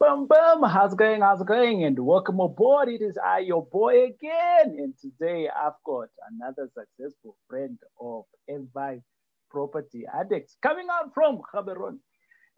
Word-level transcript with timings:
Boom, 0.00 0.28
boom. 0.28 0.62
How's 0.62 0.92
it 0.92 0.96
going? 0.96 1.22
How's 1.22 1.40
it 1.40 1.48
going? 1.48 1.82
And 1.82 1.98
welcome 1.98 2.38
aboard. 2.38 2.88
It 2.88 3.02
is 3.02 3.18
I, 3.18 3.40
your 3.40 3.66
boy 3.66 4.04
again. 4.04 4.76
And 4.78 4.94
today 4.96 5.48
I've 5.48 5.72
got 5.84 6.06
another 6.30 6.70
successful 6.72 7.36
friend 7.48 7.76
of 8.00 8.22
Envy 8.48 9.02
Property 9.50 10.04
Addicts 10.14 10.56
coming 10.62 10.86
out 10.88 11.12
from 11.12 11.40
Gaborone 11.52 11.98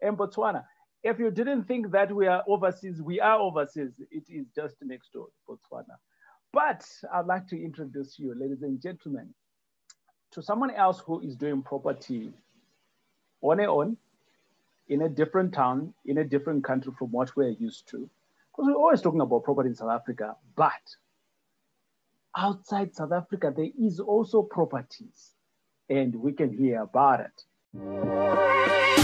in 0.03 0.15
Botswana. 0.15 0.63
If 1.01 1.17
you 1.17 1.31
didn't 1.31 1.63
think 1.63 1.91
that 1.93 2.15
we 2.15 2.27
are 2.27 2.43
overseas, 2.47 3.01
we 3.01 3.19
are 3.19 3.39
overseas. 3.39 3.89
It 4.11 4.25
is 4.29 4.45
just 4.55 4.75
next 4.83 5.11
door 5.11 5.25
to 5.25 5.57
Botswana. 5.57 5.97
But 6.53 6.85
I'd 7.11 7.25
like 7.25 7.47
to 7.47 7.59
introduce 7.59 8.19
you, 8.19 8.35
ladies 8.39 8.61
and 8.61 8.79
gentlemen, 8.79 9.33
to 10.33 10.43
someone 10.43 10.69
else 10.69 10.99
who 10.99 11.21
is 11.21 11.35
doing 11.35 11.63
property 11.63 12.33
on 13.41 13.57
their 13.57 13.71
own 13.71 13.97
in 14.91 15.03
a 15.03 15.09
different 15.09 15.53
town, 15.53 15.93
in 16.05 16.17
a 16.17 16.23
different 16.23 16.65
country 16.65 16.91
from 16.99 17.07
what 17.11 17.33
we're 17.37 17.49
used 17.49 17.87
to. 17.87 17.97
Because 18.51 18.67
we're 18.67 18.75
always 18.75 19.01
talking 19.01 19.21
about 19.21 19.45
property 19.45 19.69
in 19.69 19.75
South 19.75 19.89
Africa, 19.89 20.35
but 20.57 20.83
outside 22.35 22.93
South 22.93 23.13
Africa, 23.13 23.53
there 23.55 23.69
is 23.79 24.01
also 24.01 24.41
properties, 24.43 25.31
and 25.89 26.13
we 26.13 26.33
can 26.33 26.51
hear 26.51 26.81
about 26.81 27.21
it. 27.21 29.00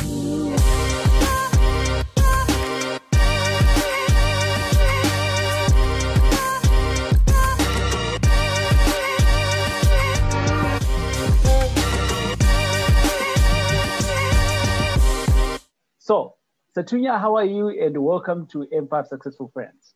So, 16.08 16.36
Sethunya, 16.74 17.20
how 17.20 17.36
are 17.36 17.44
you? 17.44 17.68
And 17.68 17.98
welcome 18.02 18.48
to 18.54 18.66
M5 18.74 19.08
Successful 19.10 19.52
Friends. 19.54 19.94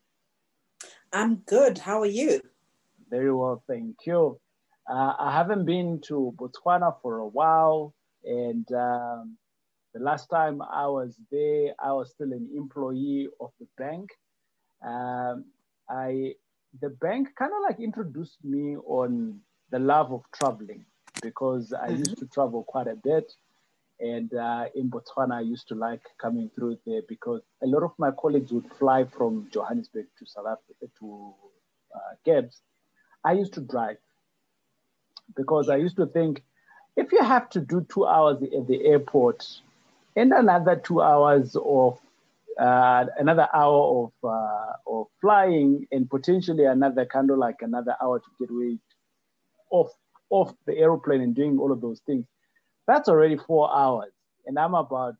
I'm 1.13 1.35
good. 1.45 1.77
How 1.77 2.01
are 2.01 2.05
you? 2.05 2.41
Very 3.09 3.34
well, 3.34 3.63
thank 3.65 3.95
you. 4.05 4.37
Uh, 4.90 5.13
I 5.18 5.31
haven't 5.31 5.63
been 5.63 6.01
to 6.07 6.35
Botswana 6.35 6.98
for 7.01 7.20
a 7.20 7.27
while, 7.27 7.93
and 8.26 8.70
um, 8.73 9.37
the 9.93 10.01
last 10.01 10.27
time 10.27 10.62
I 10.62 10.85
was 10.87 11.15
there, 11.31 11.76
I 11.81 11.93
was 11.93 12.09
still 12.09 12.34
an 12.34 12.49
employee 12.53 13.29
of 13.40 13.51
the 13.62 13.68
bank. 13.77 14.09
Um, 14.85 15.46
I 15.90 16.34
the 16.81 16.90
bank 16.90 17.29
kind 17.40 17.53
of 17.53 17.62
like 17.70 17.79
introduced 17.79 18.43
me 18.43 18.75
on 18.75 19.40
the 19.70 19.79
love 19.79 20.12
of 20.12 20.23
traveling 20.37 20.84
because 21.23 21.71
I 21.71 21.87
mm-hmm. 21.87 21.99
used 21.99 22.18
to 22.18 22.25
travel 22.25 22.63
quite 22.63 22.87
a 22.87 22.98
bit. 23.01 23.31
And 24.02 24.34
uh, 24.34 24.66
in 24.74 24.90
Botswana, 24.90 25.35
I 25.35 25.41
used 25.41 25.68
to 25.68 25.76
like 25.76 26.02
coming 26.20 26.49
through 26.55 26.80
there 26.88 27.02
because 27.07 27.41
a 27.63 27.68
lot 27.68 27.84
of 27.84 27.91
my 27.99 28.10
colleagues 28.20 28.52
would 28.52 28.66
fly 28.80 29.05
from 29.05 29.48
Johannesburg 29.54 30.08
to 30.18 30.26
South 30.26 30.48
Africa 30.48 30.91
to 30.99 31.34
uh, 31.96 32.16
Gabs. 32.26 32.62
I 33.24 33.34
used 33.34 33.54
to 33.54 33.62
drive 33.62 33.98
because 35.35 35.70
I 35.70 35.76
used 35.76 35.98
to 35.98 36.08
think 36.08 36.43
if 36.98 37.12
you 37.12 37.24
have 37.24 37.48
to 37.52 37.60
do 37.60 37.85
two 37.93 38.08
hours 38.08 38.41
at 38.41 38.68
the 38.68 38.85
airport 38.85 39.48
and 40.15 40.34
another 40.34 40.76
two 40.76 41.02
hours 41.02 41.55
of 41.55 41.99
uh, 42.60 43.05
another 43.18 43.48
hour 43.54 44.04
of 44.04 44.30
uh, 44.30 44.74
of 44.88 45.08
flying 45.21 45.88
and 45.91 46.10
potentially 46.10 46.65
another 46.65 47.05
kind 47.05 47.30
of 47.30 47.38
like 47.38 47.62
another 47.62 47.96
hour 48.02 48.20
to 48.20 48.26
get 48.40 48.49
away 48.49 48.77
off 49.70 49.91
off 50.32 50.54
the 50.65 50.76
aeroplane 50.76 51.21
and 51.21 51.36
doing 51.36 51.60
all 51.60 51.71
of 51.71 51.82
those 51.82 52.02
things 52.08 52.26
that's 52.91 53.09
already 53.09 53.37
four 53.37 53.73
hours. 53.73 54.11
And 54.45 54.57
I'm 54.59 54.73
about 54.73 55.15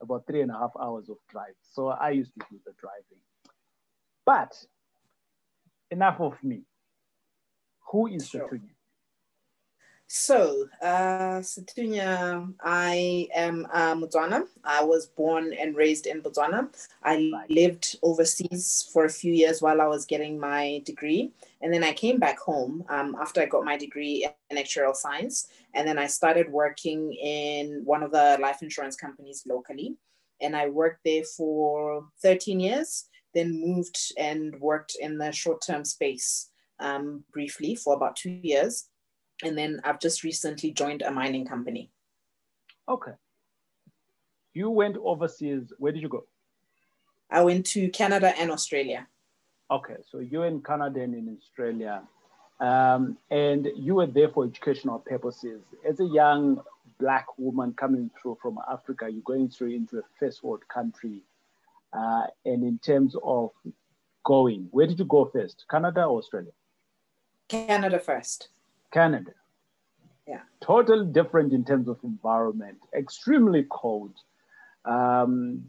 about 0.00 0.26
three 0.26 0.42
and 0.42 0.50
a 0.50 0.54
half 0.54 0.72
hours 0.80 1.08
of 1.08 1.16
drive. 1.28 1.54
So 1.72 1.88
I 1.88 2.10
used 2.10 2.32
to 2.34 2.40
do 2.50 2.58
the 2.64 2.72
driving. 2.80 3.22
But 4.24 4.52
enough 5.90 6.20
of 6.20 6.34
me. 6.42 6.62
Who 7.90 8.06
is 8.08 8.28
sure. 8.28 8.48
Sethunya? 8.48 8.77
So, 10.10 10.66
uh, 10.80 11.40
Sethunya, 11.42 12.54
I 12.64 13.28
am 13.34 13.66
uh, 13.70 13.94
Botswana. 13.94 14.44
I 14.64 14.82
was 14.82 15.04
born 15.04 15.52
and 15.52 15.76
raised 15.76 16.06
in 16.06 16.22
Botswana. 16.22 16.70
I 17.04 17.30
lived 17.50 17.98
overseas 18.02 18.88
for 18.90 19.04
a 19.04 19.10
few 19.10 19.34
years 19.34 19.60
while 19.60 19.82
I 19.82 19.86
was 19.86 20.06
getting 20.06 20.40
my 20.40 20.80
degree. 20.86 21.32
And 21.60 21.70
then 21.70 21.84
I 21.84 21.92
came 21.92 22.18
back 22.18 22.38
home 22.38 22.84
um, 22.88 23.16
after 23.20 23.42
I 23.42 23.46
got 23.46 23.66
my 23.66 23.76
degree 23.76 24.26
in 24.48 24.56
actuarial 24.56 24.96
science. 24.96 25.48
And 25.74 25.86
then 25.86 25.98
I 25.98 26.06
started 26.06 26.50
working 26.50 27.12
in 27.12 27.82
one 27.84 28.02
of 28.02 28.10
the 28.10 28.38
life 28.40 28.62
insurance 28.62 28.96
companies 28.96 29.44
locally. 29.46 29.94
And 30.40 30.56
I 30.56 30.70
worked 30.70 31.04
there 31.04 31.24
for 31.24 32.06
13 32.22 32.60
years, 32.60 33.10
then 33.34 33.60
moved 33.60 34.14
and 34.16 34.58
worked 34.58 34.96
in 34.98 35.18
the 35.18 35.32
short 35.32 35.60
term 35.60 35.84
space 35.84 36.48
um, 36.80 37.24
briefly 37.30 37.74
for 37.74 37.92
about 37.92 38.16
two 38.16 38.40
years 38.42 38.86
and 39.42 39.56
then 39.56 39.80
I've 39.84 40.00
just 40.00 40.24
recently 40.24 40.72
joined 40.72 41.02
a 41.02 41.10
mining 41.10 41.46
company. 41.46 41.90
Okay. 42.88 43.12
You 44.54 44.70
went 44.70 44.96
overseas. 44.96 45.72
Where 45.78 45.92
did 45.92 46.02
you 46.02 46.08
go? 46.08 46.24
I 47.30 47.42
went 47.42 47.66
to 47.66 47.88
Canada 47.90 48.32
and 48.38 48.50
Australia. 48.50 49.06
Okay, 49.70 49.96
so 50.10 50.18
you're 50.18 50.46
in 50.46 50.62
Canada 50.62 51.02
and 51.02 51.14
in 51.14 51.36
Australia, 51.36 52.02
um, 52.58 53.18
and 53.30 53.68
you 53.76 53.96
were 53.96 54.06
there 54.06 54.30
for 54.30 54.44
educational 54.44 54.98
purposes. 54.98 55.60
As 55.86 56.00
a 56.00 56.06
young 56.06 56.62
black 56.98 57.26
woman 57.36 57.74
coming 57.74 58.10
through 58.20 58.38
from 58.40 58.58
Africa, 58.70 59.08
you're 59.10 59.20
going 59.22 59.50
through 59.50 59.74
into 59.74 59.98
a 59.98 60.02
first 60.18 60.42
world 60.42 60.66
country. 60.68 61.22
Uh, 61.92 62.26
and 62.44 62.64
in 62.64 62.78
terms 62.78 63.14
of 63.22 63.50
going, 64.24 64.68
where 64.70 64.86
did 64.86 64.98
you 64.98 65.04
go 65.04 65.26
first, 65.26 65.64
Canada 65.70 66.04
or 66.04 66.18
Australia? 66.18 66.52
Canada 67.48 67.98
first. 67.98 68.48
Canada. 68.92 69.32
Yeah. 70.26 70.40
Totally 70.60 71.06
different 71.06 71.52
in 71.52 71.64
terms 71.64 71.88
of 71.88 71.98
environment, 72.04 72.78
extremely 72.94 73.66
cold. 73.70 74.14
Um, 74.84 75.64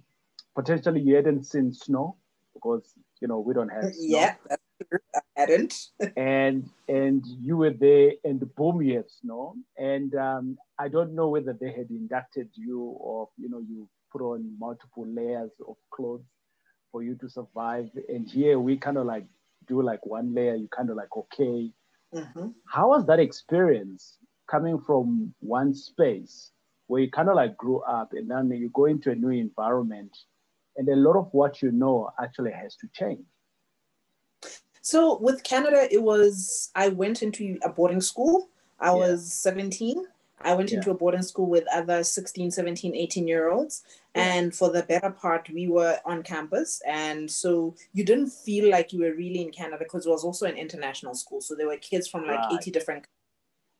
potentially 0.55 1.01
you 1.01 1.15
hadn't 1.15 1.45
seen 1.45 1.73
snow 1.73 2.15
because 2.53 2.93
you 3.21 3.27
know 3.27 3.39
we 3.39 3.53
don't 3.53 3.69
have 3.69 3.93
snow. 3.93 4.19
Yeah, 4.19 4.35
that's 4.49 4.61
true. 4.89 4.99
I 5.15 5.19
hadn't. 5.35 5.75
and 6.17 6.69
and 6.87 7.25
you 7.25 7.57
were 7.57 7.71
there 7.71 8.11
and 8.23 8.39
boom 8.55 8.81
you 8.81 8.97
have 8.97 9.09
snow. 9.09 9.55
And 9.77 10.13
um, 10.15 10.57
I 10.77 10.89
don't 10.89 11.15
know 11.15 11.29
whether 11.29 11.53
they 11.53 11.71
had 11.71 11.89
inducted 11.89 12.49
you 12.55 12.81
or 12.81 13.29
you 13.37 13.49
know 13.49 13.59
you 13.59 13.87
put 14.11 14.21
on 14.21 14.57
multiple 14.59 15.07
layers 15.07 15.51
of 15.67 15.77
clothes 15.91 16.25
for 16.91 17.03
you 17.03 17.15
to 17.15 17.29
survive. 17.29 17.89
And 18.09 18.27
here 18.27 18.59
we 18.59 18.77
kind 18.77 18.97
of 18.97 19.05
like 19.05 19.25
do 19.67 19.81
like 19.81 20.05
one 20.05 20.33
layer, 20.33 20.55
you 20.55 20.67
kind 20.67 20.89
of 20.89 20.97
like 20.97 21.15
okay 21.15 21.71
Mm-hmm. 22.13 22.47
How 22.67 22.89
was 22.89 23.05
that 23.07 23.19
experience 23.19 24.17
coming 24.49 24.79
from 24.79 25.33
one 25.39 25.73
space 25.73 26.51
where 26.87 27.01
you 27.01 27.11
kind 27.11 27.29
of 27.29 27.35
like 27.35 27.55
grew 27.57 27.81
up 27.81 28.13
and 28.13 28.29
then 28.29 28.49
you 28.51 28.69
go 28.73 28.85
into 28.85 29.11
a 29.11 29.15
new 29.15 29.29
environment 29.29 30.17
and 30.77 30.87
a 30.89 30.95
lot 30.95 31.17
of 31.17 31.29
what 31.31 31.61
you 31.61 31.71
know 31.71 32.09
actually 32.21 32.51
has 32.51 32.75
to 32.77 32.87
change? 32.93 33.25
So 34.81 35.19
with 35.19 35.43
Canada, 35.43 35.87
it 35.91 36.01
was, 36.01 36.71
I 36.73 36.87
went 36.89 37.21
into 37.21 37.59
a 37.63 37.69
boarding 37.69 38.01
school. 38.01 38.49
I 38.79 38.87
yeah. 38.87 38.93
was 38.93 39.31
17 39.33 40.05
I 40.41 40.53
went 40.53 40.71
yeah. 40.71 40.77
into 40.77 40.91
a 40.91 40.95
boarding 40.95 41.21
school 41.21 41.47
with 41.47 41.65
other 41.73 42.03
16, 42.03 42.51
17, 42.51 42.95
18 42.95 43.27
year 43.27 43.49
olds. 43.49 43.83
Yeah. 44.15 44.33
And 44.33 44.55
for 44.55 44.71
the 44.71 44.83
better 44.83 45.09
part, 45.09 45.49
we 45.49 45.67
were 45.67 45.99
on 46.05 46.23
campus. 46.23 46.81
And 46.87 47.29
so 47.29 47.75
you 47.93 48.05
didn't 48.05 48.29
feel 48.29 48.69
like 48.69 48.93
you 48.93 49.01
were 49.01 49.13
really 49.13 49.41
in 49.41 49.51
Canada 49.51 49.77
because 49.79 50.05
it 50.05 50.09
was 50.09 50.23
also 50.23 50.45
an 50.45 50.57
international 50.57 51.13
school. 51.13 51.41
So 51.41 51.55
there 51.55 51.67
were 51.67 51.77
kids 51.77 52.07
from 52.07 52.25
like 52.25 52.39
right. 52.39 52.57
80 52.59 52.71
different. 52.71 53.07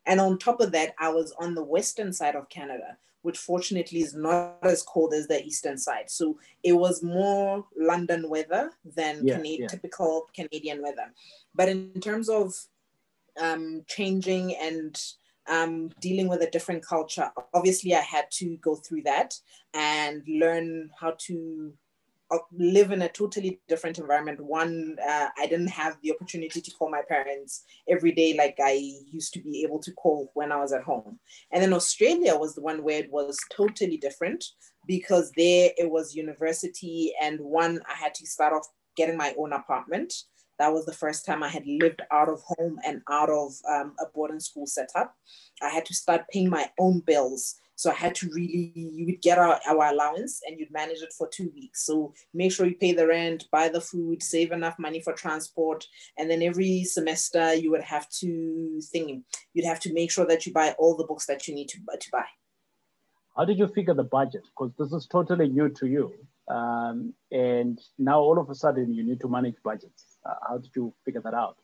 And 0.06 0.20
on 0.20 0.38
top 0.38 0.60
of 0.60 0.72
that, 0.72 0.94
I 0.98 1.08
was 1.10 1.32
on 1.38 1.54
the 1.54 1.64
western 1.64 2.12
side 2.12 2.36
of 2.36 2.48
Canada, 2.48 2.96
which 3.22 3.38
fortunately 3.38 4.00
is 4.00 4.14
not 4.14 4.58
as 4.62 4.82
cold 4.82 5.12
as 5.14 5.26
the 5.26 5.44
eastern 5.44 5.78
side. 5.78 6.10
So 6.10 6.38
it 6.62 6.72
was 6.72 7.02
more 7.02 7.66
London 7.76 8.28
weather 8.28 8.72
than 8.84 9.26
yeah, 9.26 9.36
Canadian, 9.36 9.68
typical 9.68 10.26
Canadian 10.34 10.82
weather. 10.82 11.12
But 11.54 11.68
in 11.68 12.00
terms 12.00 12.28
of 12.28 12.54
um, 13.40 13.84
changing 13.86 14.56
and 14.56 15.00
um, 15.50 15.90
dealing 16.00 16.28
with 16.28 16.42
a 16.42 16.50
different 16.50 16.86
culture, 16.86 17.30
obviously 17.52 17.94
I 17.94 18.00
had 18.00 18.30
to 18.32 18.56
go 18.58 18.76
through 18.76 19.02
that 19.02 19.34
and 19.74 20.22
learn 20.26 20.90
how 20.98 21.14
to 21.26 21.72
uh, 22.30 22.38
live 22.52 22.92
in 22.92 23.02
a 23.02 23.08
totally 23.08 23.60
different 23.68 23.98
environment. 23.98 24.40
One, 24.40 24.96
uh, 25.04 25.28
I 25.36 25.46
didn't 25.48 25.68
have 25.68 25.96
the 26.02 26.12
opportunity 26.12 26.60
to 26.60 26.70
call 26.70 26.88
my 26.88 27.02
parents 27.08 27.64
every 27.88 28.12
day 28.12 28.34
like 28.38 28.56
I 28.62 29.02
used 29.10 29.34
to 29.34 29.40
be 29.40 29.64
able 29.64 29.80
to 29.80 29.92
call 29.92 30.30
when 30.34 30.52
I 30.52 30.56
was 30.56 30.72
at 30.72 30.84
home. 30.84 31.18
And 31.50 31.60
then 31.60 31.72
Australia 31.72 32.36
was 32.36 32.54
the 32.54 32.62
one 32.62 32.84
where 32.84 33.00
it 33.00 33.10
was 33.10 33.36
totally 33.52 33.96
different 33.96 34.44
because 34.86 35.32
there 35.36 35.70
it 35.76 35.90
was 35.90 36.14
university, 36.14 37.12
and 37.20 37.38
one, 37.40 37.80
I 37.88 37.94
had 37.94 38.14
to 38.14 38.26
start 38.26 38.52
off 38.52 38.66
getting 38.96 39.16
my 39.16 39.34
own 39.38 39.52
apartment 39.52 40.12
that 40.60 40.72
was 40.72 40.84
the 40.84 40.92
first 40.92 41.24
time 41.24 41.42
I 41.42 41.48
had 41.48 41.66
lived 41.66 42.02
out 42.12 42.28
of 42.28 42.42
home 42.42 42.78
and 42.86 43.00
out 43.10 43.30
of 43.30 43.52
um, 43.68 43.94
a 43.98 44.04
boarding 44.14 44.40
school 44.40 44.66
setup. 44.66 45.16
I 45.62 45.70
had 45.70 45.86
to 45.86 45.94
start 45.94 46.28
paying 46.30 46.50
my 46.50 46.70
own 46.78 47.00
bills. 47.00 47.56
So 47.76 47.90
I 47.90 47.94
had 47.94 48.14
to 48.16 48.28
really, 48.28 48.72
you 48.74 49.06
would 49.06 49.22
get 49.22 49.38
our, 49.38 49.58
our 49.66 49.86
allowance 49.86 50.42
and 50.46 50.60
you'd 50.60 50.70
manage 50.70 50.98
it 50.98 51.14
for 51.16 51.26
two 51.28 51.50
weeks. 51.54 51.86
So 51.86 52.12
make 52.34 52.52
sure 52.52 52.66
you 52.66 52.76
pay 52.76 52.92
the 52.92 53.06
rent, 53.06 53.46
buy 53.50 53.70
the 53.70 53.80
food, 53.80 54.22
save 54.22 54.52
enough 54.52 54.78
money 54.78 55.00
for 55.00 55.14
transport. 55.14 55.86
And 56.18 56.30
then 56.30 56.42
every 56.42 56.84
semester 56.84 57.54
you 57.54 57.70
would 57.70 57.80
have 57.80 58.06
to 58.20 58.82
think, 58.92 59.24
you'd 59.54 59.64
have 59.64 59.80
to 59.80 59.94
make 59.94 60.10
sure 60.10 60.26
that 60.26 60.44
you 60.44 60.52
buy 60.52 60.74
all 60.78 60.94
the 60.94 61.06
books 61.06 61.24
that 61.24 61.48
you 61.48 61.54
need 61.54 61.68
to, 61.70 61.78
to 61.78 62.10
buy. 62.12 62.26
How 63.34 63.46
did 63.46 63.58
you 63.58 63.68
figure 63.68 63.94
the 63.94 64.04
budget? 64.04 64.42
Because 64.44 64.72
this 64.78 64.92
is 64.92 65.06
totally 65.06 65.48
new 65.48 65.70
to 65.70 65.86
you. 65.86 66.12
Um, 66.54 67.14
and 67.30 67.80
now 67.96 68.20
all 68.20 68.38
of 68.38 68.50
a 68.50 68.54
sudden 68.54 68.92
you 68.92 69.04
need 69.04 69.20
to 69.20 69.28
manage 69.28 69.56
budgets. 69.64 70.09
Uh, 70.24 70.34
how 70.48 70.58
did 70.58 70.70
you 70.74 70.92
figure 71.04 71.20
that 71.20 71.34
out? 71.34 71.56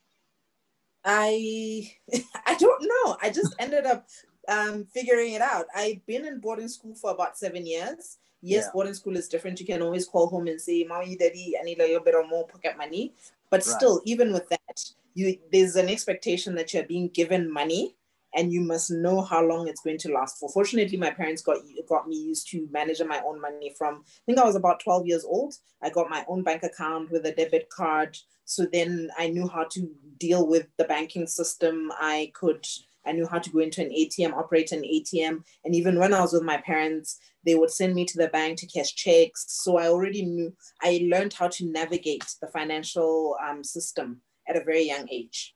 I 1.05 1.93
I 2.47 2.55
don't 2.57 2.83
know. 2.83 3.17
I 3.23 3.31
just 3.31 3.55
ended 3.59 3.87
up 3.87 4.07
um, 4.49 4.87
figuring 4.93 5.35
it 5.35 5.43
out. 5.43 5.67
I've 5.75 6.05
been 6.07 6.27
in 6.27 6.41
boarding 6.41 6.69
school 6.69 6.95
for 6.95 7.11
about 7.11 7.39
seven 7.39 7.67
years. 7.67 8.19
Yes, 8.43 8.65
yeah. 8.65 8.71
boarding 8.73 8.95
school 8.95 9.17
is 9.17 9.29
different. 9.29 9.59
You 9.61 9.67
can 9.67 9.83
always 9.83 10.07
call 10.07 10.29
home 10.29 10.47
and 10.47 10.61
say, 10.61 10.85
"Mommy, 10.85 11.17
Daddy, 11.17 11.55
I 11.59 11.65
need 11.65 11.81
a 11.81 11.87
little 11.87 12.05
bit 12.05 12.15
of 12.15 12.29
more 12.29 12.47
pocket 12.47 12.77
money." 12.77 13.15
But 13.51 13.59
right. 13.59 13.77
still, 13.77 14.03
even 14.05 14.33
with 14.33 14.49
that, 14.51 14.85
you 15.15 15.39
there's 15.53 15.77
an 15.77 15.89
expectation 15.89 16.55
that 16.57 16.75
you're 16.75 16.85
being 16.85 17.09
given 17.09 17.51
money 17.51 17.97
and 18.37 18.53
you 18.53 18.61
must 18.61 18.91
know 18.91 19.23
how 19.23 19.43
long 19.43 19.67
it's 19.67 19.81
going 19.81 19.99
to 19.99 20.13
last 20.13 20.39
for. 20.39 20.49
Fortunately, 20.51 20.97
my 20.97 21.11
parents 21.11 21.43
got 21.43 21.59
got 21.89 22.07
me 22.07 22.17
used 22.17 22.49
to 22.51 22.69
managing 22.71 23.09
my 23.09 23.21
own 23.27 23.41
money 23.41 23.75
from 23.77 24.05
I 24.07 24.23
think 24.27 24.39
I 24.39 24.45
was 24.45 24.57
about 24.57 24.81
12 24.81 25.07
years 25.07 25.25
old. 25.25 25.55
I 25.83 25.91
got 25.91 26.11
my 26.11 26.25
own 26.29 26.43
bank 26.43 26.63
account 26.63 27.11
with 27.11 27.27
a 27.27 27.33
debit 27.33 27.69
card. 27.71 28.17
So 28.45 28.67
then 28.73 29.11
I 29.19 29.29
knew 29.29 29.49
how 29.49 29.65
to 29.73 29.91
deal 30.19 30.47
with 30.47 30.69
the 30.77 30.85
banking 30.85 31.27
system. 31.27 31.91
I 31.99 32.31
could 32.35 32.65
I 33.07 33.13
knew 33.13 33.27
how 33.27 33.39
to 33.39 33.51
go 33.51 33.61
into 33.61 33.83
an 33.83 33.91
ATM, 33.91 34.33
operate 34.33 34.73
an 34.73 34.83
ATM. 34.83 35.45
And 35.65 35.75
even 35.75 35.99
when 35.99 36.13
I 36.13 36.21
was 36.21 36.33
with 36.33 36.43
my 36.43 36.57
parents, 36.59 37.19
they 37.45 37.55
would 37.55 37.71
send 37.71 37.95
me 37.95 38.05
to 38.05 38.19
the 38.19 38.29
bank 38.29 38.59
to 38.59 38.67
cash 38.67 38.95
checks. 38.95 39.47
So 39.49 39.79
I 39.79 39.87
already 39.87 40.25
knew, 40.25 40.53
I 40.83 41.07
learned 41.11 41.33
how 41.33 41.47
to 41.49 41.67
navigate 41.71 42.27
the 42.41 42.49
financial 42.49 43.37
um, 43.49 43.63
system 43.63 44.23
at 44.49 44.57
a 44.57 44.65
very 44.65 44.83
young 44.83 45.09
age. 45.09 45.55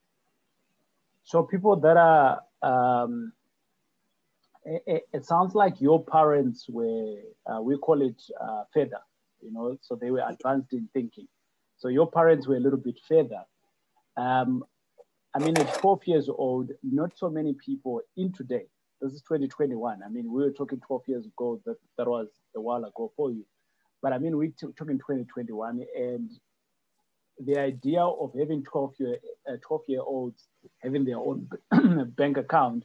So 1.25 1.43
people 1.43 1.75
that 1.77 1.97
are 1.97 2.41
um, 2.63 3.33
it, 4.65 5.05
it, 5.13 5.25
sounds 5.25 5.55
like 5.55 5.81
your 5.81 6.05
parents 6.05 6.67
were, 6.69 7.17
uh, 7.47 7.61
we 7.61 7.77
call 7.79 8.03
it 8.03 8.21
uh, 8.41 8.65
feather, 8.75 9.01
you 9.41 9.53
know, 9.53 9.77
so 9.81 9.95
they 9.95 10.11
were 10.11 10.23
advanced 10.27 10.73
in 10.73 10.89
thinking. 10.93 11.27
So 11.79 11.89
your 11.89 12.11
parents 12.11 12.47
were 12.47 12.57
a 12.57 12.61
little 12.61 12.79
bit 12.79 12.99
feather. 13.09 13.43
Um, 14.17 14.65
I 15.35 15.39
mean, 15.39 15.57
at 15.59 15.75
12 15.75 16.01
years 16.07 16.29
old, 16.29 16.71
not 16.83 17.17
so 17.17 17.31
many 17.31 17.55
people 17.55 18.03
in 18.17 18.33
today, 18.33 18.67
this 19.01 19.13
is 19.13 19.23
2021. 19.23 20.01
I 20.05 20.09
mean, 20.11 20.31
we 20.31 20.43
were 20.43 20.51
talking 20.51 20.81
12 20.87 21.03
years 21.07 21.27
ago, 21.27 21.61
that, 21.65 21.77
that 21.97 22.07
was 22.07 22.29
a 22.55 22.61
while 22.61 22.85
ago 22.85 23.13
for 23.17 23.31
you. 23.31 23.47
But 24.03 24.13
I 24.13 24.19
mean, 24.19 24.37
we're 24.37 24.53
talking 24.61 24.99
2021 24.99 25.85
and 25.97 26.31
the 27.45 27.59
idea 27.59 28.03
of 28.03 28.33
having 28.39 28.63
12 28.63 28.95
year, 28.99 29.19
uh, 29.49 29.57
12 29.63 29.83
year 29.89 30.01
olds 30.03 30.49
having 30.79 31.05
their 31.05 31.19
own 31.19 31.49
bank 32.17 32.37
account, 32.37 32.85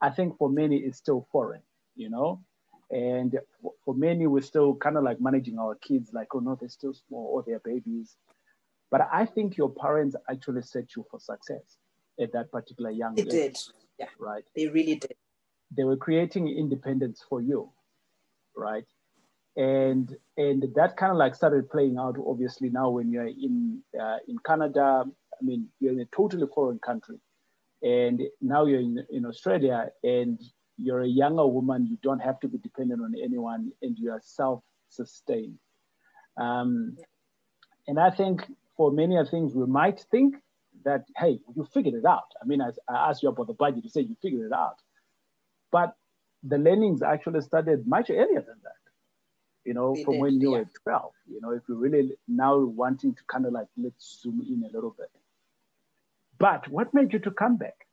I 0.00 0.10
think 0.10 0.36
for 0.38 0.50
many 0.50 0.78
is 0.78 0.96
still 0.96 1.26
foreign, 1.30 1.62
you 1.94 2.10
know? 2.10 2.42
And 2.90 3.38
for 3.84 3.94
many, 3.94 4.26
we're 4.26 4.42
still 4.42 4.74
kind 4.74 4.96
of 4.96 5.04
like 5.04 5.20
managing 5.20 5.58
our 5.58 5.76
kids, 5.76 6.10
like, 6.12 6.28
oh 6.34 6.40
no, 6.40 6.56
they're 6.58 6.68
still 6.68 6.94
small 6.94 7.30
or 7.32 7.42
they're 7.46 7.60
babies. 7.60 8.16
But 8.90 9.08
I 9.10 9.24
think 9.24 9.56
your 9.56 9.70
parents 9.70 10.14
actually 10.28 10.62
set 10.62 10.94
you 10.94 11.06
for 11.10 11.18
success 11.18 11.78
at 12.20 12.32
that 12.32 12.52
particular 12.52 12.90
young 12.90 13.14
they 13.14 13.22
age. 13.22 13.28
They 13.28 13.36
did, 13.36 13.56
yeah. 13.98 14.06
Right. 14.18 14.44
They 14.54 14.68
really 14.68 14.96
did. 14.96 15.14
They 15.74 15.84
were 15.84 15.96
creating 15.96 16.48
independence 16.48 17.24
for 17.26 17.40
you, 17.40 17.70
right? 18.54 18.84
And 19.56 20.16
and 20.36 20.64
that 20.74 20.96
kind 20.96 21.12
of 21.12 21.18
like 21.18 21.34
started 21.34 21.70
playing 21.70 21.98
out 21.98 22.16
obviously 22.26 22.70
now 22.70 22.88
when 22.88 23.10
you're 23.10 23.26
in 23.26 23.82
uh, 24.00 24.18
in 24.28 24.38
canada. 24.38 25.04
I 25.06 25.44
mean 25.44 25.68
you're 25.80 25.92
in 25.92 26.00
a 26.00 26.06
totally 26.06 26.46
foreign 26.54 26.78
country. 26.78 27.18
And 27.82 28.22
now 28.40 28.64
you're 28.64 28.80
in, 28.80 29.04
in 29.10 29.26
australia 29.26 29.90
and 30.04 30.40
you're 30.78 31.00
a 31.00 31.08
younger 31.08 31.46
woman. 31.46 31.86
You 31.86 31.98
don't 32.02 32.20
have 32.20 32.38
to 32.40 32.48
be 32.48 32.58
dependent 32.58 33.02
on 33.02 33.14
anyone 33.22 33.72
and 33.82 33.98
you 33.98 34.12
are 34.12 34.20
self-sustained. 34.22 35.58
Um, 36.38 36.96
and 37.88 37.98
i 37.98 38.10
think 38.10 38.46
for 38.76 38.90
many 38.90 39.16
of 39.16 39.28
things 39.28 39.54
we 39.54 39.66
might 39.66 40.00
think 40.10 40.36
that 40.84 41.04
hey 41.16 41.40
you 41.54 41.68
figured 41.74 41.94
it 41.94 42.06
out. 42.06 42.30
I 42.40 42.46
mean 42.46 42.62
I, 42.62 42.70
I 42.88 43.10
asked 43.10 43.22
you 43.22 43.28
about 43.28 43.48
the 43.48 43.54
budget 43.54 43.84
you 43.84 43.90
said 43.90 44.08
you 44.08 44.16
figured 44.22 44.46
it 44.46 44.52
out. 44.52 44.76
But 45.70 45.94
the 46.42 46.58
learnings 46.58 47.02
actually 47.02 47.42
started 47.42 47.86
much 47.86 48.08
earlier 48.10 48.40
than 48.40 48.56
that 48.62 48.81
you 49.64 49.74
know, 49.74 49.94
from 50.04 50.14
did, 50.14 50.20
when 50.20 50.40
you 50.40 50.52
yeah. 50.52 50.58
were 50.58 50.68
12, 50.82 51.12
you 51.30 51.40
know, 51.40 51.50
if 51.50 51.62
you 51.68 51.76
really 51.76 52.12
now 52.28 52.58
wanting 52.58 53.14
to 53.14 53.22
kind 53.26 53.46
of 53.46 53.52
like, 53.52 53.68
let's 53.76 54.20
zoom 54.22 54.44
in 54.48 54.64
a 54.68 54.74
little 54.74 54.94
bit. 54.98 55.10
But 56.38 56.68
what 56.68 56.92
made 56.92 57.12
you 57.12 57.18
to 57.20 57.30
come 57.30 57.56
back? 57.56 57.86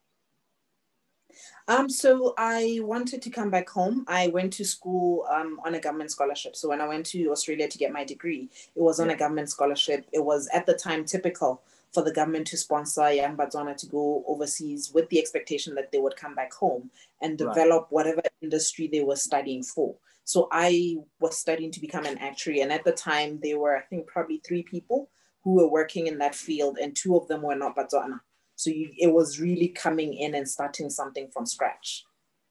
Um, 1.68 1.90
so 1.90 2.34
I 2.38 2.80
wanted 2.82 3.22
to 3.22 3.30
come 3.30 3.52
back 3.52 3.70
home. 3.70 4.04
I 4.08 4.28
went 4.28 4.54
to 4.54 4.66
school 4.66 5.28
um, 5.32 5.60
on 5.64 5.76
a 5.76 5.80
government 5.80 6.12
scholarship. 6.12 6.56
So 6.56 6.70
when 6.70 6.82
I 6.82 6.88
went 6.88 7.06
to 7.08 7.30
Australia 7.30 7.68
to 7.68 7.78
get 7.78 7.94
my 7.94 8.04
degree, 8.04 8.50
it 8.76 8.82
was 8.82 9.00
on 9.00 9.08
yeah. 9.08 9.14
a 9.14 9.18
government 9.18 9.50
scholarship. 9.50 10.06
It 10.12 10.24
was 10.26 10.48
at 10.52 10.66
the 10.66 10.74
time 10.74 11.06
typical 11.06 11.62
for 11.94 12.04
the 12.04 12.12
government 12.12 12.48
to 12.48 12.58
sponsor 12.58 13.12
young 13.12 13.36
Batswana 13.36 13.76
to 13.78 13.86
go 13.88 14.24
overseas 14.28 14.92
with 14.94 15.10
the 15.10 15.20
expectation 15.20 15.76
that 15.76 15.92
they 15.92 16.00
would 16.00 16.16
come 16.16 16.36
back 16.36 16.54
home 16.54 16.90
and 17.22 17.38
develop 17.38 17.84
right. 17.84 17.92
whatever 17.92 18.22
industry 18.42 18.88
they 18.88 19.02
were 19.02 19.16
studying 19.16 19.64
for. 19.64 19.96
So 20.30 20.48
I 20.52 20.98
was 21.20 21.36
studying 21.36 21.72
to 21.72 21.82
become 21.82 22.06
an 22.06 22.20
actuary. 22.20 22.62
And 22.62 22.72
at 22.72 22.84
the 22.84 22.92
time, 22.92 23.40
there 23.42 23.58
were, 23.58 23.76
I 23.76 23.82
think, 23.82 24.06
probably 24.06 24.40
three 24.48 24.62
people 24.62 25.10
who 25.44 25.56
were 25.56 25.68
working 25.68 26.06
in 26.06 26.20
that 26.20 26.36
field, 26.36 26.78
and 26.80 26.96
two 26.96 27.18
of 27.18 27.28
them 27.28 27.42
were 27.42 27.56
not 27.56 27.76
Batswana. 27.76 28.20
So 28.56 28.70
you, 28.70 28.92
it 28.96 29.12
was 29.12 29.40
really 29.40 29.70
coming 29.70 30.14
in 30.14 30.36
and 30.36 30.48
starting 30.48 30.92
something 30.92 31.32
from 31.34 31.48
scratch. 31.48 32.04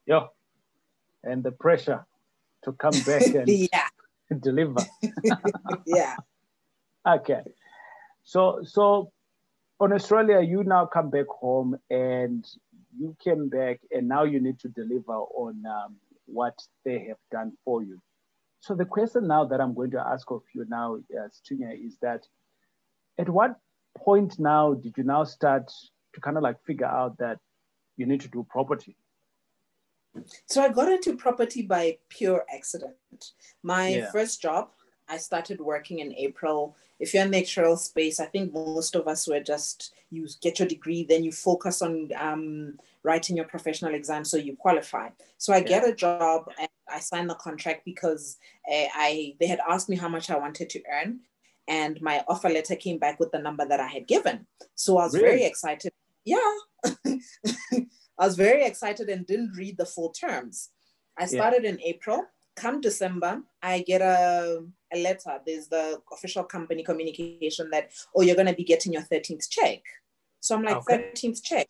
Yeah. 0.06 0.24
And 1.22 1.44
the 1.44 1.52
pressure 1.52 2.04
to 2.64 2.72
come 2.72 2.98
back 3.06 3.24
and 3.42 3.48
yeah. 3.48 3.86
deliver. 4.40 4.84
yeah. 5.86 6.16
Okay. 7.06 7.42
So, 8.24 8.58
so 8.64 9.12
on 9.78 9.92
Australia, 9.92 10.40
you 10.40 10.64
now 10.64 10.86
come 10.86 11.10
back 11.10 11.28
home 11.28 11.78
and 11.88 12.44
you 12.98 13.16
came 13.22 13.48
back 13.48 13.78
and 13.92 14.08
now 14.08 14.24
you 14.24 14.40
need 14.40 14.58
to 14.58 14.68
deliver 14.68 15.12
on 15.12 15.62
um, 15.64 15.94
what 16.32 16.54
they 16.84 17.06
have 17.08 17.18
done 17.30 17.52
for 17.64 17.82
you. 17.82 17.98
So 18.60 18.74
the 18.74 18.84
question 18.84 19.26
now 19.26 19.44
that 19.46 19.60
I'm 19.60 19.74
going 19.74 19.90
to 19.92 20.00
ask 20.00 20.30
of 20.30 20.42
you 20.54 20.64
now, 20.68 20.96
uh, 20.96 21.28
Stunya, 21.28 21.72
is 21.74 21.96
that 22.02 22.26
at 23.18 23.28
what 23.28 23.56
point 23.96 24.38
now 24.38 24.74
did 24.74 24.94
you 24.96 25.04
now 25.04 25.24
start 25.24 25.70
to 26.14 26.20
kind 26.20 26.36
of 26.36 26.42
like 26.42 26.62
figure 26.64 26.86
out 26.86 27.18
that 27.18 27.38
you 27.96 28.06
need 28.06 28.20
to 28.22 28.28
do 28.28 28.46
property? 28.48 28.96
So 30.46 30.62
I 30.62 30.68
got 30.70 30.90
into 30.90 31.16
property 31.16 31.62
by 31.62 31.98
pure 32.08 32.44
accident. 32.52 32.96
My 33.62 33.88
yeah. 33.88 34.10
first 34.10 34.42
job, 34.42 34.70
I 35.08 35.16
started 35.16 35.60
working 35.60 36.00
in 36.00 36.14
April. 36.14 36.76
If 37.00 37.14
you're 37.14 37.24
in 37.24 37.30
the 37.30 37.42
actuarial 37.42 37.78
space, 37.78 38.20
I 38.20 38.26
think 38.26 38.52
most 38.52 38.94
of 38.94 39.08
us 39.08 39.26
were 39.26 39.40
just 39.40 39.94
you 40.10 40.26
get 40.40 40.58
your 40.58 40.68
degree, 40.68 41.04
then 41.04 41.24
you 41.24 41.32
focus 41.32 41.82
on 41.82 42.10
um, 42.16 42.78
writing 43.02 43.36
your 43.36 43.44
professional 43.44 43.94
exam 43.94 44.24
so 44.24 44.36
you 44.36 44.56
qualify. 44.56 45.10
So 45.36 45.52
I 45.52 45.58
yeah. 45.58 45.64
get 45.64 45.88
a 45.88 45.94
job 45.94 46.50
and 46.58 46.68
I 46.90 47.00
sign 47.00 47.26
the 47.26 47.34
contract 47.34 47.84
because 47.84 48.38
uh, 48.70 48.86
I 48.94 49.34
they 49.40 49.46
had 49.46 49.60
asked 49.68 49.88
me 49.88 49.96
how 49.96 50.08
much 50.08 50.30
I 50.30 50.38
wanted 50.38 50.70
to 50.70 50.82
earn, 50.92 51.20
and 51.66 52.00
my 52.00 52.24
offer 52.28 52.48
letter 52.48 52.76
came 52.76 52.98
back 52.98 53.20
with 53.20 53.32
the 53.32 53.38
number 53.38 53.66
that 53.66 53.80
I 53.80 53.86
had 53.86 54.06
given. 54.06 54.46
So 54.74 54.98
I 54.98 55.04
was 55.04 55.14
really? 55.14 55.28
very 55.28 55.44
excited. 55.44 55.92
Yeah, 56.24 56.54
I 58.18 58.26
was 58.26 58.36
very 58.36 58.64
excited 58.64 59.08
and 59.08 59.26
didn't 59.26 59.56
read 59.56 59.78
the 59.78 59.86
full 59.86 60.10
terms. 60.10 60.70
I 61.16 61.26
started 61.26 61.64
yeah. 61.64 61.70
in 61.70 61.80
April. 61.82 62.24
Come 62.56 62.80
December, 62.80 63.42
I 63.62 63.80
get 63.86 64.00
a, 64.00 64.64
a 64.92 64.98
letter. 64.98 65.40
There's 65.46 65.68
the 65.68 66.00
official 66.12 66.44
company 66.44 66.82
communication 66.82 67.70
that, 67.70 67.90
oh, 68.14 68.22
you're 68.22 68.36
going 68.36 68.48
to 68.48 68.54
be 68.54 68.64
getting 68.64 68.92
your 68.92 69.02
13th 69.02 69.48
check. 69.50 69.82
So 70.40 70.54
I'm 70.54 70.62
like, 70.62 70.76
okay. 70.76 71.10
13th 71.14 71.42
check 71.42 71.68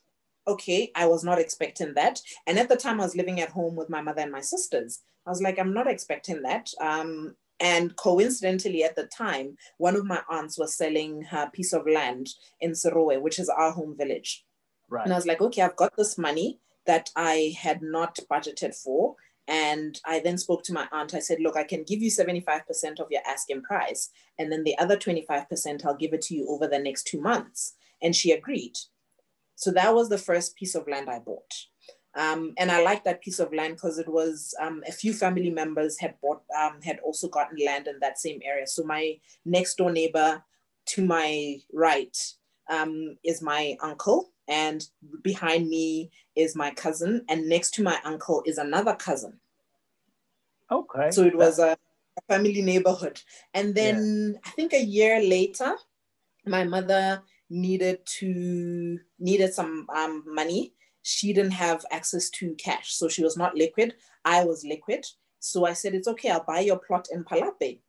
okay, 0.48 0.90
I 0.96 1.06
was 1.06 1.22
not 1.22 1.38
expecting 1.38 1.94
that. 1.94 2.20
And 2.46 2.58
at 2.58 2.68
the 2.68 2.76
time, 2.76 3.00
I 3.00 3.04
was 3.04 3.14
living 3.14 3.40
at 3.40 3.50
home 3.50 3.76
with 3.76 3.90
my 3.90 4.00
mother 4.00 4.22
and 4.22 4.32
my 4.32 4.40
sisters. 4.40 5.02
I 5.26 5.30
was 5.30 5.42
like, 5.42 5.58
I'm 5.58 5.74
not 5.74 5.86
expecting 5.86 6.42
that. 6.42 6.70
Um, 6.80 7.36
and 7.60 7.94
coincidentally, 7.96 8.82
at 8.82 8.96
the 8.96 9.06
time, 9.06 9.56
one 9.76 9.96
of 9.96 10.06
my 10.06 10.22
aunts 10.30 10.58
was 10.58 10.74
selling 10.74 11.22
her 11.22 11.50
piece 11.52 11.72
of 11.72 11.86
land 11.86 12.30
in 12.60 12.72
Serowe, 12.72 13.20
which 13.20 13.38
is 13.38 13.48
our 13.48 13.72
home 13.72 13.96
village. 13.96 14.44
Right. 14.88 15.04
And 15.04 15.12
I 15.12 15.16
was 15.16 15.26
like, 15.26 15.42
okay, 15.42 15.62
I've 15.62 15.76
got 15.76 15.96
this 15.96 16.16
money 16.16 16.58
that 16.86 17.10
I 17.14 17.54
had 17.60 17.82
not 17.82 18.18
budgeted 18.30 18.74
for. 18.74 19.16
And 19.48 19.98
I 20.04 20.20
then 20.20 20.36
spoke 20.36 20.62
to 20.64 20.74
my 20.74 20.86
aunt. 20.92 21.14
I 21.14 21.20
said, 21.20 21.38
look, 21.40 21.56
I 21.56 21.64
can 21.64 21.82
give 21.82 22.02
you 22.02 22.10
75% 22.10 23.00
of 23.00 23.10
your 23.10 23.22
asking 23.26 23.62
price. 23.62 24.10
And 24.38 24.52
then 24.52 24.62
the 24.62 24.78
other 24.78 24.96
25%, 24.96 25.84
I'll 25.84 25.96
give 25.96 26.12
it 26.12 26.20
to 26.22 26.34
you 26.34 26.46
over 26.48 26.68
the 26.68 26.78
next 26.78 27.06
two 27.06 27.20
months. 27.20 27.74
And 28.02 28.14
she 28.14 28.30
agreed. 28.30 28.74
So 29.56 29.70
that 29.72 29.94
was 29.94 30.10
the 30.10 30.18
first 30.18 30.54
piece 30.54 30.74
of 30.74 30.86
land 30.86 31.08
I 31.08 31.18
bought. 31.18 31.52
Um, 32.14 32.52
and 32.58 32.70
I 32.70 32.82
liked 32.82 33.04
that 33.06 33.22
piece 33.22 33.38
of 33.38 33.52
land 33.52 33.76
because 33.76 33.98
it 33.98 34.08
was 34.08 34.54
um, 34.60 34.82
a 34.86 34.92
few 34.92 35.12
family 35.12 35.50
members 35.50 35.98
had 35.98 36.14
bought, 36.20 36.42
um, 36.58 36.80
had 36.82 36.98
also 37.00 37.28
gotten 37.28 37.64
land 37.64 37.86
in 37.86 37.98
that 38.00 38.18
same 38.18 38.40
area. 38.44 38.66
So 38.66 38.82
my 38.84 39.18
next 39.44 39.76
door 39.76 39.90
neighbor 39.90 40.42
to 40.86 41.04
my 41.04 41.56
right 41.72 42.16
um, 42.68 43.16
is 43.24 43.40
my 43.40 43.76
uncle, 43.82 44.30
and 44.48 44.84
behind 45.22 45.68
me 45.68 46.10
is 46.34 46.56
my 46.56 46.70
cousin, 46.70 47.24
and 47.28 47.48
next 47.48 47.74
to 47.74 47.82
my 47.82 47.98
uncle 48.04 48.42
is 48.46 48.58
another 48.58 48.94
cousin. 48.94 49.38
Okay. 50.70 51.10
So 51.10 51.22
it 51.22 51.36
was 51.36 51.58
a, 51.58 51.76
family 52.28 52.62
neighborhood. 52.62 53.20
And 53.54 53.76
then 53.76 54.32
yeah. 54.34 54.40
I 54.44 54.50
think 54.50 54.72
a 54.72 54.82
year 54.82 55.22
later, 55.22 55.76
my 56.44 56.64
mother 56.64 57.22
needed 57.50 58.00
to 58.18 58.98
needed 59.18 59.54
some 59.54 59.86
um, 59.94 60.24
money. 60.26 60.74
She 61.02 61.32
didn't 61.32 61.52
have 61.52 61.84
access 61.90 62.28
to 62.30 62.54
cash, 62.56 62.94
so 62.94 63.08
she 63.08 63.22
was 63.22 63.36
not 63.36 63.54
liquid. 63.54 63.94
I 64.24 64.44
was 64.44 64.64
liquid, 64.64 65.06
so 65.38 65.64
I 65.64 65.72
said, 65.74 65.94
"It's 65.94 66.08
okay. 66.08 66.30
I'll 66.30 66.44
buy 66.44 66.60
your 66.60 66.78
plot 66.78 67.08
in 67.12 67.24
Palapye." 67.24 67.80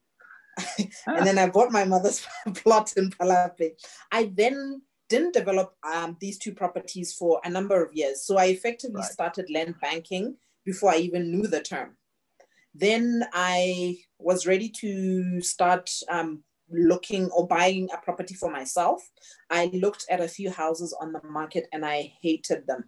and 1.08 1.26
then 1.26 1.38
I 1.38 1.50
bought 1.50 1.72
my 1.72 1.86
mother's 1.86 2.26
plot 2.54 2.94
in 2.98 3.10
Palapye. 3.10 3.72
I 4.12 4.32
then 4.34 4.82
didn't 5.10 5.34
develop 5.34 5.74
um, 5.84 6.16
these 6.22 6.38
two 6.38 6.54
properties 6.54 7.14
for 7.14 7.42
a 7.44 7.50
number 7.50 7.84
of 7.84 7.94
years. 7.94 8.24
So 8.24 8.38
I 8.38 8.46
effectively 8.46 9.02
right. 9.02 9.12
started 9.12 9.50
land 9.50 9.76
banking 9.82 10.38
before 10.66 10.92
I 10.92 10.98
even 10.98 11.32
knew 11.32 11.48
the 11.48 11.62
term. 11.62 11.98
Then 12.74 13.26
I 13.34 13.98
was 14.20 14.46
ready 14.46 14.70
to 14.82 15.42
start 15.42 15.90
um, 16.10 16.44
looking 16.72 17.30
or 17.32 17.48
buying 17.48 17.90
a 17.92 17.98
property 17.98 18.36
for 18.36 18.52
myself. 18.52 19.02
I 19.50 19.72
looked 19.74 20.06
at 20.10 20.22
a 20.22 20.28
few 20.28 20.52
houses 20.52 20.96
on 21.02 21.12
the 21.12 21.22
market 21.24 21.68
and 21.74 21.84
I 21.84 22.14
hated 22.22 22.68
them, 22.68 22.86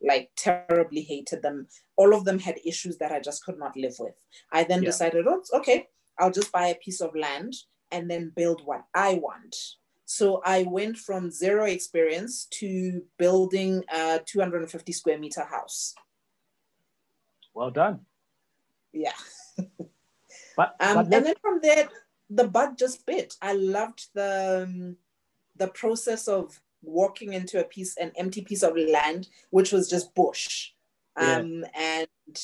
like 0.00 0.30
terribly 0.36 1.02
hated 1.02 1.42
them. 1.42 1.66
All 1.96 2.14
of 2.14 2.24
them 2.24 2.38
had 2.38 2.58
issues 2.64 2.98
that 2.98 3.10
I 3.10 3.18
just 3.18 3.44
could 3.44 3.58
not 3.58 3.76
live 3.76 3.96
with. 3.98 4.14
I 4.52 4.62
then 4.62 4.82
yeah. 4.82 4.90
decided, 4.90 5.26
oh, 5.26 5.42
okay, 5.54 5.88
I'll 6.20 6.30
just 6.30 6.52
buy 6.52 6.68
a 6.68 6.76
piece 6.76 7.00
of 7.00 7.16
land 7.16 7.54
and 7.90 8.08
then 8.08 8.32
build 8.36 8.62
what 8.64 8.84
I 8.94 9.14
want. 9.14 9.56
So 10.06 10.42
I 10.44 10.64
went 10.64 10.98
from 10.98 11.30
zero 11.30 11.64
experience 11.64 12.46
to 12.52 13.02
building 13.18 13.84
a 13.92 14.20
250 14.24 14.92
square 14.92 15.18
meter 15.18 15.44
house. 15.44 15.94
Well 17.54 17.70
done. 17.70 18.00
Yeah. 18.92 19.12
but, 20.56 20.76
um, 20.80 20.94
but 20.96 21.14
and 21.14 21.26
then 21.26 21.34
from 21.40 21.60
there, 21.62 21.88
the 22.30 22.46
bug 22.46 22.76
just 22.78 23.06
bit. 23.06 23.34
I 23.40 23.54
loved 23.54 24.08
the 24.14 24.66
um, 24.68 24.96
the 25.56 25.68
process 25.68 26.26
of 26.28 26.60
walking 26.82 27.32
into 27.32 27.60
a 27.60 27.64
piece, 27.64 27.96
an 27.96 28.12
empty 28.16 28.42
piece 28.42 28.62
of 28.62 28.76
land, 28.76 29.28
which 29.50 29.72
was 29.72 29.88
just 29.88 30.14
bush, 30.14 30.72
um, 31.16 31.64
yeah. 31.74 32.04
and 32.26 32.42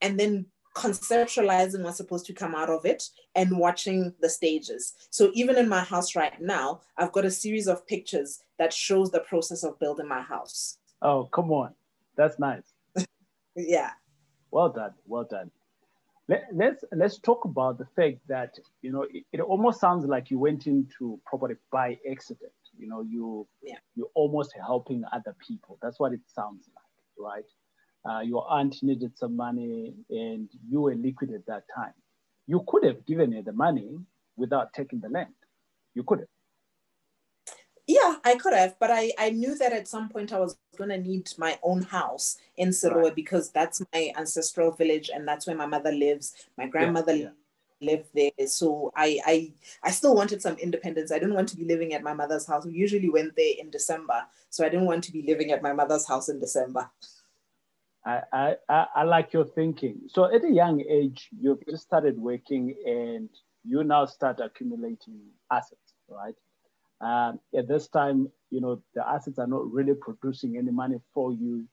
and 0.00 0.20
then 0.20 0.46
conceptualizing 0.74 1.82
what's 1.82 1.96
supposed 1.96 2.26
to 2.26 2.32
come 2.32 2.54
out 2.54 2.68
of 2.68 2.84
it 2.84 3.08
and 3.34 3.58
watching 3.58 4.12
the 4.20 4.28
stages. 4.28 4.94
So 5.10 5.30
even 5.34 5.56
in 5.56 5.68
my 5.68 5.80
house 5.80 6.16
right 6.16 6.40
now, 6.40 6.80
I've 6.98 7.12
got 7.12 7.24
a 7.24 7.30
series 7.30 7.68
of 7.68 7.86
pictures 7.86 8.40
that 8.58 8.72
shows 8.72 9.10
the 9.10 9.20
process 9.20 9.62
of 9.64 9.78
building 9.78 10.08
my 10.08 10.20
house. 10.20 10.78
Oh, 11.00 11.24
come 11.32 11.50
on. 11.52 11.74
That's 12.16 12.38
nice. 12.38 12.74
yeah. 13.56 13.90
Well 14.50 14.68
done. 14.68 14.94
Well 15.06 15.24
done. 15.24 15.50
Let, 16.26 16.46
let's 16.54 16.84
let's 16.92 17.18
talk 17.18 17.44
about 17.44 17.76
the 17.76 17.84
fact 17.96 18.16
that 18.28 18.58
you 18.80 18.90
know 18.90 19.02
it, 19.02 19.24
it, 19.30 19.40
almost 19.40 19.78
sounds 19.78 20.06
like 20.06 20.30
you 20.30 20.38
went 20.38 20.66
into 20.66 21.20
property 21.26 21.56
by 21.70 21.98
accident. 22.10 22.52
You 22.78 22.88
know, 22.88 23.02
you 23.02 23.46
yeah. 23.62 23.74
you're 23.94 24.10
almost 24.14 24.54
helping 24.56 25.04
other 25.12 25.36
people. 25.46 25.76
That's 25.82 26.00
what 26.00 26.14
it 26.14 26.20
sounds 26.34 26.66
like, 26.74 27.34
right? 27.34 27.44
Uh, 28.08 28.20
your 28.20 28.50
aunt 28.50 28.82
needed 28.82 29.16
some 29.16 29.34
money 29.34 29.94
and 30.10 30.50
you 30.68 30.82
were 30.82 30.94
liquid 30.94 31.32
at 31.32 31.46
that 31.46 31.64
time. 31.74 31.94
You 32.46 32.62
could 32.68 32.84
have 32.84 33.06
given 33.06 33.32
her 33.32 33.42
the 33.42 33.52
money 33.52 33.98
without 34.36 34.72
taking 34.74 35.00
the 35.00 35.08
land. 35.08 35.32
You 35.94 36.02
could 36.02 36.20
have. 36.20 36.28
Yeah, 37.86 38.16
I 38.24 38.36
could 38.36 38.54
have, 38.54 38.76
but 38.80 38.90
I, 38.90 39.12
I 39.18 39.30
knew 39.30 39.56
that 39.58 39.72
at 39.72 39.88
some 39.88 40.08
point 40.08 40.32
I 40.32 40.38
was 40.38 40.56
going 40.78 40.88
to 40.88 40.96
need 40.96 41.30
my 41.36 41.58
own 41.62 41.82
house 41.82 42.38
in 42.56 42.70
Serowe 42.70 43.04
right. 43.04 43.14
because 43.14 43.50
that's 43.50 43.82
my 43.92 44.10
ancestral 44.16 44.70
village 44.70 45.10
and 45.14 45.28
that's 45.28 45.46
where 45.46 45.56
my 45.56 45.66
mother 45.66 45.92
lives. 45.92 46.32
My 46.56 46.66
grandmother 46.66 47.14
yeah, 47.14 47.28
yeah. 47.80 47.92
lived 47.92 48.08
there. 48.14 48.46
So 48.46 48.90
I, 48.96 49.20
I 49.26 49.52
I 49.82 49.90
still 49.90 50.14
wanted 50.14 50.40
some 50.40 50.56
independence. 50.56 51.12
I 51.12 51.18
didn't 51.18 51.34
want 51.34 51.48
to 51.50 51.58
be 51.58 51.66
living 51.66 51.92
at 51.92 52.02
my 52.02 52.14
mother's 52.14 52.46
house. 52.46 52.64
We 52.64 52.72
usually 52.72 53.10
went 53.10 53.36
there 53.36 53.52
in 53.58 53.68
December. 53.68 54.22
So 54.48 54.64
I 54.64 54.70
didn't 54.70 54.86
want 54.86 55.04
to 55.04 55.12
be 55.12 55.22
living 55.22 55.52
at 55.52 55.62
my 55.62 55.74
mother's 55.74 56.06
house 56.06 56.30
in 56.30 56.40
December. 56.40 56.90
I, 58.06 58.56
I, 58.68 58.86
I 58.96 59.02
like 59.04 59.32
your 59.32 59.46
thinking. 59.46 60.00
So 60.08 60.24
at 60.34 60.44
a 60.44 60.50
young 60.50 60.82
age, 60.82 61.28
you've 61.40 61.64
just 61.66 61.84
started 61.84 62.18
working 62.18 62.74
and 62.84 63.30
you 63.64 63.82
now 63.82 64.04
start 64.04 64.40
accumulating 64.40 65.20
assets, 65.50 65.94
right? 66.08 66.34
Um, 67.00 67.40
at 67.56 67.66
this 67.66 67.88
time, 67.88 68.30
you 68.50 68.60
know, 68.60 68.82
the 68.94 69.06
assets 69.06 69.38
are 69.38 69.46
not 69.46 69.70
really 69.72 69.94
producing 69.94 70.56
any 70.58 70.70
money 70.70 70.98
for 71.14 71.32
you. 71.32 71.66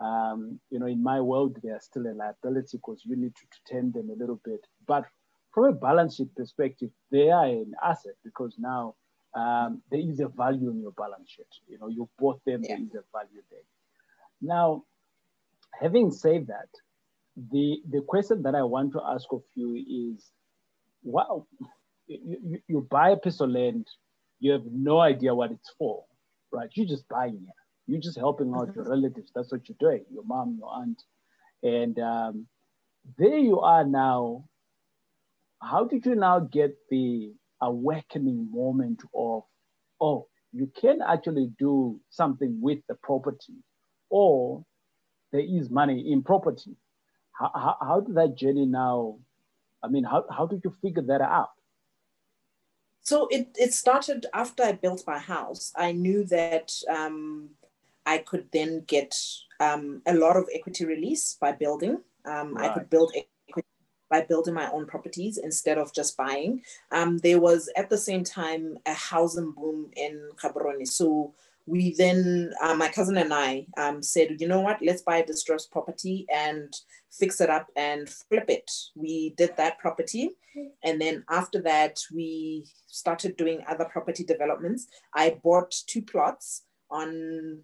Um, 0.00 0.60
you 0.70 0.78
know, 0.78 0.86
in 0.86 1.02
my 1.02 1.20
world, 1.20 1.58
they 1.62 1.70
are 1.70 1.80
still 1.80 2.06
a 2.06 2.12
liability 2.12 2.76
because 2.78 3.02
you 3.04 3.16
need 3.16 3.34
to, 3.34 3.42
to 3.42 3.74
tend 3.74 3.94
them 3.94 4.10
a 4.10 4.18
little 4.18 4.40
bit. 4.44 4.66
But 4.86 5.04
from 5.52 5.64
a 5.64 5.72
balance 5.72 6.16
sheet 6.16 6.34
perspective, 6.34 6.90
they 7.10 7.30
are 7.30 7.46
an 7.46 7.72
asset 7.82 8.14
because 8.24 8.56
now 8.58 8.94
um, 9.34 9.82
there 9.90 10.00
is 10.00 10.20
a 10.20 10.28
value 10.28 10.70
in 10.70 10.80
your 10.80 10.92
balance 10.92 11.30
sheet. 11.30 11.46
You 11.68 11.78
know, 11.78 11.88
you 11.88 12.08
bought 12.18 12.44
them, 12.44 12.62
yeah. 12.62 12.76
there 12.76 12.84
is 12.84 12.94
a 12.94 13.04
value 13.16 13.42
there. 13.50 13.60
Now, 14.42 14.84
having 15.80 16.10
said 16.10 16.46
that, 16.48 16.68
the, 17.50 17.78
the 17.90 18.00
question 18.02 18.42
that 18.42 18.54
I 18.54 18.62
want 18.62 18.92
to 18.92 19.00
ask 19.06 19.26
of 19.30 19.42
you 19.54 19.74
is, 19.74 20.30
wow, 21.02 21.46
you, 22.06 22.58
you, 22.66 22.86
buy 22.90 23.10
a 23.10 23.16
piece 23.16 23.40
of 23.40 23.50
land, 23.50 23.86
you 24.40 24.52
have 24.52 24.64
no 24.70 25.00
idea 25.00 25.34
what 25.34 25.50
it's 25.50 25.72
for, 25.78 26.04
right? 26.52 26.70
You're 26.74 26.86
just 26.86 27.08
buying 27.08 27.34
it. 27.34 27.54
You're 27.86 28.00
just 28.00 28.18
helping 28.18 28.52
out 28.54 28.74
your 28.74 28.88
relatives. 28.88 29.30
That's 29.34 29.52
what 29.52 29.68
you're 29.68 29.76
doing, 29.78 30.04
your 30.12 30.24
mom, 30.24 30.56
your 30.58 30.70
aunt. 30.72 31.02
And 31.62 31.98
um, 31.98 32.46
there 33.18 33.38
you 33.38 33.60
are 33.60 33.84
now. 33.84 34.44
How 35.62 35.84
did 35.84 36.04
you 36.04 36.14
now 36.14 36.40
get 36.40 36.76
the 36.90 37.32
awakening 37.60 38.48
moment 38.52 39.02
of, 39.14 39.42
oh, 40.00 40.26
you 40.52 40.70
can 40.78 41.00
actually 41.06 41.50
do 41.58 42.00
something 42.10 42.58
with 42.60 42.78
the 42.88 42.94
property 43.02 43.54
or 44.10 44.64
there 45.32 45.42
is 45.42 45.70
money 45.70 46.12
in 46.12 46.22
property. 46.22 46.76
How, 47.32 47.50
how, 47.54 47.76
how 47.80 48.00
did 48.00 48.14
that 48.16 48.36
journey 48.36 48.66
now, 48.66 49.18
I 49.82 49.88
mean, 49.88 50.04
how, 50.04 50.24
how 50.30 50.46
did 50.46 50.62
you 50.64 50.74
figure 50.82 51.02
that 51.02 51.20
out? 51.20 51.50
So 53.02 53.28
it, 53.30 53.48
it 53.54 53.72
started 53.72 54.26
after 54.34 54.64
I 54.64 54.72
built 54.72 55.04
my 55.06 55.18
house. 55.18 55.72
I 55.76 55.92
knew 55.92 56.24
that 56.24 56.72
um, 56.90 57.50
I 58.04 58.18
could 58.18 58.48
then 58.52 58.82
get 58.86 59.16
um, 59.60 60.02
a 60.06 60.14
lot 60.14 60.36
of 60.36 60.48
equity 60.52 60.84
release 60.84 61.36
by 61.40 61.52
building. 61.52 61.98
Um, 62.24 62.54
right. 62.54 62.70
I 62.70 62.74
could 62.74 62.90
build 62.90 63.12
equity 63.14 63.68
by 64.10 64.22
building 64.22 64.54
my 64.54 64.70
own 64.70 64.86
properties 64.86 65.38
instead 65.38 65.78
of 65.78 65.92
just 65.92 66.16
buying. 66.16 66.62
Um, 66.90 67.18
there 67.18 67.40
was 67.40 67.70
at 67.76 67.90
the 67.90 67.98
same 67.98 68.24
time 68.24 68.78
a 68.86 68.94
housing 68.94 69.52
boom 69.52 69.90
in 69.96 70.30
Gaborone. 70.36 70.86
So 70.86 71.34
we 71.66 71.94
then, 71.94 72.52
uh, 72.62 72.74
my 72.74 72.88
cousin 72.88 73.16
and 73.16 73.34
I 73.34 73.66
um, 73.76 74.02
said, 74.02 74.36
you 74.40 74.46
know 74.46 74.60
what, 74.60 74.78
let's 74.82 75.02
buy 75.02 75.18
a 75.18 75.26
distressed 75.26 75.72
property 75.72 76.24
and 76.32 76.72
fix 77.10 77.40
it 77.40 77.50
up 77.50 77.66
and 77.76 78.08
flip 78.08 78.48
it. 78.48 78.70
We 78.94 79.34
did 79.36 79.56
that 79.56 79.78
property. 79.78 80.30
And 80.84 81.00
then 81.00 81.24
after 81.28 81.60
that, 81.62 81.98
we 82.14 82.66
started 82.86 83.36
doing 83.36 83.62
other 83.68 83.84
property 83.84 84.24
developments. 84.24 84.86
I 85.14 85.38
bought 85.42 85.74
two 85.86 86.02
plots 86.02 86.62
on 86.90 87.62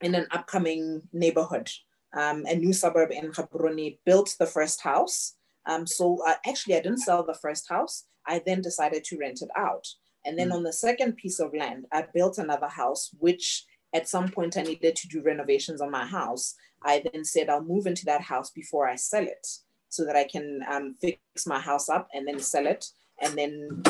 in 0.00 0.14
an 0.14 0.26
upcoming 0.32 1.02
neighborhood, 1.12 1.70
um, 2.16 2.44
a 2.46 2.56
new 2.56 2.72
suburb 2.72 3.10
in 3.12 3.30
Gaborone, 3.30 3.98
built 4.04 4.34
the 4.38 4.46
first 4.46 4.80
house. 4.80 5.34
Um, 5.66 5.86
so 5.86 6.18
uh, 6.26 6.34
actually, 6.46 6.76
I 6.76 6.80
didn't 6.80 6.98
sell 6.98 7.24
the 7.24 7.34
first 7.34 7.68
house. 7.68 8.04
I 8.26 8.42
then 8.44 8.62
decided 8.62 9.04
to 9.04 9.18
rent 9.18 9.42
it 9.42 9.48
out. 9.56 9.86
And 10.24 10.38
then 10.38 10.50
mm. 10.50 10.54
on 10.54 10.62
the 10.62 10.72
second 10.72 11.16
piece 11.16 11.40
of 11.40 11.54
land, 11.54 11.86
I 11.92 12.04
built 12.14 12.38
another 12.38 12.68
house, 12.68 13.10
which 13.18 13.64
at 13.94 14.08
some 14.08 14.28
point 14.28 14.56
I 14.56 14.62
needed 14.62 14.96
to 14.96 15.08
do 15.08 15.22
renovations 15.22 15.80
on 15.80 15.90
my 15.90 16.06
house. 16.06 16.54
I 16.82 17.02
then 17.12 17.24
said, 17.24 17.48
I'll 17.48 17.62
move 17.62 17.86
into 17.86 18.04
that 18.06 18.20
house 18.20 18.50
before 18.50 18.88
I 18.88 18.96
sell 18.96 19.24
it 19.24 19.46
so 19.88 20.04
that 20.04 20.16
I 20.16 20.24
can 20.24 20.60
um, 20.68 20.96
fix 21.00 21.46
my 21.46 21.60
house 21.60 21.88
up 21.88 22.08
and 22.12 22.26
then 22.26 22.40
sell 22.40 22.66
it. 22.66 22.86
And 23.22 23.38
then 23.38 23.82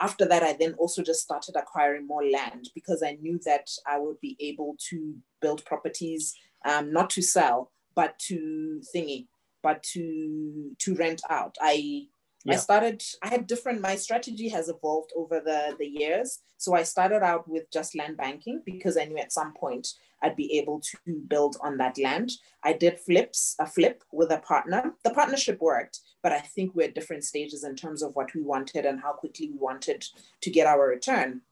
after 0.00 0.24
that, 0.26 0.42
I 0.42 0.54
then 0.54 0.74
also 0.74 1.02
just 1.02 1.22
started 1.22 1.56
acquiring 1.56 2.06
more 2.06 2.24
land 2.24 2.70
because 2.74 3.02
I 3.02 3.18
knew 3.20 3.38
that 3.44 3.68
I 3.86 3.98
would 3.98 4.20
be 4.20 4.36
able 4.40 4.76
to 4.90 5.14
build 5.42 5.64
properties, 5.64 6.34
um, 6.64 6.92
not 6.92 7.10
to 7.10 7.22
sell, 7.22 7.72
but 7.94 8.18
to 8.28 8.80
thingy, 8.94 9.26
but 9.62 9.82
to 9.92 10.70
to 10.78 10.94
rent 10.94 11.20
out. 11.28 11.56
I 11.60 12.06
yeah. 12.44 12.54
I 12.54 12.56
started, 12.56 13.02
I 13.22 13.28
had 13.28 13.46
different, 13.46 13.80
my 13.80 13.96
strategy 13.96 14.48
has 14.48 14.68
evolved 14.68 15.12
over 15.14 15.40
the, 15.40 15.76
the 15.78 15.86
years. 15.86 16.40
So 16.56 16.74
I 16.74 16.82
started 16.82 17.22
out 17.22 17.48
with 17.48 17.70
just 17.70 17.96
land 17.96 18.16
banking 18.16 18.62
because 18.64 18.96
I 18.96 19.04
knew 19.04 19.18
at 19.18 19.32
some 19.32 19.52
point 19.52 19.88
I'd 20.22 20.36
be 20.36 20.58
able 20.58 20.80
to 20.80 21.20
build 21.28 21.56
on 21.62 21.76
that 21.78 21.98
land. 21.98 22.32
I 22.62 22.72
did 22.72 22.98
flips, 22.98 23.56
a 23.58 23.66
flip 23.66 24.04
with 24.12 24.30
a 24.30 24.38
partner. 24.38 24.94
The 25.04 25.10
partnership 25.10 25.60
worked, 25.60 26.00
but 26.22 26.32
I 26.32 26.40
think 26.40 26.74
we're 26.74 26.88
at 26.88 26.94
different 26.94 27.24
stages 27.24 27.64
in 27.64 27.74
terms 27.74 28.02
of 28.02 28.14
what 28.14 28.34
we 28.34 28.42
wanted 28.42 28.86
and 28.86 29.00
how 29.00 29.12
quickly 29.12 29.50
we 29.50 29.58
wanted 29.58 30.04
to 30.42 30.50
get 30.50 30.66
our 30.66 30.86
return. 30.86 31.42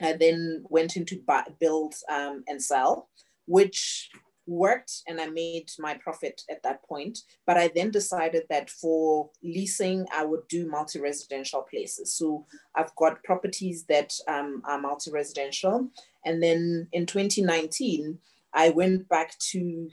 I 0.00 0.12
then 0.14 0.64
went 0.68 0.96
into 0.96 1.22
buy, 1.26 1.44
build 1.58 1.94
um, 2.10 2.44
and 2.46 2.62
sell, 2.62 3.08
which 3.46 4.10
worked 4.46 5.02
and 5.06 5.20
I 5.20 5.26
made 5.28 5.70
my 5.78 5.94
profit 5.94 6.42
at 6.50 6.62
that 6.62 6.82
point. 6.84 7.20
But 7.46 7.56
I 7.56 7.70
then 7.74 7.90
decided 7.90 8.44
that 8.50 8.70
for 8.70 9.30
leasing, 9.42 10.06
I 10.12 10.24
would 10.24 10.46
do 10.48 10.68
multi 10.68 11.00
residential 11.00 11.62
places. 11.62 12.14
So 12.14 12.46
I've 12.74 12.94
got 12.96 13.22
properties 13.24 13.84
that 13.84 14.14
um, 14.28 14.62
are 14.64 14.80
multi 14.80 15.10
residential. 15.10 15.88
And 16.24 16.42
then 16.42 16.88
in 16.92 17.06
2019, 17.06 18.18
I 18.52 18.70
went 18.70 19.08
back 19.08 19.38
to 19.50 19.90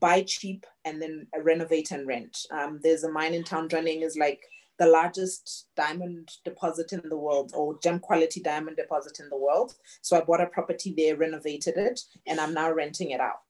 buy 0.00 0.22
cheap 0.22 0.66
and 0.84 1.00
then 1.00 1.28
renovate 1.42 1.92
and 1.92 2.06
rent. 2.06 2.36
Um, 2.50 2.80
there's 2.82 3.04
a 3.04 3.10
mine 3.10 3.34
in 3.34 3.44
town 3.44 3.68
running 3.72 4.02
is 4.02 4.16
like 4.16 4.42
the 4.78 4.86
largest 4.86 5.68
diamond 5.76 6.28
deposit 6.44 6.92
in 6.92 7.02
the 7.08 7.16
world 7.16 7.52
or 7.54 7.78
gem 7.80 8.00
quality 8.00 8.40
diamond 8.40 8.76
deposit 8.76 9.20
in 9.20 9.28
the 9.28 9.36
world. 9.36 9.74
So 10.00 10.16
I 10.16 10.22
bought 10.22 10.40
a 10.40 10.46
property 10.46 10.92
there, 10.96 11.16
renovated 11.16 11.76
it, 11.76 12.00
and 12.26 12.40
I'm 12.40 12.52
now 12.52 12.72
renting 12.72 13.10
it 13.10 13.20
out 13.20 13.42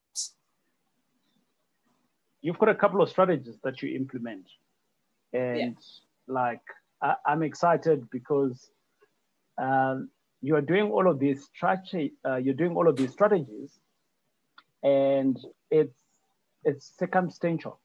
you've 2.42 2.58
got 2.58 2.68
a 2.68 2.74
couple 2.74 3.00
of 3.00 3.08
strategies 3.08 3.58
that 3.64 3.82
you 3.82 3.96
implement. 3.96 4.48
And 5.32 5.58
yeah. 5.58 6.34
like, 6.34 6.60
I, 7.00 7.14
am 7.26 7.42
excited 7.42 8.10
because 8.10 8.70
um, 9.58 10.10
you 10.42 10.56
are 10.56 10.60
doing 10.60 10.90
all 10.90 11.08
of 11.08 11.18
these 11.18 11.44
strategy, 11.54 12.12
uh, 12.26 12.36
you're 12.36 12.54
doing 12.54 12.76
all 12.76 12.88
of 12.88 12.96
these 12.96 13.12
strategies 13.12 13.78
and 14.82 15.38
it's, 15.70 15.98
it's 16.64 16.92
circumstantial. 16.98 17.80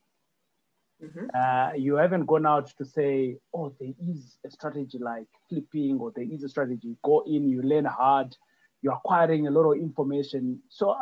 Mm-hmm. 1.04 1.28
Uh, 1.34 1.74
you 1.78 1.96
haven't 1.96 2.26
gone 2.26 2.48
out 2.48 2.74
to 2.78 2.86
say, 2.86 3.38
oh, 3.54 3.74
there 3.80 3.94
is 4.10 4.38
a 4.46 4.50
strategy 4.50 4.98
like 4.98 5.28
flipping, 5.48 6.00
or 6.00 6.12
there 6.16 6.26
is 6.26 6.44
a 6.44 6.50
strategy. 6.50 6.98
Go 7.04 7.24
in, 7.28 7.48
you 7.48 7.62
learn 7.62 7.86
hard, 7.86 8.36
you're 8.82 8.94
acquiring 8.94 9.46
a 9.46 9.52
lot 9.52 9.72
of 9.72 9.78
information. 9.78 10.60
So, 10.70 10.90
uh, 10.90 10.98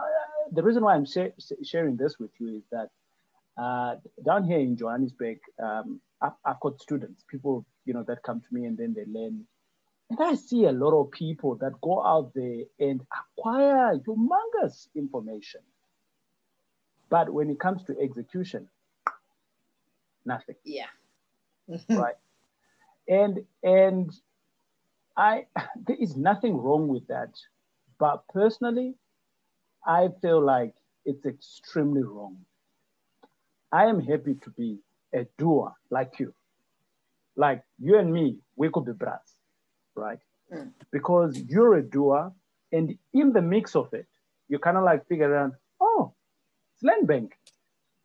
the 0.51 0.63
reason 0.63 0.83
why 0.83 0.95
I'm 0.95 1.05
sh- 1.05 1.31
sharing 1.63 1.95
this 1.95 2.19
with 2.19 2.31
you 2.39 2.57
is 2.57 2.63
that 2.71 2.89
uh, 3.57 3.95
down 4.25 4.43
here 4.43 4.59
in 4.59 4.75
Johannesburg, 4.75 5.39
um, 5.61 6.01
I've, 6.21 6.33
I've, 6.43 6.59
got 6.59 6.81
students, 6.81 7.23
people, 7.29 7.65
you 7.85 7.93
know, 7.93 8.03
that 8.03 8.23
come 8.23 8.41
to 8.41 8.47
me 8.53 8.65
and 8.65 8.77
then 8.77 8.93
they 8.93 9.05
learn. 9.07 9.45
And 10.09 10.19
I 10.19 10.35
see 10.35 10.65
a 10.65 10.71
lot 10.71 10.99
of 10.99 11.11
people 11.11 11.55
that 11.55 11.79
go 11.81 12.03
out 12.03 12.31
there 12.35 12.63
and 12.79 13.01
acquire 13.37 13.97
humongous 13.97 14.87
information. 14.95 15.61
But 17.09 17.31
when 17.31 17.49
it 17.49 17.59
comes 17.59 17.83
to 17.83 17.99
execution, 17.99 18.67
nothing. 20.25 20.55
Yeah. 20.63 20.87
right. 21.89 22.15
And 23.07 23.45
and 23.63 24.11
I 25.15 25.45
there 25.87 25.97
is 25.99 26.15
nothing 26.15 26.57
wrong 26.57 26.87
with 26.87 27.07
that. 27.07 27.33
But 27.99 28.27
personally, 28.27 28.95
I 29.87 30.09
feel 30.21 30.41
like 30.41 30.73
it's 31.05 31.25
extremely 31.25 32.03
wrong 32.03 32.37
I 33.75 33.87
am 33.87 33.99
happy 33.99 34.35
to 34.35 34.49
be 34.51 34.79
a 35.13 35.25
doer 35.37 35.73
like 35.91 36.13
you. 36.17 36.33
Like 37.35 37.61
you 37.77 37.97
and 37.99 38.09
me, 38.13 38.37
we 38.55 38.69
could 38.69 38.85
be 38.85 38.93
brats, 38.93 39.33
right? 39.95 40.19
Mm. 40.53 40.71
Because 40.93 41.37
you're 41.49 41.75
a 41.75 41.83
doer, 41.83 42.31
and 42.71 42.97
in 43.13 43.33
the 43.33 43.41
mix 43.41 43.75
of 43.75 43.93
it, 43.93 44.07
you 44.47 44.59
kind 44.59 44.77
of 44.77 44.83
like 44.85 45.05
figure 45.09 45.35
out, 45.35 45.51
oh, 45.81 46.13
it's 46.73 46.83
land 46.83 47.05
bank. 47.05 47.33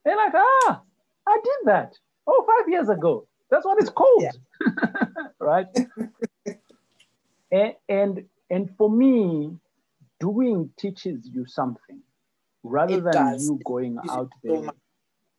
They're 0.05 0.17
like, 0.17 0.33
ah, 0.35 0.83
I 1.29 1.39
did 1.45 1.61
that. 1.67 1.93
Oh, 2.27 2.45
five 2.49 2.69
years 2.69 2.89
ago. 2.89 3.29
That's 3.49 3.65
what 3.65 3.81
it's 3.81 3.91
called. 3.91 4.25
Yeah. 4.25 4.89
right? 5.41 5.67
and, 7.53 7.75
and 7.89 8.25
and 8.51 8.71
for 8.77 8.91
me, 8.91 9.57
doing 10.19 10.71
teaches 10.77 11.31
you 11.33 11.47
something 11.47 12.01
rather 12.65 12.99
it 12.99 13.05
than 13.05 13.13
does. 13.13 13.45
you 13.45 13.61
going 13.65 13.99
out 14.11 14.31
there 14.43 14.71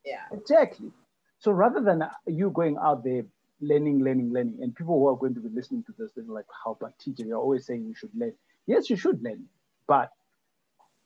yeah. 0.06 0.26
Exactly. 0.32 0.92
So 1.40 1.52
rather 1.52 1.82
than 1.82 2.04
you 2.28 2.50
going 2.52 2.78
out 2.78 3.04
there 3.04 3.24
learning, 3.62 4.04
learning, 4.04 4.34
learning, 4.34 4.60
and 4.62 4.76
people 4.76 5.00
who 5.00 5.08
are 5.08 5.16
going 5.16 5.36
to 5.36 5.40
be 5.40 5.50
listening 5.50 5.84
to 5.84 5.94
this, 5.98 6.12
they're 6.16 6.26
like, 6.26 6.46
how 6.64 6.72
about 6.72 6.98
teacher? 7.00 7.24
You're 7.24 7.38
always 7.38 7.66
saying 7.66 7.86
you 7.86 7.96
should 7.96 8.12
learn. 8.16 8.34
Yes, 8.68 8.90
you 8.90 8.96
should 8.96 9.24
learn. 9.24 9.46
But 9.88 10.12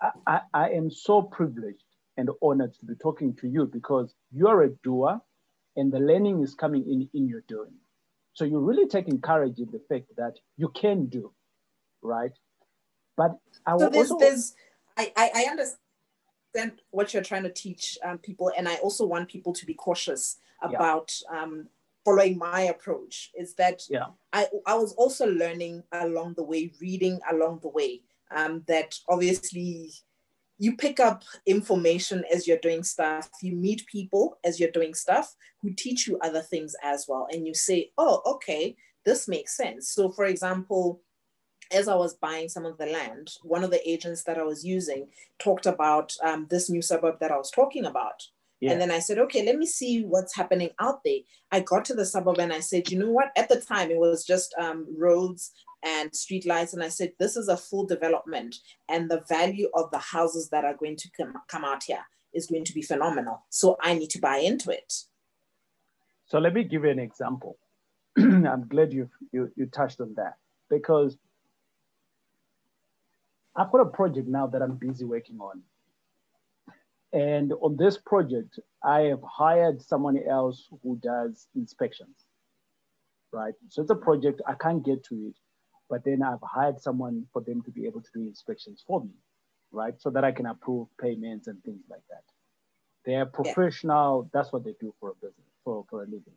I, 0.02 0.10
I, 0.26 0.42
I 0.54 0.70
am 0.72 0.90
so 0.90 1.22
privileged 1.22 1.84
and 2.18 2.30
honored 2.42 2.74
to 2.80 2.86
be 2.86 2.96
talking 2.96 3.34
to 3.36 3.48
you 3.48 3.66
because 3.66 4.14
you're 4.32 4.64
a 4.64 4.70
doer 4.70 5.22
and 5.76 5.92
the 5.92 6.00
learning 6.00 6.42
is 6.42 6.56
coming 6.56 6.90
in 6.90 7.10
in 7.14 7.28
your 7.28 7.42
doing. 7.48 7.74
So 8.34 8.46
you're 8.46 8.60
really 8.60 8.88
taking 8.88 9.20
courage 9.22 9.60
in 9.60 9.70
the 9.72 9.82
fact 9.90 10.16
that 10.18 10.36
you 10.58 10.70
can 10.70 11.06
do, 11.06 11.32
right? 12.02 12.32
But 13.16 13.32
I 13.66 13.78
so 13.78 13.90
there's, 13.90 14.12
also... 14.12 14.26
there's 14.26 14.56
I, 14.98 15.12
I 15.18 15.46
understand 15.50 15.80
understand 16.56 16.82
what 16.92 17.14
you're 17.14 17.24
trying 17.24 17.44
to 17.44 17.52
teach 17.52 17.98
um, 18.04 18.18
people, 18.18 18.52
and 18.58 18.68
I 18.68 18.76
also 18.76 19.06
want 19.06 19.30
people 19.30 19.54
to 19.54 19.66
be 19.66 19.74
cautious 19.74 20.38
about 20.62 21.14
yeah. 21.32 21.42
um, 21.42 21.68
following 22.04 22.38
my 22.38 22.62
approach. 22.62 23.32
Is 23.38 23.54
that 23.56 23.84
yeah. 23.90 24.08
I 24.34 24.48
I 24.66 24.76
was 24.76 24.94
also 24.94 25.28
learning 25.28 25.84
along 25.92 26.36
the 26.36 26.44
way, 26.44 26.72
reading 26.82 27.20
along 27.32 27.60
the 27.62 27.70
way. 27.70 28.02
Um, 28.36 28.64
that 28.68 28.96
obviously 29.08 29.92
you 30.58 30.76
pick 30.76 31.00
up 31.00 31.24
information 31.46 32.24
as 32.34 32.48
you're 32.48 32.58
doing 32.58 32.84
stuff. 32.84 33.30
You 33.42 33.56
meet 33.56 33.86
people 33.86 34.40
as 34.44 34.60
you're 34.60 34.72
doing 34.72 34.94
stuff 34.94 35.36
who 35.62 35.74
teach 35.74 36.08
you 36.08 36.18
other 36.22 36.42
things 36.42 36.76
as 36.82 37.06
well, 37.08 37.28
and 37.32 37.46
you 37.46 37.54
say, 37.54 37.92
"Oh, 37.98 38.22
okay, 38.26 38.76
this 39.06 39.28
makes 39.28 39.56
sense." 39.56 39.90
So, 39.90 40.10
for 40.10 40.26
example 40.26 41.02
as 41.72 41.88
I 41.88 41.96
was 41.96 42.16
buying 42.16 42.50
some 42.50 42.66
of 42.66 42.78
the 42.78 42.86
land, 42.86 43.32
one 43.44 43.64
of 43.64 43.72
the 43.72 43.88
agents 43.90 44.24
that 44.24 44.38
I 44.38 44.44
was 44.44 44.66
using 44.66 45.08
talked 45.40 45.66
about 45.66 46.14
um, 46.24 46.48
this 46.50 46.70
new 46.70 46.82
suburb 46.82 47.20
that 47.20 47.32
I 47.32 47.38
was 47.38 47.52
talking 47.52 47.86
about. 47.86 48.24
Yeah. 48.60 48.72
And 48.72 48.82
then 48.82 48.92
I 48.92 49.00
said, 49.00 49.20
okay, 49.20 49.46
let 49.46 49.58
me 49.58 49.66
see 49.66 50.04
what's 50.04 50.36
happening 50.36 50.70
out 50.80 51.04
there. 51.04 51.20
I 51.52 51.60
got 51.60 51.86
to 51.86 51.94
the 51.94 52.06
suburb 52.06 52.40
and 52.40 52.54
I 52.54 52.62
said, 52.62 52.90
you 52.90 52.98
know 52.98 53.12
what? 53.12 53.32
At 53.38 53.50
the 53.50 53.60
time, 53.60 53.92
it 53.92 53.98
was 53.98 54.26
just 54.26 54.56
um, 54.58 54.88
roads 54.98 55.52
and 55.84 56.14
street 56.16 56.46
lights. 56.46 56.74
And 56.74 56.82
I 56.82 56.90
said, 56.90 57.14
this 57.20 57.36
is 57.38 57.48
a 57.48 57.58
full 57.58 57.86
development. 57.86 58.56
And 58.90 59.10
the 59.10 59.24
value 59.28 59.70
of 59.74 59.92
the 59.92 60.00
houses 60.00 60.50
that 60.50 60.66
are 60.66 60.74
going 60.74 60.96
to 60.98 61.10
come, 61.18 61.34
come 61.48 61.66
out 61.66 61.84
here 61.84 62.06
is 62.34 62.48
going 62.48 62.66
to 62.66 62.74
be 62.74 62.82
phenomenal. 62.82 63.44
So 63.50 63.78
I 63.82 63.94
need 63.94 64.10
to 64.12 64.20
buy 64.20 64.38
into 64.38 64.72
it. 64.72 64.94
So 66.26 66.40
let 66.40 66.54
me 66.54 66.64
give 66.64 66.84
you 66.84 66.90
an 66.90 67.00
example. 67.00 67.58
I'm 68.18 68.68
glad 68.68 68.94
you, 68.94 69.10
you, 69.32 69.52
you 69.56 69.68
touched 69.68 70.02
on 70.02 70.14
that 70.16 70.36
because 70.70 71.18
I've 73.56 73.72
got 73.72 73.82
a 73.82 73.86
project 73.86 74.28
now 74.28 74.48
that 74.48 74.62
I'm 74.62 74.76
busy 74.76 75.06
working 75.06 75.40
on. 75.40 75.62
And 77.14 77.54
on 77.62 77.78
this 77.78 77.98
project, 77.98 78.60
I 78.84 79.02
have 79.02 79.22
hired 79.24 79.82
someone 79.82 80.20
else 80.30 80.68
who 80.84 80.98
does 80.98 81.48
inspections, 81.56 82.26
right? 83.32 83.54
So 83.70 83.82
it's 83.82 83.92
a 83.92 83.96
project, 83.96 84.42
I 84.46 84.56
can't 84.56 84.84
get 84.84 85.06
to 85.06 85.16
it, 85.28 85.36
but 85.90 86.04
then 86.04 86.22
I've 86.22 86.44
hired 86.44 86.82
someone 86.82 87.26
for 87.32 87.42
them 87.42 87.62
to 87.62 87.72
be 87.72 87.86
able 87.86 88.02
to 88.02 88.10
do 88.14 88.22
inspections 88.22 88.84
for 88.86 89.02
me, 89.02 89.14
right? 89.72 89.94
So 89.98 90.10
that 90.10 90.26
I 90.26 90.34
can 90.34 90.48
approve 90.48 90.90
payments 91.00 91.48
and 91.48 91.64
things 91.64 91.84
like 91.90 92.04
that. 92.10 92.24
They're 93.06 93.26
professional, 93.26 94.24
yeah. 94.26 94.30
that's 94.38 94.52
what 94.52 94.66
they 94.66 94.76
do 94.82 94.94
for 95.00 95.12
a 95.12 95.16
business, 95.16 95.48
for, 95.64 95.86
for 95.90 96.02
a 96.02 96.06
living. 96.06 96.34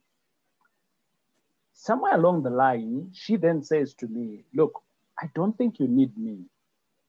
Somewhere 1.72 2.14
along 2.14 2.44
the 2.44 2.50
line, 2.50 3.10
she 3.12 3.34
then 3.34 3.64
says 3.64 3.94
to 3.94 4.06
me, 4.06 4.44
look, 4.54 4.80
I 5.18 5.28
don't 5.34 5.56
think 5.58 5.80
you 5.80 5.88
need 5.88 6.16
me 6.16 6.44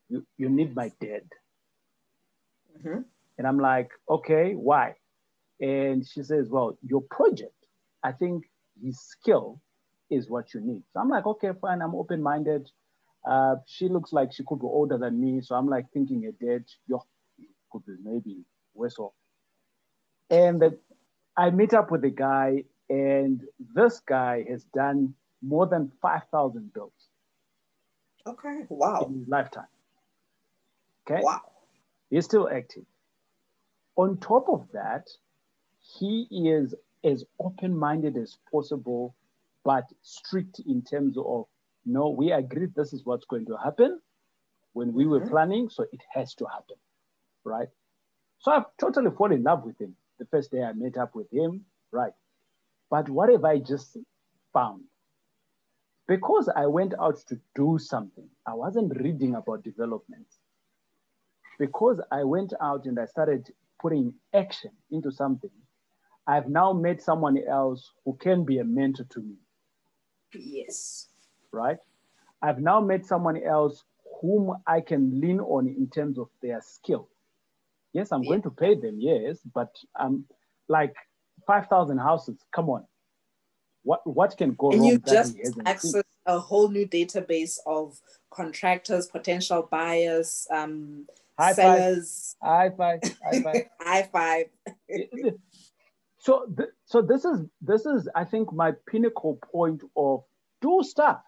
you, 0.10 0.26
you 0.38 0.50
need 0.50 0.76
my 0.76 0.91
dad. 1.00 1.24
Mm-hmm. 2.78 3.02
And 3.38 3.48
I'm 3.48 3.60
like, 3.60 3.89
okay, 4.10 4.54
why? 4.54 4.95
And 5.62 6.06
she 6.06 6.24
says, 6.24 6.50
well, 6.50 6.78
your 6.82 7.02
project, 7.02 7.54
I 8.04 8.12
think 8.12 8.45
his 8.82 9.00
skill 9.00 9.62
is 10.10 10.30
what 10.30 10.54
you 10.54 10.62
need. 10.62 10.84
So 10.93 11.00
I'm 11.00 11.10
like, 11.10 11.26
okay, 11.26 11.52
fine, 11.62 11.82
I'm 11.82 11.95
open 11.95 12.22
minded. 12.22 12.69
Uh, 13.30 13.56
she 13.67 13.88
looks 13.88 14.13
like 14.13 14.32
she 14.34 14.43
could 14.48 14.60
be 14.60 14.65
older 14.65 14.98
than 14.98 15.19
me. 15.19 15.41
So 15.41 15.56
I'm 15.56 15.67
like 15.67 15.86
thinking 15.93 16.26
a 16.26 16.32
dad, 16.32 16.65
yo, 16.88 17.04
could 17.72 17.86
be 17.86 17.93
maybe 18.04 18.45
worse 18.74 18.98
off. 18.98 19.13
And 20.30 20.62
the, 20.62 20.78
I 21.38 21.50
meet 21.50 21.74
up 21.74 21.91
with 21.91 22.02
the 22.02 22.10
guy, 22.10 22.63
and 22.89 23.41
this 23.76 24.00
guy 24.08 24.45
has 24.50 24.63
done 24.74 25.13
more 25.41 25.67
than 25.67 25.91
5,000 26.02 26.74
builds. 26.74 27.10
Okay, 28.28 28.65
wow. 28.69 29.06
In 29.08 29.19
his 29.19 29.28
lifetime. 29.28 29.67
Okay. 31.10 31.22
Wow. 31.24 31.41
He's 32.10 32.26
still 32.26 32.50
active. 32.50 32.86
On 33.95 34.17
top 34.17 34.48
of 34.50 34.67
that, 34.74 35.08
he 35.80 36.28
is 36.32 36.76
as 37.04 37.24
open 37.39 37.78
minded 37.78 38.17
as 38.17 38.38
possible 38.52 39.15
but 39.65 39.86
strict 40.02 40.62
in 40.65 40.82
terms 40.82 41.17
of 41.17 41.45
no, 41.86 42.10
we 42.10 42.32
agreed 42.32 42.74
this 42.76 42.93
is 42.93 43.06
what's 43.06 43.26
going 43.26 43.45
to 43.48 43.58
happen 43.58 44.00
when 44.74 44.93
we 44.93 45.06
were 45.06 45.19
mm-hmm. 45.19 45.30
planning, 45.30 45.69
so 45.69 45.86
it 45.91 46.02
has 46.13 46.36
to 46.36 46.45
happen, 46.45 46.76
right? 47.43 47.67
So 48.39 48.52
I've 48.52 48.65
totally 48.80 49.12
fallen 49.12 49.34
in 49.34 49.43
love 49.43 49.63
with 49.63 49.80
him 49.80 49.95
the 50.19 50.26
first 50.26 50.52
day 50.52 50.62
I 50.62 50.74
met 50.74 50.98
up 50.98 51.15
with 51.15 51.32
him, 51.32 51.65
right? 51.91 52.13
But 52.89 53.10
what 53.10 53.30
have 53.30 53.45
I 53.45 53.60
just 53.60 53.98
found? 54.54 54.84
Because 56.08 56.50
I 56.56 56.65
went 56.65 56.93
out 57.00 57.17
to 57.28 57.39
do 57.56 57.78
something, 57.80 58.28
I 58.45 58.54
wasn't 58.54 59.00
reading 59.00 59.36
about 59.36 59.63
development. 59.63 60.28
Because 61.60 62.02
I 62.12 62.24
went 62.24 62.54
out 62.62 62.86
and 62.86 62.98
I 63.00 63.06
started 63.06 63.52
putting 63.80 64.13
action 64.34 64.72
into 64.91 65.12
something, 65.12 65.52
I've 66.26 66.48
now 66.48 66.74
met 66.74 67.02
someone 67.02 67.38
else 67.48 67.91
who 68.06 68.15
can 68.15 68.45
be 68.45 68.60
a 68.60 68.63
mentor 68.63 69.06
to 69.12 69.19
me. 69.19 69.36
Yes. 70.34 71.08
Right? 71.52 71.80
I've 72.41 72.60
now 72.60 72.80
met 72.80 73.06
someone 73.06 73.41
else 73.43 73.84
whom 74.22 74.56
I 74.67 74.82
can 74.82 75.19
lean 75.19 75.39
on 75.39 75.67
in 75.67 75.89
terms 75.89 76.17
of 76.17 76.30
their 76.41 76.62
skill. 76.62 77.10
Yes, 77.93 78.12
I'm 78.12 78.24
yeah. 78.24 78.30
going 78.30 78.41
to 78.43 78.52
pay 78.52 78.76
them, 78.76 78.98
yes, 79.00 79.39
but 79.54 79.76
I'm 79.95 80.26
like 80.67 80.93
5,000 81.48 81.98
houses, 81.98 82.38
come 82.54 82.69
on. 82.69 82.86
What, 83.84 84.06
what 84.06 84.38
can 84.38 84.54
go 84.54 84.72
and 84.72 84.82
wrong? 84.82 84.89
you 84.89 85.00
just 85.00 85.36
access 85.65 85.91
seen? 85.91 86.04
a 86.26 86.38
whole 86.38 86.69
new 86.69 86.88
database 86.88 87.58
of 87.65 88.00
contractors, 88.30 89.08
potential 89.08 89.67
buyers, 89.72 90.48
um, 90.52 91.08
high. 91.39 91.54
Five. 91.54 92.04
High 92.41 92.69
five. 92.78 92.99
High 93.23 93.41
five. 93.41 93.65
high 93.80 94.10
five. 94.12 94.45
so, 96.19 96.45
th- 96.58 96.69
so 96.86 97.02
this 97.02 97.25
is 97.25 97.41
this 97.62 97.86
is 97.86 98.10
I 98.15 98.25
think 98.25 98.54
my 98.54 98.73
pinnacle 98.88 99.39
point 99.52 99.84
of 99.95 100.23
do 100.62 100.82
stuff. 100.84 101.21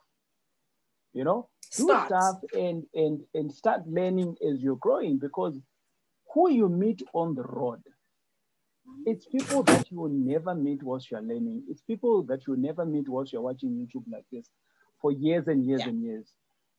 You 1.14 1.24
know, 1.24 1.50
do 1.76 1.84
start. 1.84 2.08
stuff 2.08 2.36
and 2.54 2.84
and 2.94 3.22
and 3.34 3.52
start 3.52 3.88
learning 3.88 4.36
as 4.50 4.62
you're 4.62 4.78
growing 4.78 5.20
because 5.20 5.60
who 6.34 6.50
you 6.50 6.70
meet 6.70 7.02
on 7.14 7.36
the 7.36 7.44
road 7.44 7.82
it's 9.06 9.26
people 9.26 9.64
that 9.64 9.90
you 9.92 10.00
will 10.00 10.10
never 10.10 10.54
meet 10.54 10.84
whilst 10.84 11.10
you're 11.12 11.22
learning 11.22 11.64
it's 11.70 11.82
people 11.82 12.24
that 12.24 12.46
you'll 12.46 12.58
never 12.58 12.86
meet 12.86 13.08
whilst 13.08 13.34
you're 13.34 13.42
watching 13.42 13.70
youtube 13.70 14.04
like 14.12 14.26
this 14.32 14.50
for 15.02 15.12
years 15.12 15.48
and 15.48 15.66
years 15.66 15.82
yeah. 15.82 15.90
and 15.90 16.04
years 16.04 16.28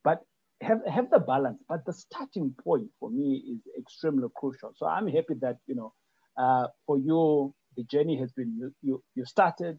but 0.05 0.23
have, 0.63 0.81
have 0.87 1.11
the 1.11 1.19
balance 1.19 1.63
but 1.69 1.85
the 1.85 1.93
starting 1.93 2.55
point 2.63 2.89
for 3.01 3.11
me 3.11 3.43
is 3.53 3.61
extremely 3.79 4.29
crucial 4.37 4.73
so 4.77 4.87
i'm 4.87 5.07
happy 5.07 5.35
that 5.41 5.57
you 5.67 5.75
know 5.75 5.93
uh, 6.39 6.67
for 6.87 6.99
you 6.99 7.55
the 7.77 7.85
journey 7.85 8.17
has 8.19 8.33
been 8.33 8.73
you 8.83 9.03
you, 9.15 9.25
started 9.25 9.79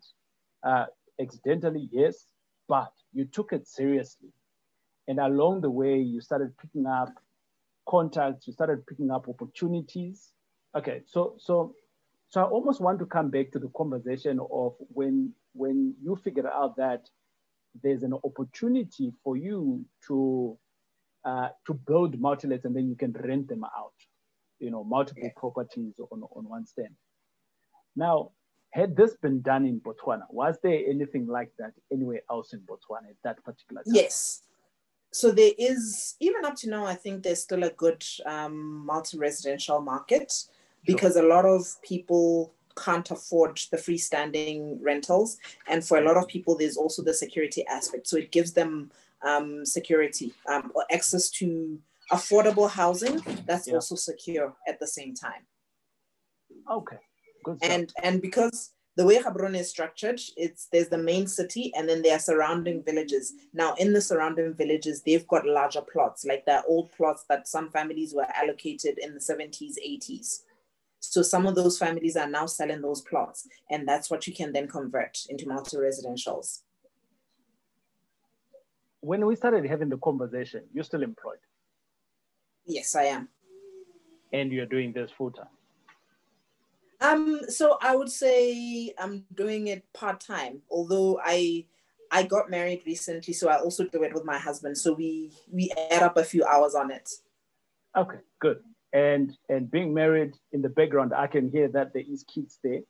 uh, 0.63 0.86
accidentally 1.22 1.89
yes 1.91 2.26
but 2.67 2.91
you 3.13 3.26
took 3.26 3.54
it 3.54 3.67
seriously 3.67 4.30
and 5.08 5.19
along 5.19 5.62
the 5.62 5.69
way, 5.69 5.98
you 5.98 6.22
started 6.22 6.58
picking 6.58 6.86
up 6.86 7.10
contacts, 7.88 8.48
you 8.48 8.54
started 8.54 8.86
picking 8.88 9.12
up 9.12 9.28
opportunities. 9.28 10.32
Okay, 10.76 11.02
so 11.06 11.36
so 11.39 11.76
so 12.30 12.41
I 12.41 12.46
almost 12.46 12.82
want 12.82 13.00
to 13.00 13.06
come 13.06 13.30
back 13.30 13.52
to 13.52 13.60
the 13.60 13.69
conversation 13.76 14.39
of 14.39 14.76
when 14.80 15.34
when 15.54 15.93
you 16.02 16.15
figure 16.15 16.50
out 16.50 16.78
that 16.78 17.10
there's 17.82 18.04
an 18.04 18.13
opportunity 18.24 19.12
for 19.24 19.36
you 19.36 19.84
to 20.08 20.58
uh, 21.26 21.50
to 21.68 21.74
build 21.74 22.20
multi-lets 22.20 22.66
and 22.66 22.76
then 22.76 22.88
you 22.88 22.96
can 22.96 23.14
rent 23.14 23.48
them 23.48 23.64
out, 23.64 23.94
you 24.60 24.72
know, 24.72 24.84
multiple 24.84 25.30
properties 25.36 25.94
on, 26.12 26.24
on 26.24 26.50
one 26.50 26.66
stand. 26.66 26.96
Now, 27.96 28.32
had 28.72 28.96
this 28.96 29.16
been 29.22 29.42
done 29.42 29.66
in 29.66 29.80
Botswana, 29.80 30.24
was 30.30 30.58
there 30.64 30.80
anything 30.88 31.28
like 31.28 31.52
that 31.60 31.74
anywhere 31.92 32.22
else 32.30 32.54
in 32.54 32.62
Botswana 32.62 33.10
at 33.10 33.18
that 33.24 33.44
particular 33.44 33.84
time? 33.84 33.94
Yes, 33.94 34.42
so 35.14 35.32
there 35.32 35.52
is 35.58 36.16
even 36.20 36.44
up 36.44 36.56
to 36.56 36.70
now 36.70 36.86
i 36.86 36.96
think 36.96 37.24
there's 37.24 37.42
still 37.42 37.64
a 37.64 37.70
good 37.70 38.04
um, 38.26 38.86
multi-residential 38.86 39.80
market 39.80 40.34
because 40.86 41.14
sure. 41.14 41.24
a 41.24 41.28
lot 41.28 41.46
of 41.46 41.66
people 41.82 42.54
can't 42.76 43.12
afford 43.12 43.60
the 43.72 43.78
freestanding 43.78 44.78
rentals 44.82 45.38
and 45.68 45.86
for 45.86 46.00
a 46.00 46.02
lot 46.02 46.18
of 46.18 46.28
people 46.28 46.58
there's 46.58 46.78
also 46.78 47.04
the 47.04 47.14
security 47.14 47.66
aspect 47.68 48.08
so 48.08 48.18
it 48.18 48.32
gives 48.32 48.54
them 48.54 48.92
um, 49.26 49.66
security 49.66 50.34
um, 50.50 50.72
or 50.76 50.86
access 50.92 51.30
to 51.30 51.80
affordable 52.12 52.70
housing 52.70 53.20
that's 53.46 53.68
yeah. 53.68 53.76
also 53.76 53.96
secure 53.96 54.54
at 54.68 54.80
the 54.80 54.88
same 54.88 55.16
time 55.16 55.46
okay 56.70 56.98
good 57.44 57.58
and 57.62 57.94
and 58.04 58.22
because 58.22 58.74
the 58.96 59.06
way 59.06 59.18
Gaborone 59.20 59.58
is 59.58 59.70
structured, 59.70 60.22
it's 60.38 60.68
there's 60.72 60.90
the 60.90 60.98
main 60.98 61.26
city 61.26 61.74
and 61.76 61.90
then 61.90 62.02
there 62.02 62.16
are 62.16 62.20
surrounding 62.20 62.84
villages. 62.84 63.34
Now, 63.54 63.74
in 63.76 63.92
the 63.92 64.02
surrounding 64.02 64.54
villages, 64.54 65.02
they've 65.02 65.28
got 65.28 65.48
larger 65.48 65.82
plots, 65.82 66.26
like 66.26 66.46
the 66.46 66.64
old 66.66 66.92
plots 66.92 67.26
that 67.30 67.48
some 67.48 67.72
families 67.72 68.14
were 68.14 68.28
allocated 68.36 69.00
in 69.00 69.16
the 69.16 69.20
70s, 69.20 69.76
80s. 69.84 70.42
So 71.00 71.22
some 71.22 71.48
of 71.48 71.56
those 71.56 71.78
families 71.78 72.16
are 72.16 72.30
now 72.30 72.46
selling 72.46 72.82
those 72.82 73.02
plots, 73.02 73.48
and 73.72 73.88
that's 73.88 74.10
what 74.10 74.26
you 74.28 74.34
can 74.34 74.54
then 74.54 74.68
convert 74.68 75.18
into 75.28 75.48
multi-residentials. 75.48 76.62
When 79.04 79.26
we 79.26 79.36
started 79.36 79.66
having 79.66 79.89
the 79.89 79.98
conversation, 79.98 80.63
you're 80.74 80.86
still 80.86 81.04
employed. 81.04 81.44
Yes, 82.66 82.96
I 82.96 83.04
am. 83.04 83.28
And 84.32 84.50
you're 84.50 84.66
doing 84.66 84.94
this 84.94 85.12
full 85.12 85.32
time. 85.32 85.54
Um, 87.02 87.42
so 87.50 87.78
I 87.82 87.98
would 87.98 88.10
say 88.10 88.94
I'm 88.98 89.26
doing 89.36 89.68
it 89.68 89.84
part 89.92 90.22
time, 90.22 90.62
although 90.72 91.20
I 91.22 91.66
I 92.12 92.24
got 92.24 92.50
married 92.50 92.84
recently, 92.86 93.34
so 93.34 93.50
I 93.50 93.60
also 93.60 93.84
do 93.84 94.04
it 94.04 94.13
with 94.13 94.24
my 94.24 94.38
husband. 94.38 94.78
So 94.78 94.94
we 94.94 95.34
we 95.52 95.70
add 95.92 96.02
up 96.02 96.16
a 96.16 96.24
few 96.24 96.46
hours 96.46 96.74
on 96.74 96.89
it. 96.89 97.10
Okay, 97.98 98.20
good. 98.39 98.60
And 98.94 99.36
and 99.50 99.70
being 99.70 99.94
married 99.94 100.34
in 100.54 100.62
the 100.62 100.70
background, 100.70 101.12
I 101.13 101.28
can 101.28 101.52
hear 101.52 101.68
that 101.68 101.92
there 101.92 102.04
is 102.08 102.24
kids 102.24 102.58
there. 102.63 102.84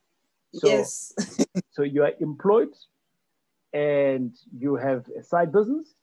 So, 0.53 0.67
yes. 0.67 1.13
so 1.71 1.81
you 1.81 2.03
are 2.03 2.13
employed, 2.19 2.75
and 3.73 4.31
you 4.55 4.75
have 4.75 5.07
a 5.19 5.23
side 5.23 5.51
business, 5.51 5.95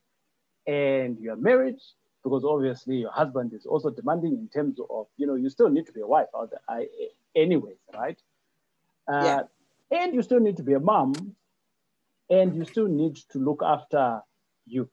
and 0.67 1.19
you 1.21 1.33
are 1.33 1.37
married 1.37 1.77
because 2.23 2.45
obviously 2.45 2.97
your 2.97 3.13
husband 3.13 3.53
is 3.53 3.67
also 3.67 3.91
demanding 3.91 4.33
in 4.33 4.49
terms 4.49 4.79
of 4.91 5.07
you 5.17 5.27
know 5.27 5.35
you 5.35 5.49
still 5.49 5.69
need 5.69 5.87
to 5.87 5.93
be 5.93 6.01
a 6.01 6.07
wife 6.07 6.29
out 6.37 6.51
there. 6.51 6.61
I, 6.69 6.87
anyways, 7.35 7.77
right? 7.95 8.19
Uh, 9.11 9.23
yeah. 9.25 9.43
And 9.99 10.15
you 10.15 10.23
still 10.23 10.41
need 10.41 10.57
to 10.57 10.63
be 10.63 10.75
a 10.75 10.81
mom, 10.81 11.35
and 12.29 12.55
you 12.55 12.65
still 12.65 12.87
need 12.87 13.17
to 13.33 13.39
look 13.39 13.63
after 13.65 14.21
you. 14.67 14.89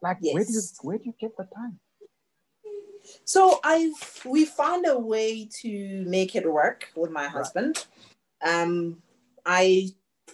Like, 0.00 0.18
yes. 0.20 0.34
where 0.34 0.44
do 0.44 0.52
you 0.52 0.60
where 0.82 0.98
do 0.98 1.04
you 1.06 1.14
get 1.20 1.36
the 1.36 1.44
time? 1.54 1.78
So 3.24 3.58
I 3.64 3.92
we 4.24 4.44
found 4.44 4.86
a 4.86 4.98
way 4.98 5.48
to 5.62 6.04
make 6.06 6.36
it 6.36 6.50
work 6.50 6.88
with 6.94 7.10
my 7.10 7.26
husband. 7.26 7.86
Right. 8.44 8.62
Um, 8.62 9.02
I 9.44 9.88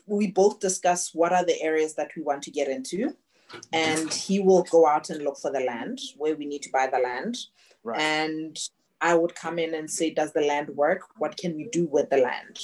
we 0.07 0.31
both 0.31 0.61
discuss 0.61 1.15
what 1.15 1.33
are 1.33 1.45
the 1.45 1.61
areas 1.63 1.95
that 1.95 2.11
we 2.17 2.23
want 2.23 2.43
to 2.43 2.51
get 2.51 2.69
into, 2.69 3.15
and 3.73 4.13
he 4.13 4.41
will 4.41 4.63
go 4.65 4.87
out 4.87 5.11
and 5.11 5.23
look 5.25 5.39
for 5.39 5.51
the 5.51 5.61
land 5.61 6.01
where 6.17 6.37
we 6.37 6.47
need 6.47 6.63
to 6.63 6.71
buy 6.73 6.87
the 6.87 6.99
land. 6.99 7.37
Right. 7.83 8.01
And 8.01 8.59
I 9.01 9.15
would 9.15 9.35
come 9.35 9.59
in 9.59 9.75
and 9.75 9.91
say, 9.91 10.11
does 10.11 10.33
the 10.33 10.43
land 10.43 10.71
work? 10.71 11.03
What 11.19 11.37
can 11.37 11.57
we 11.57 11.69
do 11.71 11.87
with 11.87 12.11
the 12.11 12.19
land? 12.19 12.59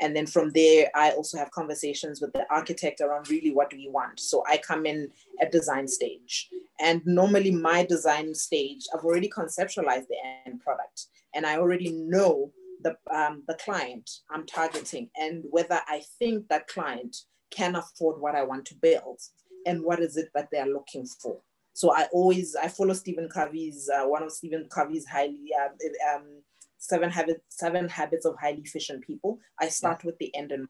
And 0.00 0.14
then 0.14 0.26
from 0.26 0.50
there, 0.50 0.90
I 0.94 1.10
also 1.12 1.38
have 1.38 1.50
conversations 1.52 2.20
with 2.20 2.32
the 2.32 2.44
architect 2.50 3.00
around 3.00 3.30
really 3.30 3.52
what 3.52 3.70
do 3.70 3.76
we 3.76 3.88
want. 3.88 4.20
So 4.20 4.44
I 4.48 4.58
come 4.58 4.86
in 4.86 5.08
at 5.40 5.52
design 5.52 5.86
stage. 5.86 6.48
And 6.80 7.00
normally, 7.06 7.52
my 7.52 7.84
design 7.84 8.34
stage, 8.34 8.86
I've 8.92 9.04
already 9.04 9.30
conceptualized 9.30 10.08
the 10.08 10.16
end 10.46 10.60
product 10.60 11.06
and 11.34 11.46
I 11.46 11.58
already 11.58 11.92
know 11.92 12.52
the, 12.82 12.96
um, 13.14 13.44
the 13.46 13.54
client 13.54 14.10
I'm 14.30 14.44
targeting 14.46 15.10
and 15.16 15.44
whether 15.50 15.80
I 15.86 16.02
think 16.18 16.48
that 16.48 16.66
client 16.66 17.16
can 17.50 17.76
afford 17.76 18.20
what 18.20 18.34
I 18.34 18.42
want 18.42 18.66
to 18.66 18.74
build 18.74 19.20
and 19.66 19.82
what 19.82 20.00
is 20.00 20.16
it 20.16 20.30
that 20.34 20.48
they're 20.50 20.66
looking 20.66 21.06
for. 21.06 21.40
So 21.72 21.92
I 21.92 22.06
always 22.12 22.54
I 22.56 22.68
follow 22.68 22.94
Stephen 22.94 23.28
Covey's 23.28 23.90
uh, 23.90 24.06
one 24.06 24.22
of 24.22 24.32
Stephen 24.32 24.68
Covey's 24.70 25.06
highly 25.06 25.50
uh, 25.60 26.14
um, 26.14 26.42
seven 26.78 27.10
habits 27.10 27.40
seven 27.48 27.88
habits 27.88 28.24
of 28.24 28.36
highly 28.40 28.62
efficient 28.62 29.04
people. 29.04 29.38
I 29.60 29.68
start 29.68 30.00
yeah. 30.02 30.06
with 30.06 30.18
the 30.18 30.34
end 30.36 30.52
and 30.52 30.68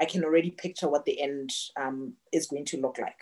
I 0.00 0.04
can 0.04 0.24
already 0.24 0.50
picture 0.50 0.88
what 0.88 1.04
the 1.04 1.20
end 1.20 1.50
um, 1.80 2.14
is 2.32 2.46
going 2.46 2.66
to 2.66 2.80
look 2.80 2.98
like. 2.98 3.18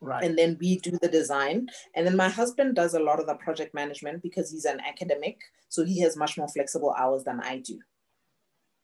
Right. 0.00 0.24
And 0.24 0.36
then 0.36 0.58
we 0.60 0.78
do 0.78 0.98
the 1.00 1.08
design. 1.08 1.68
And 1.94 2.06
then 2.06 2.16
my 2.16 2.28
husband 2.28 2.74
does 2.74 2.94
a 2.94 3.00
lot 3.00 3.20
of 3.20 3.26
the 3.26 3.34
project 3.36 3.72
management 3.72 4.22
because 4.22 4.50
he's 4.50 4.64
an 4.64 4.80
academic. 4.80 5.38
So 5.68 5.84
he 5.84 6.00
has 6.00 6.16
much 6.16 6.36
more 6.36 6.48
flexible 6.48 6.92
hours 6.98 7.22
than 7.24 7.40
I 7.40 7.58
do. 7.58 7.78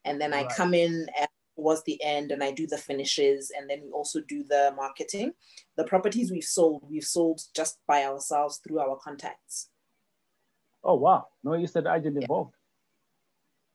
And 0.04 0.20
then 0.20 0.30
right. 0.30 0.46
I 0.46 0.54
come 0.54 0.74
in 0.74 1.06
and 1.18 1.28
towards 1.58 1.82
the 1.82 2.00
end 2.02 2.30
and 2.30 2.42
I 2.42 2.52
do 2.52 2.66
the 2.66 2.78
finishes 2.78 3.50
and 3.56 3.68
then 3.68 3.80
we 3.82 3.90
also 3.90 4.20
do 4.20 4.44
the 4.44 4.72
marketing. 4.76 5.32
The 5.76 5.84
properties 5.84 6.30
we've 6.30 6.44
sold, 6.44 6.84
we've 6.88 7.04
sold 7.04 7.40
just 7.54 7.78
by 7.86 8.04
ourselves 8.04 8.60
through 8.62 8.78
our 8.78 8.96
contacts. 8.96 9.68
Oh 10.84 10.94
wow. 10.94 11.26
No, 11.42 11.54
you 11.54 11.66
said 11.66 11.86
agent 11.86 12.14
yeah. 12.14 12.22
involved. 12.22 12.54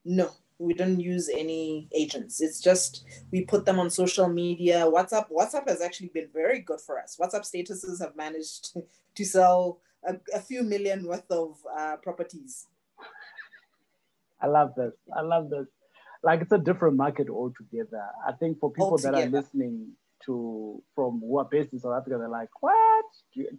No, 0.06 0.30
We 0.58 0.72
don't 0.72 0.98
use 0.98 1.28
any 1.28 1.88
agents. 1.94 2.40
It's 2.40 2.60
just 2.60 3.04
we 3.30 3.42
put 3.42 3.66
them 3.66 3.78
on 3.78 3.90
social 3.90 4.28
media. 4.28 4.86
WhatsApp 4.86 5.26
WhatsApp 5.30 5.68
has 5.68 5.82
actually 5.82 6.10
been 6.14 6.28
very 6.32 6.60
good 6.60 6.80
for 6.80 6.98
us. 6.98 7.18
WhatsApp 7.20 7.44
statuses 7.44 8.00
have 8.00 8.16
managed 8.16 8.72
to 9.16 9.24
sell 9.24 9.80
a, 10.06 10.14
a 10.34 10.40
few 10.40 10.62
million 10.62 11.06
worth 11.06 11.30
of 11.30 11.58
uh, 11.78 11.96
properties. 12.02 12.66
I 14.40 14.46
love 14.46 14.74
this. 14.74 14.92
I 15.16 15.20
love 15.20 15.50
this. 15.50 15.66
Like 16.24 16.40
it's 16.40 16.52
a 16.52 16.58
different 16.58 16.96
market 16.96 17.28
altogether. 17.28 18.02
I 18.26 18.32
think 18.32 18.58
for 18.58 18.70
people 18.70 18.92
altogether. 18.92 19.16
that 19.18 19.28
are 19.28 19.30
listening 19.30 19.92
to 20.26 20.82
from 20.94 21.20
who 21.20 21.38
are 21.38 21.44
based 21.44 21.72
in 21.72 21.78
South 21.78 21.96
Africa, 21.96 22.16
they're 22.18 22.28
like, 22.28 22.48
"What? 22.60 23.04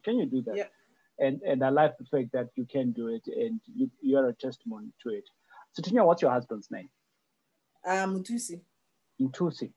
Can 0.04 0.20
you 0.20 0.26
do 0.26 0.42
that?" 0.44 0.58
Yeah. 0.58 0.68
And 1.20 1.42
and 1.44 1.64
I 1.64 1.70
like 1.70 1.98
the 1.98 2.06
fact 2.06 2.32
that 2.34 2.50
you 2.56 2.66
can 2.66 2.92
do 2.92 3.08
it, 3.08 3.24
and 3.28 3.62
you 3.74 3.90
you 4.02 4.18
are 4.18 4.28
a 4.28 4.34
testimony 4.34 4.88
to 5.04 5.10
it. 5.10 5.24
So, 5.74 5.82
Tinya, 5.82 6.06
what's 6.06 6.22
your 6.22 6.32
husband's 6.32 6.72
name? 6.72 6.90
Um, 7.86 8.16
Mutusi. 8.16 8.62
Mutusi. 9.22 9.72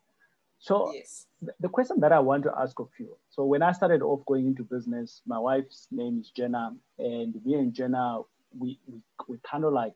So 0.59 0.93
yes. 0.93 1.27
the 1.61 1.69
question 1.69 2.01
that 2.01 2.13
I 2.13 2.19
want 2.19 2.43
to 2.45 2.53
ask 2.59 2.79
of 2.81 2.89
you. 2.99 3.17
So 3.31 3.45
when 3.45 3.63
I 3.63 3.73
started 3.73 4.03
off 4.03 4.25
going 4.27 4.47
into 4.47 4.65
business, 4.65 5.23
my 5.27 5.39
wife's 5.39 5.87
name 5.93 6.19
is 6.21 6.31
Jenna, 6.31 6.75
and 6.99 7.35
me 7.45 7.55
and 7.55 7.73
Jenna, 7.73 8.21
we 8.57 8.79
we, 8.87 9.01
we 9.29 9.39
kind 9.49 9.65
of 9.65 9.73
like 9.73 9.95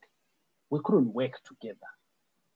we 0.70 0.78
couldn't 0.84 1.12
work 1.12 1.32
together, 1.44 1.90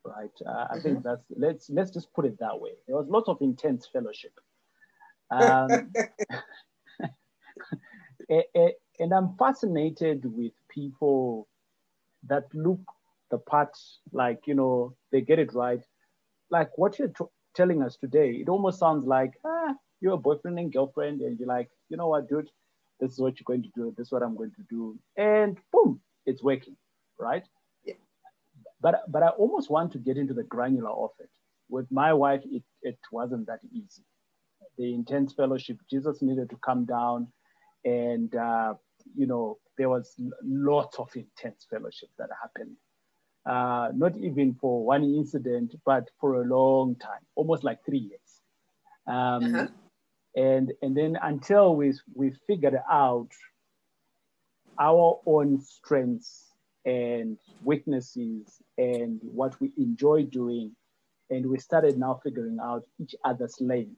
right? 0.07 0.31
Uh, 0.45 0.51
mm-hmm. 0.51 0.75
I 0.75 0.81
think 0.81 0.99
mm-hmm. 0.99 1.09
that's 1.09 1.25
let's 1.37 1.71
let's 1.71 1.91
just 1.91 2.13
put 2.13 2.25
it 2.25 2.39
that 2.41 2.61
way. 2.61 2.73
There 2.87 2.97
was 2.97 3.09
lots 3.09 3.29
of 3.29 3.39
intense 3.41 3.87
fellowship, 3.93 4.33
um, 5.31 5.93
and 8.29 9.13
I'm 9.13 9.37
fascinated 9.39 10.25
with 10.25 10.53
people 10.69 11.49
that 12.29 12.45
look 12.55 12.81
the 13.31 13.39
part, 13.39 13.77
like 14.13 14.47
you 14.47 14.55
know, 14.55 14.95
they 15.13 15.21
get 15.21 15.39
it 15.39 15.55
right. 15.55 15.83
Like 16.51 16.77
what 16.77 16.99
you're 16.99 17.09
t- 17.09 17.25
telling 17.55 17.83
us 17.83 17.97
today, 17.97 18.31
it 18.33 18.49
almost 18.49 18.79
sounds 18.79 19.05
like 19.05 19.33
ah, 19.45 19.75
you're 20.01 20.15
a 20.15 20.19
boyfriend 20.19 20.59
and 20.59 20.73
girlfriend, 20.73 21.21
and 21.21 21.39
you're 21.39 21.49
like, 21.49 21.71
you 21.89 21.97
know 21.97 22.09
what, 22.09 22.29
dude, 22.29 22.51
this 23.01 23.13
is 23.13 23.19
what 23.19 23.39
you're 23.39 23.45
going 23.45 23.63
to 23.63 23.71
do. 23.75 23.95
This 23.97 24.09
is 24.09 24.13
what 24.13 24.23
I'm 24.23 24.37
going 24.37 24.53
to 24.53 24.63
do, 24.71 24.99
and 25.17 25.59
boom, 25.73 26.01
it's 26.25 26.43
working, 26.43 26.77
right? 27.19 27.45
But 28.87 29.03
but 29.11 29.25
I 29.25 29.31
almost 29.31 29.69
want 29.69 29.91
to 29.95 29.99
get 29.99 30.17
into 30.17 30.33
the 30.33 30.45
granular 30.45 30.93
of 30.93 31.11
it. 31.19 31.31
With 31.69 31.91
my 31.91 32.13
wife, 32.13 32.43
it, 32.45 32.63
it 32.83 33.01
wasn't 33.11 33.49
that 33.49 33.59
easy. 33.73 34.05
The 34.79 34.95
intense 34.95 35.33
fellowship, 35.33 35.79
Jesus 35.91 36.23
needed 36.23 36.51
to 36.51 36.57
come 36.65 36.85
down, 36.85 37.27
and 37.85 38.33
uh, 38.37 38.75
you 39.17 39.27
know 39.27 39.59
there 39.77 39.89
was 39.89 40.15
lots 40.45 41.01
of 41.01 41.09
intense 41.17 41.67
fellowship 41.69 42.11
that 42.17 42.29
happened. 42.41 42.77
Uh, 43.45 43.91
not 43.93 44.17
even 44.19 44.55
for 44.55 44.85
one 44.85 45.03
incident, 45.03 45.75
but 45.85 46.09
for 46.21 46.43
a 46.43 46.45
long 46.45 46.95
time, 46.95 47.25
almost 47.35 47.65
like 47.65 47.85
three 47.85 48.07
years. 48.11 48.41
Um, 49.09 49.53
uh-huh. 49.53 49.67
And 50.37 50.73
and 50.81 50.97
then 50.97 51.19
until 51.21 51.75
we 51.75 51.93
we 52.15 52.31
figured 52.47 52.79
out 52.89 53.31
our 54.79 55.19
own 55.27 55.61
strengths 55.61 56.46
and 56.87 57.37
weaknesses 57.63 58.63
and 58.79 59.21
what 59.23 59.61
we 59.61 59.73
enjoy 59.77 60.23
doing. 60.23 60.73
And 61.29 61.47
we 61.47 61.59
started 61.59 61.99
now 61.99 62.21
figuring 62.23 62.59
out 62.63 62.85
each 63.01 63.15
other's 63.25 63.61
lane. 63.61 63.97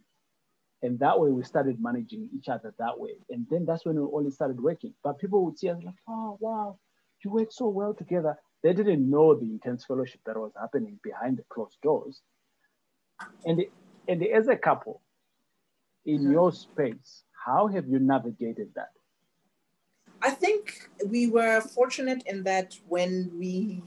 And 0.83 0.99
that 1.01 1.21
way 1.21 1.31
we 1.31 1.45
started 1.45 1.83
managing 1.83 2.31
each 2.35 2.49
other 2.49 2.75
that 2.79 2.99
way. 2.99 3.17
And 3.29 3.47
then 3.51 3.67
that's 3.67 3.85
when 3.85 3.97
we 3.97 4.09
only 4.13 4.31
started 4.31 4.61
working. 4.61 4.95
But 5.05 5.19
people 5.19 5.45
would 5.45 5.59
see 5.59 5.69
us 5.69 5.79
like, 5.85 5.97
oh, 6.09 6.39
wow, 6.41 6.79
you 7.23 7.31
work 7.31 7.49
so 7.51 7.69
well 7.69 7.93
together. 7.93 8.37
They 8.63 8.73
didn't 8.73 9.09
know 9.09 9.35
the 9.35 9.45
intense 9.45 9.85
fellowship 9.85 10.21
that 10.25 10.37
was 10.37 10.53
happening 10.59 10.99
behind 11.03 11.37
the 11.37 11.45
closed 11.51 11.79
doors. 11.83 12.23
And, 13.45 13.65
and 14.07 14.25
as 14.25 14.49
a 14.49 14.57
couple, 14.57 15.03
in 16.07 16.21
mm-hmm. 16.21 16.33
your 16.33 16.53
space, 16.53 17.25
how 17.45 17.67
have 17.67 17.87
you 17.87 17.99
navigated 17.99 18.71
that? 18.77 18.91
I 20.23 20.31
think 20.31 20.89
we 21.07 21.29
were 21.29 21.61
fortunate 21.61 22.23
in 22.27 22.43
that 22.45 22.77
when 22.89 23.31
we 23.39 23.83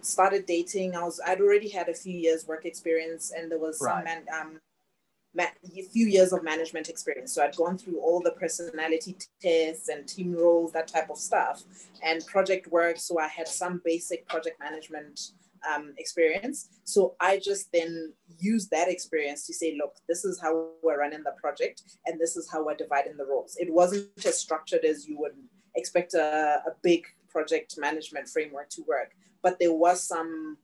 started 0.00 0.46
dating, 0.46 0.96
I 0.96 1.02
was 1.02 1.20
I'd 1.24 1.40
already 1.40 1.68
had 1.68 1.88
a 1.88 1.94
few 1.94 2.16
years 2.16 2.46
work 2.46 2.64
experience, 2.64 3.32
and 3.36 3.50
there 3.50 3.58
was 3.58 3.80
right. 3.80 3.94
some 3.94 4.04
man, 4.04 4.24
um, 4.40 4.60
a 5.38 5.82
few 5.82 6.06
years 6.06 6.32
of 6.32 6.42
management 6.42 6.88
experience. 6.88 7.32
So 7.32 7.42
I'd 7.42 7.56
gone 7.56 7.78
through 7.78 8.00
all 8.00 8.20
the 8.20 8.32
personality 8.32 9.16
tests 9.40 9.88
and 9.88 10.06
team 10.06 10.34
roles, 10.34 10.72
that 10.72 10.88
type 10.88 11.10
of 11.10 11.18
stuff, 11.18 11.62
and 12.02 12.24
project 12.26 12.66
work. 12.68 12.98
So 12.98 13.18
I 13.20 13.28
had 13.28 13.46
some 13.46 13.80
basic 13.84 14.26
project 14.28 14.58
management 14.58 15.32
um, 15.72 15.94
experience. 15.98 16.68
So 16.84 17.14
I 17.20 17.38
just 17.38 17.70
then 17.72 18.12
used 18.38 18.70
that 18.70 18.88
experience 18.88 19.46
to 19.46 19.54
say, 19.54 19.76
look, 19.80 19.94
this 20.08 20.24
is 20.24 20.40
how 20.40 20.70
we're 20.82 20.98
running 20.98 21.22
the 21.22 21.34
project, 21.40 21.82
and 22.06 22.18
this 22.18 22.36
is 22.36 22.50
how 22.50 22.64
we're 22.64 22.74
dividing 22.74 23.16
the 23.16 23.26
roles. 23.26 23.56
It 23.56 23.72
wasn't 23.72 24.08
as 24.24 24.38
structured 24.38 24.84
as 24.84 25.06
you 25.06 25.18
would 25.20 25.34
expect 25.74 26.14
a, 26.14 26.62
a 26.66 26.72
big 26.82 27.04
project 27.28 27.76
management 27.78 28.28
framework 28.28 28.68
to 28.70 28.82
work, 28.88 29.12
but 29.42 29.58
there 29.58 29.72
was 29.72 30.02
some 30.02 30.58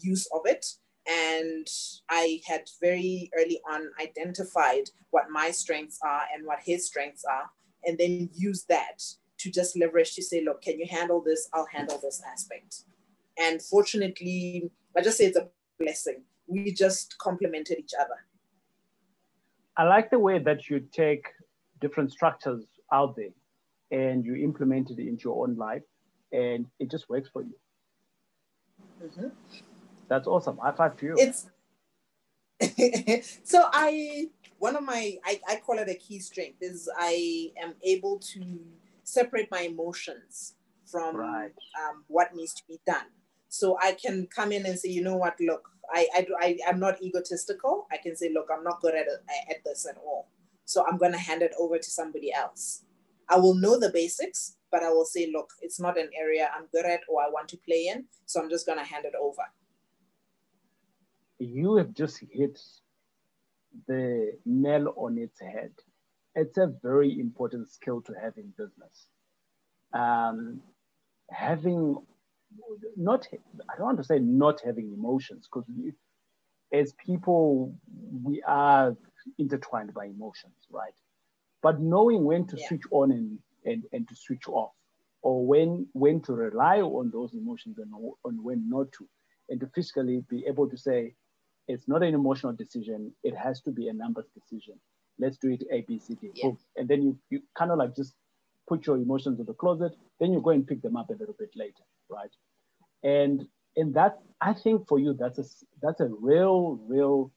use 0.00 0.26
of 0.32 0.42
it. 0.44 0.66
And 1.08 1.66
I 2.10 2.40
had 2.46 2.68
very 2.80 3.30
early 3.38 3.60
on 3.68 3.90
identified 4.00 4.90
what 5.10 5.30
my 5.30 5.50
strengths 5.50 5.98
are 6.04 6.22
and 6.32 6.46
what 6.46 6.58
his 6.64 6.86
strengths 6.86 7.24
are, 7.24 7.50
and 7.84 7.96
then 7.98 8.28
use 8.34 8.64
that 8.64 9.02
to 9.38 9.50
just 9.50 9.76
leverage 9.76 10.14
to 10.14 10.22
say, 10.22 10.44
look, 10.44 10.60
can 10.60 10.78
you 10.78 10.86
handle 10.88 11.22
this? 11.24 11.48
I'll 11.54 11.66
handle 11.72 11.98
this 12.02 12.22
aspect. 12.30 12.82
And 13.38 13.62
fortunately, 13.62 14.70
I 14.96 15.00
just 15.00 15.16
say 15.16 15.24
it's 15.24 15.38
a 15.38 15.48
blessing. 15.78 16.22
We 16.46 16.72
just 16.72 17.16
complemented 17.18 17.78
each 17.78 17.92
other. 17.98 18.26
I 19.76 19.84
like 19.84 20.10
the 20.10 20.18
way 20.18 20.38
that 20.38 20.68
you 20.68 20.80
take 20.92 21.26
different 21.80 22.12
structures 22.12 22.64
out 22.92 23.16
there 23.16 23.30
and 23.90 24.24
you 24.24 24.36
implement 24.36 24.90
it 24.90 24.98
into 24.98 25.24
your 25.24 25.42
own 25.42 25.56
life 25.56 25.82
and 26.32 26.66
it 26.78 26.90
just 26.90 27.08
works 27.08 27.28
for 27.32 27.42
you. 27.42 27.54
Mm-hmm. 29.02 29.28
That's 30.08 30.26
awesome. 30.26 30.58
High 30.58 30.72
five 30.72 30.96
to 30.98 31.06
you. 31.06 31.14
It's 31.16 31.48
so 33.44 33.68
I 33.72 34.28
one 34.58 34.76
of 34.76 34.82
my 34.82 35.16
I, 35.24 35.40
I 35.48 35.56
call 35.56 35.78
it 35.78 35.88
a 35.88 35.94
key 35.94 36.18
strength 36.18 36.58
is 36.60 36.88
I 36.96 37.52
am 37.62 37.74
able 37.82 38.18
to 38.18 38.60
separate 39.02 39.50
my 39.50 39.60
emotions 39.60 40.54
from 40.84 41.16
right. 41.16 41.52
um, 41.82 42.04
what 42.08 42.34
needs 42.34 42.54
to 42.54 42.62
be 42.68 42.80
done. 42.86 43.06
So 43.48 43.78
I 43.82 43.92
can 43.92 44.26
come 44.26 44.52
in 44.52 44.66
and 44.66 44.78
say, 44.78 44.90
you 44.90 45.02
know 45.02 45.16
what, 45.16 45.36
look, 45.40 45.68
I, 45.92 46.06
I, 46.14 46.26
I, 46.40 46.58
I'm 46.68 46.78
not 46.78 47.02
egotistical. 47.02 47.86
I 47.90 47.96
can 47.96 48.16
say, 48.16 48.30
look, 48.32 48.48
I'm 48.52 48.62
not 48.62 48.80
good 48.80 48.94
at, 48.94 49.06
at 49.08 49.64
this 49.64 49.86
at 49.88 49.96
all. 49.98 50.28
So 50.64 50.84
I'm 50.86 50.98
going 50.98 51.12
to 51.12 51.18
hand 51.18 51.42
it 51.42 51.52
over 51.58 51.78
to 51.78 51.90
somebody 51.90 52.32
else. 52.32 52.82
I 53.30 53.36
will 53.38 53.54
know 53.54 53.78
the 53.78 53.90
basics, 53.90 54.56
but 54.72 54.82
I 54.82 54.90
will 54.90 55.04
say, 55.04 55.30
look, 55.32 55.50
it's 55.62 55.80
not 55.80 55.96
an 55.98 56.10
area 56.18 56.50
I'm 56.54 56.66
good 56.72 56.84
at 56.84 57.00
or 57.08 57.22
I 57.22 57.28
want 57.28 57.48
to 57.50 57.56
play 57.58 57.86
in. 57.86 58.04
So 58.26 58.42
I'm 58.42 58.50
just 58.50 58.66
going 58.66 58.78
to 58.78 58.84
hand 58.84 59.04
it 59.04 59.14
over. 59.20 59.42
You 61.38 61.76
have 61.76 61.94
just 61.94 62.18
hit 62.30 62.60
the 63.86 64.32
nail 64.44 64.92
on 64.96 65.16
its 65.16 65.40
head. 65.40 65.72
It's 66.34 66.58
a 66.58 66.72
very 66.82 67.18
important 67.18 67.70
skill 67.70 68.02
to 68.02 68.12
have 68.20 68.36
in 68.36 68.52
business. 68.58 69.08
Um, 69.92 70.60
having 71.30 71.96
not, 72.96 73.26
I 73.32 73.76
don't 73.76 73.86
want 73.86 73.98
to 73.98 74.04
say 74.04 74.18
not 74.18 74.60
having 74.64 74.92
emotions 74.92 75.48
because 75.48 75.68
as 76.72 76.92
people, 76.94 77.74
we 78.22 78.42
are 78.42 78.96
intertwined 79.38 79.94
by 79.94 80.06
emotions, 80.06 80.54
right? 80.70 80.94
But 81.62 81.80
knowing 81.80 82.24
when 82.24 82.46
to 82.46 82.56
yeah. 82.56 82.68
switch 82.68 82.82
on 82.90 83.10
and, 83.12 83.38
and, 83.64 83.84
and 83.92 84.08
to 84.08 84.14
switch 84.16 84.48
off 84.48 84.72
or 85.22 85.46
when 85.46 85.86
when 85.92 86.20
to 86.20 86.32
rely 86.32 86.80
on 86.80 87.10
those 87.12 87.34
emotions 87.34 87.78
and 87.78 87.92
on 88.24 88.42
when 88.42 88.68
not 88.68 88.90
to 88.92 89.06
and 89.48 89.60
to 89.60 89.66
physically 89.74 90.24
be 90.28 90.44
able 90.46 90.68
to 90.68 90.76
say 90.76 91.14
it's 91.68 91.88
not 91.88 92.02
an 92.02 92.14
emotional 92.14 92.52
decision 92.52 93.12
it 93.22 93.36
has 93.36 93.60
to 93.60 93.70
be 93.70 93.88
a 93.88 93.92
numbers 93.92 94.26
decision 94.34 94.74
let's 95.18 95.36
do 95.38 95.50
it 95.50 95.62
a 95.70 95.82
b 95.82 95.98
c 95.98 96.14
d 96.20 96.30
yeah. 96.34 96.50
and 96.76 96.88
then 96.88 97.02
you, 97.02 97.18
you 97.30 97.40
kind 97.56 97.70
of 97.70 97.78
like 97.78 97.94
just 97.94 98.14
put 98.68 98.86
your 98.86 98.96
emotions 98.96 99.38
in 99.38 99.46
the 99.46 99.54
closet 99.54 99.92
then 100.20 100.32
you 100.32 100.40
go 100.40 100.50
and 100.50 100.66
pick 100.66 100.80
them 100.82 100.96
up 100.96 101.10
a 101.10 101.14
little 101.14 101.34
bit 101.38 101.50
later 101.54 101.84
right 102.08 102.30
and 103.02 103.46
and 103.76 103.94
that 103.94 104.18
i 104.40 104.52
think 104.52 104.86
for 104.88 104.98
you 104.98 105.12
that's 105.12 105.38
a 105.38 105.44
that's 105.82 106.00
a 106.00 106.08
real 106.20 106.80
real 106.86 107.30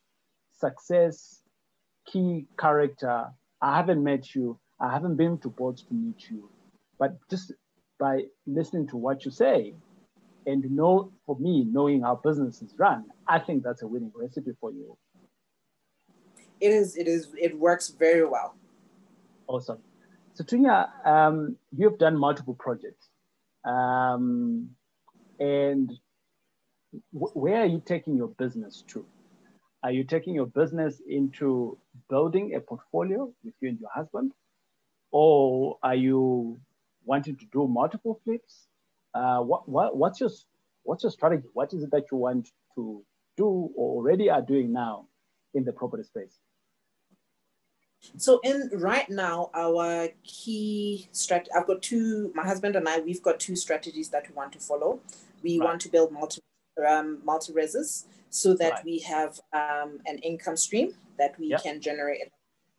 success 0.51 1.41
key 2.05 2.45
character 2.57 3.25
I 3.63 3.77
haven't 3.77 4.03
met 4.03 4.35
you. 4.35 4.59
I 4.77 4.91
haven't 4.91 5.15
been 5.15 5.37
to 5.39 5.47
boards 5.47 5.83
to 5.83 5.93
meet 5.93 6.29
you, 6.29 6.49
but 6.99 7.17
just 7.29 7.53
by 7.97 8.23
listening 8.45 8.87
to 8.89 8.97
what 8.97 9.23
you 9.23 9.31
say 9.31 9.73
and 10.45 10.69
know 10.69 11.13
for 11.25 11.37
me, 11.39 11.63
knowing 11.63 12.01
how 12.01 12.15
business 12.15 12.61
is 12.61 12.73
run, 12.77 13.05
I 13.25 13.39
think 13.39 13.63
that's 13.63 13.81
a 13.81 13.87
winning 13.87 14.11
recipe 14.13 14.51
for 14.59 14.71
you. 14.71 14.97
It 16.59 16.71
is, 16.71 16.97
it 16.97 17.07
is, 17.07 17.29
it 17.37 17.57
works 17.57 17.87
very 17.87 18.25
well. 18.25 18.55
Awesome. 19.47 19.79
So 20.33 20.43
Tunya, 20.43 20.89
um, 21.07 21.55
you've 21.77 21.97
done 21.97 22.17
multiple 22.17 22.55
projects. 22.55 23.07
Um, 23.63 24.71
and 25.39 25.89
where 27.11 27.61
are 27.61 27.65
you 27.65 27.81
taking 27.85 28.17
your 28.17 28.27
business 28.27 28.83
to? 28.87 29.05
Are 29.83 29.91
you 29.91 30.05
taking 30.05 30.33
your 30.33 30.45
business 30.45 31.01
into 31.07 31.77
building 32.09 32.55
a 32.55 32.61
portfolio 32.61 33.31
with 33.43 33.53
you 33.59 33.69
and 33.69 33.79
your 33.79 33.89
husband? 33.93 34.31
Or 35.11 35.77
are 35.83 35.95
you 35.95 36.59
wanting 37.05 37.35
to 37.35 37.45
do 37.51 37.67
multiple 37.67 38.19
flips? 38.23 38.67
Uh, 39.13 39.39
what, 39.39 39.67
what, 39.67 39.95
what's, 39.97 40.21
your, 40.21 40.29
what's 40.83 41.03
your 41.03 41.11
strategy? 41.11 41.47
What 41.53 41.73
is 41.73 41.83
it 41.83 41.91
that 41.91 42.05
you 42.11 42.17
want 42.17 42.49
to 42.75 43.03
do 43.35 43.45
or 43.75 43.97
already 43.97 44.29
are 44.29 44.41
doing 44.41 44.71
now 44.71 45.07
in 45.53 45.65
the 45.65 45.73
property 45.73 46.03
space? 46.03 46.39
So 48.17 48.39
in 48.43 48.69
right 48.73 49.09
now, 49.09 49.49
our 49.53 50.09
key 50.23 51.07
strat 51.13 51.47
I've 51.55 51.67
got 51.67 51.81
two, 51.81 52.31
my 52.35 52.43
husband 52.43 52.75
and 52.75 52.87
I, 52.87 52.99
we've 52.99 53.23
got 53.23 53.39
two 53.39 53.55
strategies 53.55 54.09
that 54.09 54.27
we 54.27 54.35
want 54.35 54.51
to 54.53 54.59
follow. 54.59 54.99
We 55.41 55.57
right. 55.57 55.65
want 55.65 55.81
to 55.81 55.89
build 55.89 56.11
multi 56.11 56.41
um, 56.85 57.19
multi-reses 57.23 58.05
so 58.33 58.55
that 58.55 58.73
right. 58.73 58.85
we 58.85 58.99
have 58.99 59.39
um, 59.53 59.99
an 60.07 60.17
income 60.19 60.57
stream 60.57 60.95
that 61.19 61.39
we 61.39 61.47
yep. 61.49 61.61
can 61.61 61.79
generate 61.79 62.21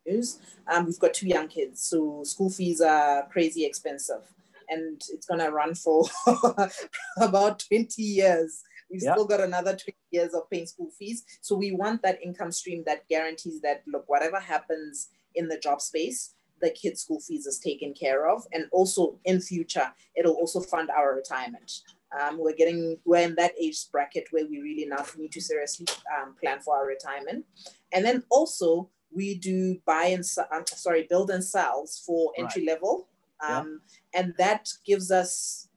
news. 0.05 0.39
Um, 0.67 0.85
we've 0.85 0.99
got 0.99 1.13
two 1.13 1.27
young 1.27 1.47
kids, 1.47 1.81
so 1.81 2.23
school 2.25 2.49
fees 2.49 2.81
are 2.81 3.25
crazy 3.31 3.65
expensive, 3.65 4.21
and 4.67 5.01
it's 5.13 5.25
gonna 5.25 5.49
run 5.49 5.73
for 5.73 6.03
about 7.17 7.63
20 7.69 8.01
years. 8.01 8.63
We've 8.91 9.01
yep. 9.01 9.13
still 9.13 9.25
got 9.25 9.39
another 9.39 9.71
20 9.71 9.95
years 10.11 10.33
of 10.33 10.49
paying 10.49 10.67
school 10.67 10.91
fees. 10.99 11.23
So 11.41 11.55
we 11.55 11.71
want 11.71 12.01
that 12.01 12.21
income 12.21 12.51
stream 12.51 12.83
that 12.85 13.07
guarantees 13.07 13.61
that 13.61 13.83
look, 13.87 14.03
whatever 14.07 14.39
happens 14.39 15.07
in 15.35 15.47
the 15.47 15.57
job 15.57 15.81
space, 15.81 16.35
the 16.61 16.69
kids' 16.69 17.01
school 17.01 17.21
fees 17.21 17.45
is 17.45 17.59
taken 17.59 17.93
care 17.93 18.27
of. 18.29 18.45
And 18.51 18.65
also 18.71 19.19
in 19.23 19.39
future, 19.39 19.91
it'll 20.15 20.35
also 20.35 20.59
fund 20.59 20.89
our 20.89 21.15
retirement. 21.15 21.71
Um, 22.19 22.37
we're 22.37 22.55
getting, 22.55 22.97
we're 23.05 23.23
in 23.23 23.35
that 23.35 23.53
age 23.59 23.91
bracket 23.91 24.27
where 24.31 24.47
we 24.47 24.61
really 24.61 24.85
now 24.85 25.05
need 25.17 25.31
to 25.33 25.41
seriously 25.41 25.85
um, 26.17 26.35
plan 26.41 26.59
for 26.61 26.75
our 26.77 26.87
retirement. 26.87 27.45
And 27.91 28.05
then 28.05 28.23
also 28.29 28.89
we 29.13 29.35
do 29.35 29.77
buy 29.85 30.05
and, 30.05 30.23
um, 30.51 30.63
sorry, 30.65 31.07
build 31.09 31.29
and 31.29 31.43
sells 31.43 32.01
for 32.05 32.31
entry 32.37 32.65
right. 32.65 32.73
level. 32.73 33.07
Um, 33.45 33.81
yeah. 34.13 34.21
And 34.21 34.33
that 34.37 34.69
gives 34.85 35.11
us, 35.11 35.67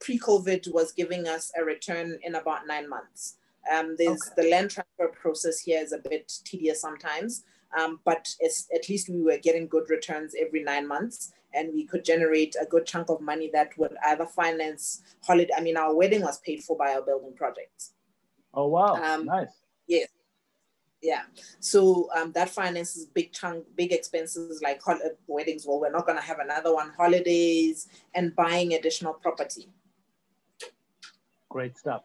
pre-COVID 0.00 0.72
was 0.72 0.92
giving 0.92 1.26
us 1.28 1.52
a 1.58 1.64
return 1.64 2.18
in 2.22 2.34
about 2.34 2.66
nine 2.66 2.88
months. 2.88 3.36
Um, 3.72 3.94
there's 3.96 4.20
okay. 4.32 4.42
the 4.42 4.50
land 4.50 4.70
transfer 4.70 5.08
process 5.08 5.60
here 5.60 5.80
is 5.80 5.92
a 5.92 5.98
bit 5.98 6.32
tedious 6.44 6.80
sometimes, 6.80 7.44
um, 7.78 8.00
but 8.04 8.28
at 8.42 8.88
least 8.88 9.08
we 9.08 9.22
were 9.22 9.38
getting 9.38 9.68
good 9.68 9.88
returns 9.88 10.34
every 10.38 10.62
nine 10.64 10.88
months 10.88 11.32
and 11.54 11.72
we 11.74 11.84
could 11.84 12.04
generate 12.04 12.56
a 12.60 12.66
good 12.66 12.86
chunk 12.86 13.08
of 13.10 13.20
money 13.20 13.50
that 13.52 13.76
would 13.78 13.94
either 14.06 14.26
finance 14.26 15.02
holiday. 15.22 15.52
I 15.56 15.60
mean, 15.60 15.76
our 15.76 15.94
wedding 15.94 16.22
was 16.22 16.38
paid 16.40 16.62
for 16.62 16.76
by 16.76 16.94
our 16.94 17.02
building 17.02 17.34
projects. 17.34 17.92
Oh, 18.54 18.68
wow. 18.68 18.94
Um, 18.94 19.26
nice. 19.26 19.48
Yes. 19.86 20.08
Yeah. 21.02 21.22
So 21.58 22.08
um, 22.14 22.32
that 22.32 22.48
finances 22.48 23.06
big 23.06 23.32
chunk, 23.32 23.64
big 23.76 23.92
expenses 23.92 24.62
like 24.62 24.80
weddings. 25.26 25.66
Well, 25.66 25.80
we're 25.80 25.90
not 25.90 26.06
going 26.06 26.18
to 26.18 26.24
have 26.24 26.38
another 26.38 26.72
one, 26.72 26.90
holidays 26.96 27.88
and 28.14 28.34
buying 28.36 28.74
additional 28.74 29.14
property. 29.14 29.68
Great 31.48 31.76
stuff. 31.76 32.02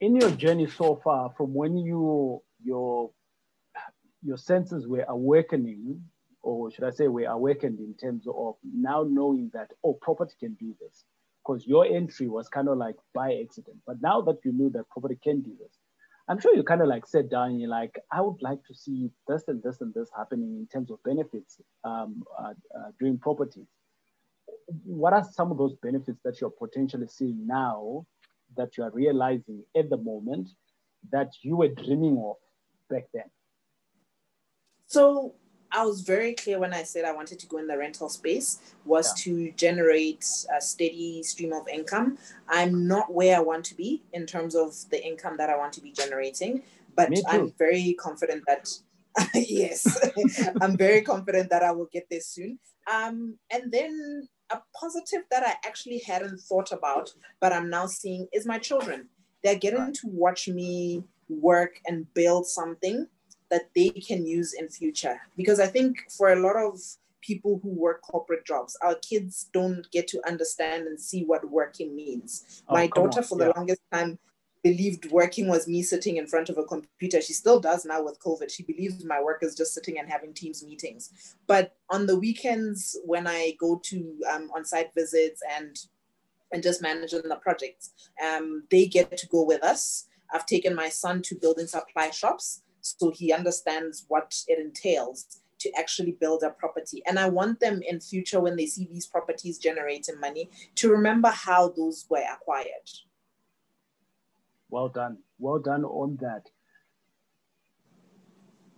In 0.00 0.14
your 0.14 0.30
journey 0.32 0.68
so 0.68 1.00
far, 1.02 1.32
from 1.36 1.54
when 1.54 1.78
you 1.78 2.42
your 2.62 3.10
your 4.22 4.36
senses 4.36 4.86
were 4.86 5.06
awakening, 5.08 6.02
or 6.46 6.70
should 6.70 6.84
I 6.84 6.90
say, 6.90 7.08
were 7.08 7.24
awakened 7.24 7.80
in 7.80 7.94
terms 7.94 8.24
of 8.28 8.54
now 8.62 9.04
knowing 9.08 9.50
that, 9.52 9.72
oh, 9.82 9.94
property 9.94 10.34
can 10.38 10.54
do 10.54 10.76
this. 10.80 11.04
Because 11.44 11.66
your 11.66 11.84
entry 11.86 12.28
was 12.28 12.48
kind 12.48 12.68
of 12.68 12.78
like 12.78 12.96
by 13.14 13.34
accident. 13.42 13.78
But 13.86 14.00
now 14.00 14.20
that 14.22 14.38
you 14.44 14.52
knew 14.52 14.70
that 14.70 14.88
property 14.88 15.18
can 15.22 15.42
do 15.42 15.52
this, 15.60 15.78
I'm 16.28 16.40
sure 16.40 16.54
you 16.54 16.62
kind 16.62 16.82
of 16.82 16.88
like 16.88 17.06
sat 17.06 17.30
down 17.30 17.50
and 17.50 17.60
you're 17.60 17.70
like, 17.70 17.98
I 18.12 18.20
would 18.20 18.40
like 18.42 18.58
to 18.66 18.74
see 18.74 19.10
this 19.28 19.42
and 19.48 19.62
this 19.62 19.80
and 19.80 19.94
this 19.94 20.08
happening 20.16 20.56
in 20.56 20.66
terms 20.72 20.90
of 20.90 21.02
benefits 21.04 21.60
um, 21.84 22.22
uh, 22.38 22.54
uh, 22.76 22.90
doing 22.98 23.18
properties. 23.18 23.66
What 24.84 25.12
are 25.12 25.24
some 25.32 25.52
of 25.52 25.58
those 25.58 25.74
benefits 25.82 26.18
that 26.24 26.40
you're 26.40 26.50
potentially 26.50 27.06
seeing 27.08 27.46
now 27.46 28.06
that 28.56 28.76
you 28.76 28.84
are 28.84 28.90
realizing 28.90 29.62
at 29.76 29.90
the 29.90 29.96
moment 29.96 30.48
that 31.12 31.30
you 31.42 31.56
were 31.56 31.68
dreaming 31.68 32.18
of 32.24 32.36
back 32.90 33.04
then? 33.14 33.30
So 34.86 35.34
I 35.76 35.84
was 35.84 36.00
very 36.00 36.32
clear 36.32 36.58
when 36.58 36.72
I 36.72 36.84
said 36.84 37.04
I 37.04 37.12
wanted 37.12 37.38
to 37.38 37.46
go 37.46 37.58
in 37.58 37.66
the 37.66 37.76
rental 37.76 38.08
space 38.08 38.60
was 38.86 39.06
yeah. 39.08 39.24
to 39.24 39.52
generate 39.52 40.24
a 40.56 40.58
steady 40.58 41.22
stream 41.22 41.52
of 41.52 41.68
income. 41.68 42.16
I'm 42.48 42.88
not 42.88 43.12
where 43.12 43.36
I 43.36 43.40
want 43.40 43.66
to 43.66 43.74
be 43.74 44.02
in 44.14 44.24
terms 44.24 44.54
of 44.54 44.74
the 44.88 45.04
income 45.06 45.36
that 45.36 45.50
I 45.50 45.56
want 45.58 45.74
to 45.74 45.82
be 45.82 45.92
generating, 45.92 46.62
but 46.94 47.10
I'm 47.28 47.52
very 47.58 47.92
confident 48.00 48.44
that 48.46 48.72
yes, 49.34 49.86
I'm 50.62 50.78
very 50.78 51.02
confident 51.02 51.50
that 51.50 51.62
I 51.62 51.72
will 51.72 51.90
get 51.92 52.06
there 52.10 52.22
soon. 52.22 52.58
Um, 52.90 53.36
and 53.50 53.70
then 53.70 54.28
a 54.48 54.58
positive 54.80 55.24
that 55.30 55.42
I 55.42 55.68
actually 55.68 55.98
hadn't 55.98 56.40
thought 56.40 56.72
about, 56.72 57.12
but 57.38 57.52
I'm 57.52 57.68
now 57.68 57.86
seeing 57.86 58.28
is 58.32 58.46
my 58.46 58.58
children. 58.58 59.08
They're 59.44 59.58
getting 59.58 59.92
to 59.92 60.06
watch 60.06 60.48
me 60.48 61.04
work 61.28 61.80
and 61.86 62.12
build 62.14 62.46
something 62.46 63.06
that 63.50 63.70
they 63.74 63.90
can 63.90 64.26
use 64.26 64.54
in 64.54 64.68
future. 64.68 65.20
Because 65.36 65.60
i 65.60 65.66
think 65.66 65.98
for 66.16 66.32
a 66.32 66.40
lot 66.40 66.56
of 66.56 66.80
people 67.22 67.58
who 67.62 67.70
work 67.70 68.02
corporate 68.02 68.46
jobs 68.46 68.78
our 68.82 68.94
kids 68.96 69.48
don't 69.52 69.90
get 69.90 70.06
to 70.06 70.20
understand 70.28 70.86
and 70.86 71.00
see 71.00 71.24
what 71.24 71.50
working 71.50 71.94
means. 71.96 72.62
Oh, 72.68 72.74
my 72.74 72.86
daughter 72.88 73.20
on. 73.20 73.24
for 73.24 73.38
yeah. 73.38 73.46
the 73.46 73.54
longest 73.56 73.80
time 73.92 74.18
believed 74.62 75.10
working 75.12 75.46
was 75.46 75.68
me 75.68 75.80
sitting 75.82 76.16
in 76.16 76.26
front 76.26 76.48
of 76.48 76.58
a 76.58 76.64
computer. 76.64 77.20
She 77.20 77.32
still 77.32 77.60
does 77.60 77.84
now 77.84 78.02
with 78.02 78.18
covid. 78.18 78.50
She 78.50 78.64
believes 78.64 79.04
my 79.04 79.22
work 79.22 79.42
is 79.42 79.54
just 79.54 79.74
sitting 79.74 79.98
and 79.98 80.08
having 80.08 80.34
teams 80.34 80.64
meetings. 80.64 81.36
But 81.46 81.76
on 81.90 82.06
the 82.06 82.18
weekends 82.18 82.98
when 83.04 83.26
i 83.26 83.52
go 83.60 83.80
to 83.84 83.96
um, 84.32 84.50
on-site 84.54 84.92
visits 84.94 85.40
and 85.56 85.76
and 86.52 86.62
just 86.62 86.80
managing 86.80 87.22
the 87.22 87.36
projects 87.36 87.92
um, 88.24 88.64
they 88.70 88.86
get 88.86 89.16
to 89.16 89.26
go 89.28 89.42
with 89.44 89.62
us. 89.64 90.06
I've 90.32 90.46
taken 90.46 90.74
my 90.74 90.88
son 90.88 91.22
to 91.22 91.36
building 91.36 91.66
supply 91.66 92.10
shops 92.10 92.62
so 92.98 93.10
he 93.10 93.32
understands 93.32 94.04
what 94.08 94.34
it 94.46 94.58
entails 94.58 95.40
to 95.58 95.70
actually 95.78 96.12
build 96.12 96.42
a 96.42 96.50
property. 96.50 97.02
And 97.06 97.18
I 97.18 97.28
want 97.28 97.60
them 97.60 97.80
in 97.86 98.00
future 98.00 98.40
when 98.40 98.56
they 98.56 98.66
see 98.66 98.86
these 98.90 99.06
properties 99.06 99.58
generating 99.58 100.20
money 100.20 100.50
to 100.76 100.90
remember 100.90 101.28
how 101.28 101.70
those 101.70 102.06
were 102.08 102.24
acquired. 102.32 102.90
Well 104.68 104.88
done. 104.88 105.18
Well 105.38 105.58
done 105.58 105.84
on 105.84 106.18
that. 106.20 106.48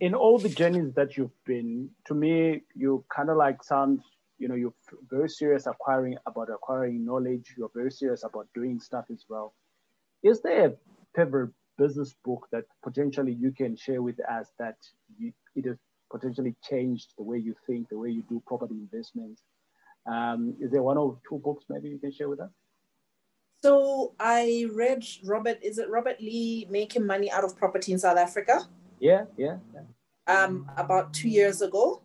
In 0.00 0.14
all 0.14 0.38
the 0.38 0.48
journeys 0.48 0.92
that 0.94 1.16
you've 1.16 1.44
been, 1.44 1.90
to 2.06 2.14
me, 2.14 2.62
you 2.74 3.04
kind 3.14 3.30
of 3.30 3.36
like 3.36 3.64
sound, 3.64 4.00
you 4.38 4.46
know, 4.46 4.54
you're 4.54 4.74
very 5.10 5.28
serious 5.28 5.66
acquiring 5.66 6.16
about 6.26 6.50
acquiring 6.50 7.04
knowledge. 7.04 7.54
You're 7.56 7.70
very 7.74 7.90
serious 7.90 8.22
about 8.22 8.46
doing 8.54 8.78
stuff 8.78 9.06
as 9.10 9.24
well. 9.28 9.54
Is 10.22 10.40
there 10.40 10.66
a 10.66 10.72
favorite 11.16 11.50
business 11.78 12.14
book 12.24 12.46
that 12.52 12.64
potentially 12.82 13.32
you 13.32 13.52
can 13.52 13.76
share 13.76 14.02
with 14.02 14.18
us 14.28 14.48
that 14.58 14.76
you, 15.18 15.32
it 15.54 15.64
has 15.66 15.76
potentially 16.10 16.54
changed 16.68 17.12
the 17.16 17.22
way 17.22 17.38
you 17.38 17.54
think, 17.66 17.88
the 17.88 17.98
way 17.98 18.10
you 18.10 18.22
do 18.28 18.42
property 18.46 18.74
investments? 18.74 19.42
Um, 20.06 20.54
is 20.60 20.70
there 20.70 20.82
one 20.82 20.98
or 20.98 21.18
two 21.28 21.38
books 21.38 21.64
maybe 21.68 21.88
you 21.88 21.98
can 21.98 22.12
share 22.12 22.28
with 22.28 22.40
us? 22.40 22.50
So 23.62 24.14
I 24.20 24.66
read 24.72 25.04
Robert, 25.24 25.58
is 25.62 25.78
it 25.78 25.90
Robert 25.90 26.20
Lee 26.20 26.66
making 26.70 27.04
money 27.04 27.30
out 27.30 27.44
of 27.44 27.56
property 27.56 27.92
in 27.92 27.98
South 27.98 28.16
Africa? 28.16 28.66
Yeah, 29.00 29.24
yeah. 29.36 29.56
yeah. 29.74 29.80
Um, 30.26 30.70
about 30.76 31.12
two 31.12 31.28
years 31.28 31.62
ago. 31.62 32.02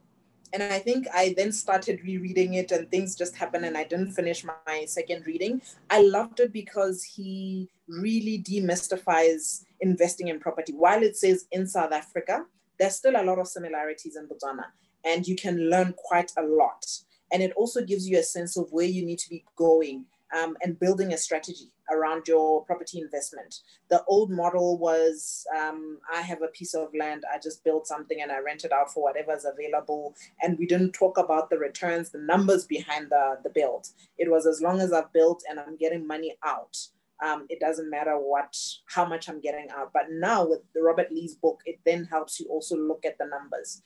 And 0.52 0.62
I 0.62 0.80
think 0.80 1.08
I 1.14 1.34
then 1.36 1.52
started 1.52 2.02
rereading 2.04 2.56
it 2.56 2.72
and 2.72 2.90
things 2.90 3.16
just 3.16 3.36
happened 3.36 3.66
and 3.66 3.76
I 3.76 3.86
didn't 3.86 4.12
finish 4.12 4.44
my 4.44 4.86
second 4.86 5.26
reading. 5.26 5.62
I 5.90 6.02
loved 6.02 6.40
it 6.40 6.54
because 6.54 7.04
he 7.04 7.70
really 7.88 8.44
demystifies 8.44 9.64
investing 9.82 10.30
in 10.30 10.40
property. 10.40 10.74
While 10.74 11.04
it 11.04 11.18
says 11.18 11.46
in 11.52 11.68
South 11.68 11.92
Africa, 11.92 12.46
there's 12.80 12.96
still 12.96 13.16
a 13.16 13.24
lot 13.24 13.40
of 13.40 13.48
similarities 13.48 14.16
in 14.16 14.28
Botswana 14.28 14.66
and 15.06 15.28
you 15.28 15.36
can 15.36 15.70
learn 15.70 15.94
quite 15.98 16.32
a 16.38 16.44
lot. 16.44 16.86
And 17.32 17.42
it 17.42 17.54
also 17.56 17.84
gives 17.84 18.08
you 18.08 18.20
a 18.20 18.24
sense 18.24 18.58
of 18.58 18.68
where 18.72 18.86
you 18.86 19.06
need 19.06 19.20
to 19.20 19.30
be 19.30 19.44
going 19.56 20.06
um, 20.38 20.58
and 20.62 20.80
building 20.80 21.14
a 21.14 21.18
strategy 21.18 21.72
around 21.92 22.28
your 22.28 22.64
property 22.66 23.00
investment. 23.00 23.60
The 23.90 24.04
old 24.06 24.32
model 24.32 24.78
was 24.78 25.46
um, 25.60 26.00
I 26.12 26.22
have 26.22 26.42
a 26.42 26.48
piece 26.48 26.74
of 26.74 26.90
land, 26.98 27.24
I 27.32 27.40
just 27.40 27.64
build 27.64 27.86
something 27.86 28.22
and 28.22 28.32
I 28.32 28.40
rent 28.40 28.64
it 28.64 28.72
out 28.72 28.92
for 28.92 29.04
whatever's 29.04 29.46
available. 29.46 30.16
And 30.42 30.58
we 30.58 30.66
didn't 30.66 30.94
talk 30.94 31.18
about 31.18 31.50
the 31.50 31.58
returns, 31.58 32.10
the 32.10 32.20
numbers 32.20 32.66
behind 32.66 33.10
the, 33.10 33.38
the 33.44 33.50
build. 33.50 33.88
It 34.18 34.32
was 34.32 34.46
as 34.46 34.62
long 34.62 34.80
as 34.80 34.94
I've 34.94 35.12
built 35.14 35.44
and 35.50 35.60
I'm 35.60 35.76
getting 35.76 36.08
money 36.08 36.36
out. 36.44 36.78
Um, 37.24 37.46
it 37.50 37.60
doesn't 37.60 37.90
matter 37.90 38.16
what 38.16 38.56
how 38.88 39.06
much 39.06 39.30
I'm 39.30 39.40
getting 39.40 39.68
out. 39.76 39.92
But 39.94 40.08
now 40.12 40.46
with 40.46 40.60
the 40.76 40.82
Robert 40.82 41.12
Lee's 41.12 41.36
book, 41.36 41.62
it 41.66 41.80
then 41.86 42.06
helps 42.06 42.40
you 42.40 42.48
also 42.50 42.76
look 42.76 43.06
at 43.06 43.18
the 43.18 43.26
numbers. 43.26 43.82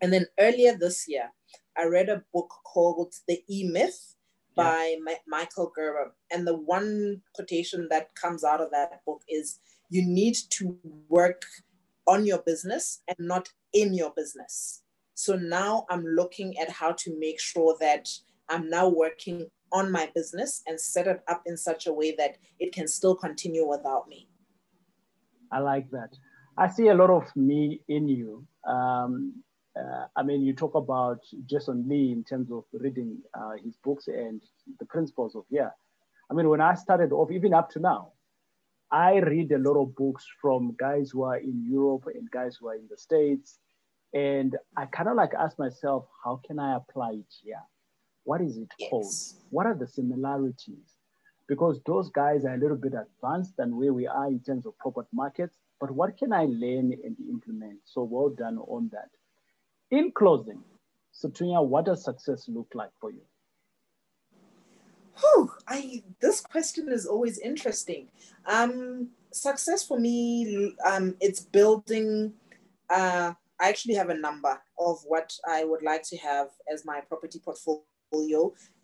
And 0.00 0.12
then 0.12 0.26
earlier 0.40 0.76
this 0.76 1.06
year, 1.06 1.30
I 1.76 1.84
read 1.84 2.08
a 2.08 2.24
book 2.32 2.50
called 2.64 3.14
The 3.28 3.42
E 3.48 3.64
Myth 3.64 4.16
by 4.56 4.96
yeah. 5.06 5.14
Michael 5.26 5.72
Gerber. 5.74 6.14
And 6.30 6.46
the 6.46 6.56
one 6.56 7.22
quotation 7.34 7.88
that 7.90 8.14
comes 8.14 8.42
out 8.44 8.60
of 8.60 8.70
that 8.70 9.04
book 9.06 9.22
is 9.28 9.60
you 9.90 10.04
need 10.04 10.36
to 10.50 10.76
work 11.08 11.44
on 12.06 12.26
your 12.26 12.38
business 12.38 13.02
and 13.06 13.16
not 13.20 13.48
in 13.72 13.94
your 13.94 14.12
business. 14.16 14.82
So 15.14 15.36
now 15.36 15.86
I'm 15.88 16.04
looking 16.04 16.58
at 16.58 16.70
how 16.70 16.92
to 16.92 17.18
make 17.18 17.40
sure 17.40 17.76
that 17.80 18.08
I'm 18.48 18.68
now 18.68 18.88
working 18.88 19.46
on 19.72 19.90
my 19.90 20.10
business 20.14 20.62
and 20.66 20.80
set 20.80 21.06
it 21.06 21.22
up 21.28 21.42
in 21.46 21.56
such 21.56 21.86
a 21.86 21.92
way 21.92 22.14
that 22.18 22.36
it 22.58 22.72
can 22.72 22.86
still 22.86 23.14
continue 23.14 23.66
without 23.66 24.08
me. 24.08 24.28
I 25.50 25.58
like 25.58 25.90
that. 25.90 26.10
I 26.56 26.68
see 26.68 26.88
a 26.88 26.94
lot 26.94 27.10
of 27.10 27.24
me 27.34 27.80
in 27.88 28.08
you. 28.08 28.46
Um, 28.66 29.42
uh, 29.78 30.06
I 30.16 30.22
mean, 30.22 30.42
you 30.42 30.54
talk 30.54 30.74
about 30.74 31.20
Jason 31.46 31.88
Lee 31.88 32.12
in 32.12 32.24
terms 32.24 32.50
of 32.50 32.64
reading 32.72 33.18
uh, 33.34 33.52
his 33.64 33.76
books 33.76 34.08
and 34.08 34.42
the 34.78 34.86
principles 34.86 35.34
of 35.34 35.44
yeah. 35.50 35.70
I 36.30 36.34
mean, 36.34 36.48
when 36.48 36.60
I 36.60 36.74
started 36.74 37.12
off, 37.12 37.30
even 37.30 37.54
up 37.54 37.70
to 37.70 37.80
now, 37.80 38.12
I 38.90 39.16
read 39.16 39.52
a 39.52 39.58
lot 39.58 39.80
of 39.80 39.94
books 39.96 40.26
from 40.40 40.76
guys 40.78 41.10
who 41.10 41.22
are 41.22 41.38
in 41.38 41.64
Europe 41.66 42.04
and 42.14 42.30
guys 42.30 42.56
who 42.60 42.68
are 42.68 42.74
in 42.74 42.86
the 42.90 42.96
States. 42.98 43.58
And 44.12 44.56
I 44.76 44.84
kind 44.86 45.08
of 45.08 45.16
like 45.16 45.32
ask 45.32 45.58
myself, 45.58 46.06
how 46.22 46.40
can 46.46 46.58
I 46.58 46.76
apply 46.76 47.12
it 47.12 47.34
here? 47.42 47.62
What 48.24 48.40
is 48.40 48.56
it 48.56 48.68
yes. 48.78 48.90
called? 48.90 49.14
What 49.50 49.66
are 49.66 49.74
the 49.74 49.86
similarities? 49.86 50.96
Because 51.48 51.80
those 51.86 52.08
guys 52.10 52.44
are 52.44 52.54
a 52.54 52.58
little 52.58 52.76
bit 52.76 52.94
advanced 52.94 53.56
than 53.56 53.76
where 53.76 53.92
we 53.92 54.06
are 54.06 54.28
in 54.28 54.40
terms 54.40 54.64
of 54.64 54.78
property 54.78 55.08
markets. 55.12 55.58
But 55.80 55.90
what 55.90 56.16
can 56.16 56.32
I 56.32 56.44
learn 56.44 56.92
and 57.04 57.16
implement? 57.28 57.80
So 57.84 58.04
well 58.04 58.30
done 58.30 58.58
on 58.58 58.90
that. 58.92 59.10
In 59.90 60.12
closing, 60.12 60.62
Sethunya, 61.12 61.66
what 61.66 61.84
does 61.86 62.04
success 62.04 62.48
look 62.48 62.68
like 62.74 62.90
for 63.00 63.10
you? 63.10 63.22
Whew, 65.20 65.50
I 65.68 66.02
this 66.20 66.40
question 66.40 66.90
is 66.90 67.06
always 67.06 67.38
interesting. 67.38 68.08
Um, 68.46 69.08
success 69.30 69.84
for 69.84 69.98
me, 69.98 70.74
um, 70.86 71.16
it's 71.20 71.40
building. 71.40 72.32
Uh, 72.88 73.34
I 73.60 73.68
actually 73.68 73.94
have 73.94 74.08
a 74.08 74.14
number 74.14 74.58
of 74.78 75.00
what 75.04 75.36
I 75.46 75.64
would 75.64 75.82
like 75.82 76.02
to 76.04 76.16
have 76.16 76.48
as 76.72 76.84
my 76.84 77.00
property 77.00 77.38
portfolio 77.38 77.82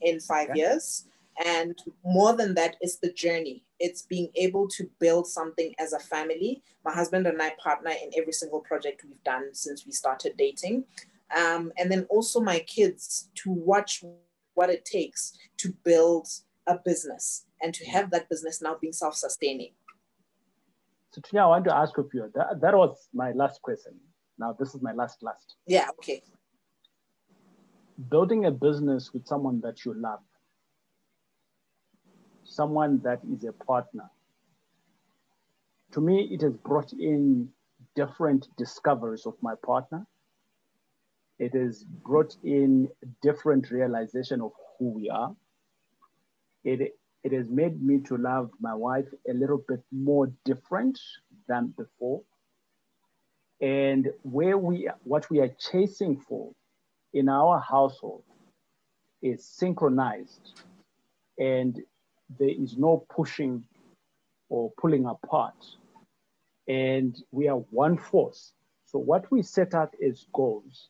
in 0.01 0.21
five 0.21 0.51
okay. 0.51 0.61
years. 0.61 1.07
And 1.45 1.79
more 2.05 2.35
than 2.37 2.55
that, 2.55 2.77
it's 2.81 2.97
the 2.97 3.13
journey. 3.13 3.65
It's 3.79 4.03
being 4.03 4.29
able 4.35 4.67
to 4.69 4.91
build 4.99 5.27
something 5.27 5.73
as 5.79 5.93
a 5.93 6.01
family. 6.01 6.63
My 6.85 6.93
husband 6.93 7.27
and 7.27 7.41
I 7.41 7.53
partner 7.63 7.91
in 7.91 8.11
every 8.17 8.33
single 8.33 8.61
project 8.61 9.05
we've 9.05 9.23
done 9.23 9.55
since 9.55 9.87
we 9.87 9.93
started 9.93 10.37
dating. 10.37 10.85
Um, 11.37 11.73
and 11.79 11.93
then 11.93 12.07
also 12.11 12.41
my 12.41 12.59
kids 12.61 13.29
to 13.37 13.53
watch 13.53 14.03
what 14.55 14.71
it 14.71 14.85
takes 14.85 15.39
to 15.59 15.73
build 15.85 16.27
a 16.67 16.79
business 16.85 17.45
and 17.63 17.73
to 17.75 17.85
have 17.87 18.11
that 18.11 18.29
business 18.29 18.61
now 18.61 18.77
being 18.81 18.93
self-sustaining. 18.93 19.73
So 21.13 21.21
Tina, 21.21 21.45
I 21.45 21.47
want 21.47 21.65
to 21.67 21.75
ask 21.75 21.97
of 21.99 22.11
you, 22.13 22.31
that, 22.35 22.61
that 22.61 22.77
was 22.77 23.09
my 23.15 23.33
last 23.33 23.63
question. 23.63 23.95
Now 24.39 24.57
this 24.59 24.75
is 24.75 24.83
my 24.83 24.93
last 24.93 25.23
last. 25.23 25.57
Yeah, 25.67 25.89
okay. 25.99 26.23
Building 27.99 28.47
a 28.47 28.51
business 28.51 29.13
with 29.13 29.27
someone 29.27 29.61
that 29.63 29.85
you 29.85 29.95
love, 29.95 30.21
someone 32.45 33.01
that 33.05 33.21
is 33.33 33.45
a 33.45 33.53
partner. 33.53 34.11
To 35.93 36.01
me, 36.01 36.29
it 36.31 36.43
has 36.43 36.55
brought 36.55 36.93
in 36.93 37.49
different 37.97 38.49
discoveries 38.57 39.27
of 39.27 39.35
my 39.43 39.55
partner 39.65 40.07
it 41.39 41.55
has 41.55 41.85
brought 41.85 42.37
in 42.43 42.89
different 43.23 43.71
realization 43.71 44.41
of 44.41 44.53
who 44.79 44.91
we 44.91 45.09
are. 45.09 45.35
It, 46.65 46.95
it 47.23 47.33
has 47.33 47.49
made 47.49 47.81
me 47.83 48.01
to 48.09 48.17
love 48.17 48.51
my 48.61 48.75
wife 48.75 49.07
a 49.29 49.33
little 49.33 49.63
bit 49.69 49.81
more 49.93 50.33
different 50.45 50.99
than 51.49 51.75
before. 51.77 52.23
And 53.61 54.09
where 54.23 54.59
we, 54.59 54.89
what 55.05 55.31
we 55.31 55.41
are 55.41 55.55
chasing 55.61 56.21
for 56.29 56.53
in 57.15 57.29
our 57.29 57.61
household 57.61 58.25
is 59.23 59.45
synchronized 59.45 60.61
and 61.39 61.81
there 62.39 62.49
is 62.51 62.77
no 62.77 63.05
pushing 63.15 63.65
or 64.49 64.73
pulling 64.79 65.07
apart. 65.07 65.55
And 66.69 67.17
we 67.31 67.49
are 67.49 67.57
one 67.71 67.97
force. 67.97 68.53
So 68.85 68.99
what 68.99 69.31
we 69.31 69.43
set 69.43 69.75
out 69.75 69.95
as 70.05 70.27
goals 70.33 70.89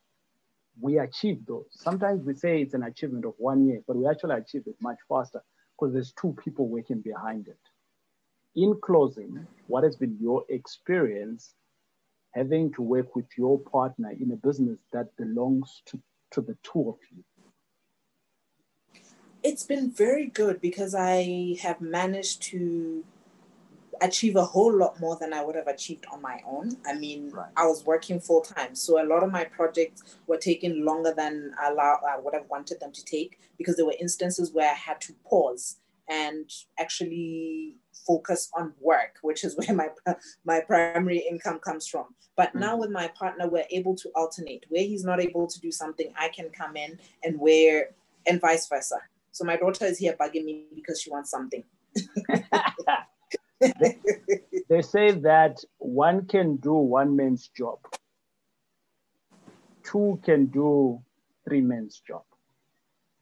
we 0.81 0.99
achieve 0.99 1.45
those. 1.47 1.67
Sometimes 1.71 2.25
we 2.25 2.35
say 2.35 2.63
it's 2.63 2.75
an 2.75 2.85
achievement 2.85 3.25
of 3.25 3.35
one 3.39 3.67
year, 3.67 3.81
but 3.87 3.97
we 3.97 4.07
actually 4.07 4.37
achieve 4.37 4.63
it 4.67 4.77
much 4.81 4.99
faster 5.09 5.43
because 5.77 5.93
there's 5.93 6.13
two 6.13 6.37
people 6.43 6.69
working 6.69 7.01
behind 7.01 7.49
it. 7.49 7.59
In 8.55 8.79
closing, 8.83 9.47
what 9.67 9.85
has 9.85 9.97
been 9.97 10.17
your 10.21 10.45
experience 10.49 11.55
having 12.35 12.73
to 12.73 12.83
work 12.83 13.17
with 13.17 13.27
your 13.37 13.59
partner 13.59 14.11
in 14.11 14.33
a 14.33 14.37
business 14.37 14.79
that 14.93 15.17
belongs 15.17 15.83
to, 15.87 16.01
to 16.33 16.41
the 16.41 16.57
two 16.63 16.89
of 16.89 16.97
you? 17.11 17.25
It's 19.43 19.63
been 19.63 19.91
very 19.91 20.27
good 20.27 20.61
because 20.61 20.95
I 20.95 21.57
have 21.63 21.81
managed 21.81 22.43
to 22.43 23.05
achieve 24.01 24.37
a 24.37 24.45
whole 24.45 24.73
lot 24.73 25.01
more 25.01 25.17
than 25.17 25.33
I 25.33 25.45
would 25.45 25.57
have 25.57 25.67
achieved 25.67 26.07
on 26.13 26.23
my 26.23 26.41
own. 26.47 26.77
I 26.87 26.95
mean, 26.95 27.31
right. 27.31 27.51
I 27.57 27.67
was 27.67 27.85
working 27.85 28.21
full 28.21 28.41
time, 28.41 28.75
so 28.75 29.03
a 29.03 29.07
lot 29.07 29.23
of 29.23 29.33
my 29.33 29.45
projects 29.45 30.19
were 30.27 30.37
taking 30.37 30.85
longer 30.85 31.13
than 31.17 31.53
allow, 31.65 32.01
I 32.09 32.19
would 32.19 32.35
have 32.35 32.49
wanted 32.49 32.81
them 32.81 32.93
to 32.93 33.05
take 33.05 33.39
because 33.57 33.77
there 33.77 33.87
were 33.87 33.95
instances 33.99 34.53
where 34.53 34.71
I 34.71 34.75
had 34.75 35.01
to 35.03 35.15
pause 35.25 35.79
and 36.09 36.51
actually 36.79 37.77
focus 38.07 38.51
on 38.57 38.73
work, 38.81 39.19
which 39.23 39.45
is 39.45 39.57
where 39.59 39.75
my 39.75 39.89
my 40.45 40.61
primary 40.61 41.19
income 41.19 41.59
comes 41.59 41.87
from. 41.87 42.07
But 42.37 42.51
mm-hmm. 42.51 42.61
now 42.61 42.77
with 42.77 42.91
my 42.91 43.09
partner, 43.09 43.49
we're 43.49 43.67
able 43.71 43.97
to 43.97 44.09
alternate. 44.15 44.65
Where 44.69 44.83
he's 44.83 45.05
not 45.05 45.21
able 45.21 45.47
to 45.47 45.61
do 45.61 45.71
something, 45.71 46.13
I 46.19 46.29
can 46.29 46.51
come 46.51 46.77
in, 46.77 46.99
and 47.23 47.39
where 47.39 47.91
and 48.27 48.41
vice 48.41 48.69
versa. 48.69 48.99
So 49.33 49.45
my 49.45 49.57
daughter 49.57 49.87
is 49.87 49.99
here 49.99 50.17
bugging 50.19 50.45
me 50.45 50.67
because 50.75 51.01
she 51.01 51.11
wants 51.11 51.31
something. 51.31 51.65
they, 53.61 53.99
they 54.69 54.83
say 54.83 55.13
that 55.13 55.59
one 55.79 56.27
can 56.27 56.57
do 56.57 56.75
one 56.75 57.17
man's 57.17 57.49
job, 57.49 57.79
two 59.83 60.21
can 60.25 60.47
do 60.47 61.01
three 61.45 61.61
men's 61.61 62.01
job. 62.07 62.23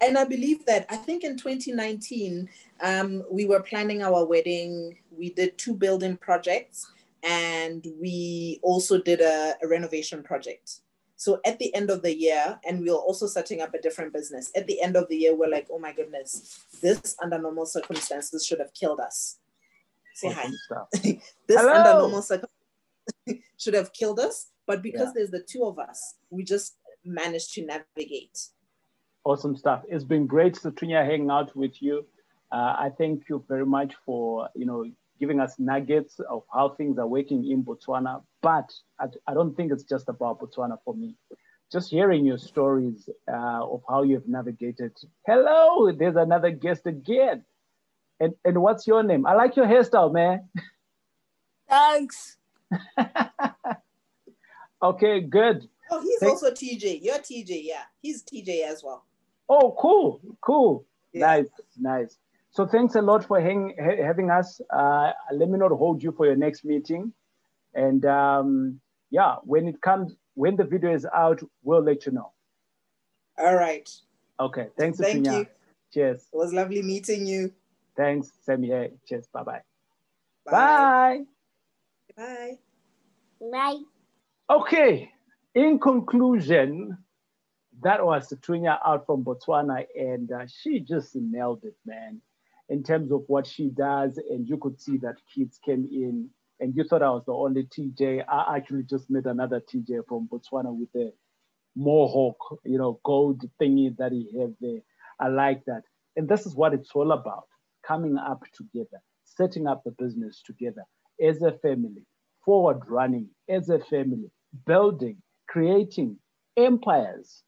And 0.00 0.18
I 0.18 0.24
believe 0.24 0.64
that 0.66 0.86
I 0.90 0.96
think 0.96 1.24
in 1.24 1.36
2019, 1.36 2.48
um, 2.80 3.24
we 3.30 3.46
were 3.46 3.60
planning 3.60 4.02
our 4.02 4.26
wedding. 4.26 4.98
We 5.10 5.30
did 5.30 5.56
two 5.56 5.74
building 5.74 6.16
projects 6.18 6.90
and 7.22 7.86
we 8.00 8.60
also 8.62 9.00
did 9.00 9.20
a, 9.20 9.54
a 9.62 9.68
renovation 9.68 10.22
project. 10.22 10.80
So 11.16 11.40
at 11.46 11.58
the 11.58 11.74
end 11.74 11.90
of 11.90 12.02
the 12.02 12.14
year, 12.14 12.60
and 12.68 12.80
we 12.80 12.90
were 12.90 12.96
also 12.96 13.26
setting 13.26 13.62
up 13.62 13.72
a 13.72 13.80
different 13.80 14.12
business. 14.12 14.52
At 14.54 14.66
the 14.66 14.82
end 14.82 14.96
of 14.96 15.08
the 15.08 15.16
year, 15.16 15.34
we're 15.34 15.48
like, 15.48 15.66
oh 15.72 15.78
my 15.78 15.92
goodness, 15.92 16.60
this 16.82 17.16
under 17.22 17.38
normal 17.38 17.64
circumstances 17.64 18.44
should 18.44 18.58
have 18.58 18.74
killed 18.74 19.00
us. 19.00 19.38
Say 20.14 20.30
hi. 20.30 20.46
this 20.92 21.20
Hello. 21.48 21.72
under 21.72 22.00
normal 22.00 22.22
circumstances 22.22 22.52
should 23.58 23.74
have 23.74 23.92
killed 23.94 24.20
us, 24.20 24.48
but 24.66 24.82
because 24.82 25.08
yeah. 25.08 25.12
there's 25.14 25.30
the 25.30 25.42
two 25.42 25.64
of 25.64 25.78
us, 25.78 26.16
we 26.28 26.44
just 26.44 26.76
managed 27.04 27.54
to 27.54 27.64
navigate. 27.64 28.48
Awesome 29.26 29.56
stuff. 29.56 29.82
It's 29.88 30.04
been 30.04 30.28
great, 30.28 30.54
Sethunya, 30.54 31.04
hanging 31.04 31.30
out 31.32 31.56
with 31.56 31.82
you. 31.82 32.06
Uh, 32.52 32.76
I 32.78 32.92
thank 32.96 33.24
you 33.28 33.44
very 33.48 33.66
much 33.66 33.92
for 34.04 34.48
you 34.54 34.64
know 34.64 34.84
giving 35.18 35.40
us 35.40 35.58
nuggets 35.58 36.20
of 36.30 36.44
how 36.54 36.68
things 36.68 36.96
are 36.96 37.08
working 37.08 37.50
in 37.50 37.64
Botswana. 37.64 38.22
But 38.40 38.72
I, 39.00 39.06
I 39.26 39.34
don't 39.34 39.56
think 39.56 39.72
it's 39.72 39.82
just 39.82 40.08
about 40.08 40.38
Botswana 40.38 40.78
for 40.84 40.94
me. 40.94 41.16
Just 41.72 41.90
hearing 41.90 42.24
your 42.24 42.38
stories 42.38 43.08
uh, 43.28 43.64
of 43.64 43.82
how 43.88 44.04
you've 44.04 44.28
navigated. 44.28 44.92
Hello, 45.26 45.90
there's 45.90 46.14
another 46.14 46.52
guest 46.52 46.86
again. 46.86 47.44
And 48.20 48.32
and 48.44 48.62
what's 48.62 48.86
your 48.86 49.02
name? 49.02 49.26
I 49.26 49.34
like 49.34 49.56
your 49.56 49.66
hairstyle, 49.66 50.12
man. 50.12 50.48
Thanks. 51.68 52.36
okay, 54.84 55.20
good. 55.20 55.68
Oh, 55.90 56.00
he's 56.00 56.20
Thanks. 56.20 56.44
also 56.44 56.54
TJ. 56.54 57.00
You're 57.02 57.18
TJ, 57.18 57.62
yeah. 57.64 57.82
He's 58.00 58.22
TJ 58.22 58.62
as 58.68 58.84
well. 58.84 59.04
Oh, 59.48 59.76
cool, 59.78 60.20
cool. 60.40 60.84
Yeah. 61.12 61.26
Nice, 61.26 61.48
nice. 61.78 62.18
So 62.50 62.66
thanks 62.66 62.94
a 62.94 63.02
lot 63.02 63.24
for 63.24 63.40
hang, 63.40 63.74
ha- 63.78 64.02
having 64.02 64.30
us. 64.30 64.60
Uh, 64.70 65.12
let 65.32 65.48
me 65.48 65.58
not 65.58 65.70
hold 65.72 66.02
you 66.02 66.12
for 66.12 66.26
your 66.26 66.36
next 66.36 66.64
meeting. 66.64 67.12
And 67.74 68.04
um, 68.06 68.80
yeah, 69.10 69.36
when 69.44 69.68
it 69.68 69.80
comes, 69.82 70.14
when 70.34 70.56
the 70.56 70.64
video 70.64 70.94
is 70.94 71.06
out, 71.14 71.42
we'll 71.62 71.82
let 71.82 72.06
you 72.06 72.12
know. 72.12 72.32
All 73.38 73.54
right. 73.54 73.88
Okay. 74.40 74.68
Thanks. 74.78 74.98
Thank 74.98 75.26
you. 75.26 75.46
Cheers. 75.92 76.26
It 76.32 76.36
was 76.36 76.52
lovely 76.52 76.82
meeting 76.82 77.26
you. 77.26 77.52
Thanks, 77.96 78.30
Sammy. 78.42 78.90
Cheers. 79.06 79.26
Bye-bye. 79.32 79.60
Bye. 80.44 81.24
Bye. 82.16 82.58
Bye. 83.40 83.78
Okay. 84.50 85.10
In 85.54 85.78
conclusion, 85.78 86.98
that 87.82 88.04
was 88.04 88.32
Tunya 88.42 88.78
out 88.84 89.06
from 89.06 89.24
Botswana, 89.24 89.84
and 89.94 90.30
uh, 90.32 90.46
she 90.46 90.80
just 90.80 91.14
nailed 91.14 91.64
it, 91.64 91.76
man, 91.84 92.20
in 92.68 92.82
terms 92.82 93.12
of 93.12 93.24
what 93.26 93.46
she 93.46 93.68
does. 93.68 94.18
And 94.30 94.48
you 94.48 94.56
could 94.56 94.80
see 94.80 94.96
that 94.98 95.16
kids 95.34 95.58
came 95.64 95.88
in, 95.90 96.30
and 96.60 96.74
you 96.74 96.84
thought 96.84 97.02
I 97.02 97.10
was 97.10 97.24
the 97.26 97.32
only 97.32 97.64
TJ. 97.64 98.24
I 98.28 98.56
actually 98.56 98.84
just 98.84 99.10
met 99.10 99.26
another 99.26 99.60
TJ 99.60 100.06
from 100.08 100.28
Botswana 100.28 100.74
with 100.74 100.88
a 100.96 101.12
mohawk, 101.76 102.38
you 102.64 102.78
know, 102.78 102.98
gold 103.04 103.42
thingy 103.60 103.96
that 103.98 104.12
he 104.12 104.28
had 104.38 104.54
there. 104.60 104.80
I 105.20 105.28
like 105.28 105.64
that. 105.66 105.82
And 106.16 106.28
this 106.28 106.46
is 106.46 106.54
what 106.54 106.72
it's 106.72 106.90
all 106.94 107.12
about 107.12 107.46
coming 107.86 108.16
up 108.16 108.42
together, 108.54 109.00
setting 109.24 109.66
up 109.66 109.84
the 109.84 109.92
business 109.92 110.42
together 110.44 110.82
as 111.24 111.42
a 111.42 111.52
family, 111.52 112.06
forward 112.44 112.82
running 112.88 113.28
as 113.48 113.68
a 113.68 113.78
family, 113.78 114.30
building, 114.66 115.18
creating 115.48 116.16
empires. 116.56 117.42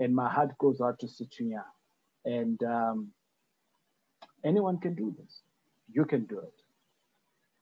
And 0.00 0.14
my 0.14 0.28
heart 0.28 0.58
goes 0.58 0.80
out 0.80 0.98
to 1.00 1.06
Sethunya. 1.06 1.62
And 2.24 2.60
um, 2.64 3.12
anyone 4.44 4.78
can 4.78 4.94
do 4.94 5.14
this. 5.16 5.42
You 5.92 6.04
can 6.04 6.24
do 6.24 6.38
it. 6.40 6.54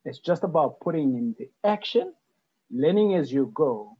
It's 0.05 0.19
just 0.19 0.43
about 0.43 0.79
putting 0.79 1.15
in 1.15 1.35
the 1.37 1.49
action, 1.63 2.13
learning 2.71 3.15
as 3.15 3.31
you 3.31 3.51
go, 3.53 3.97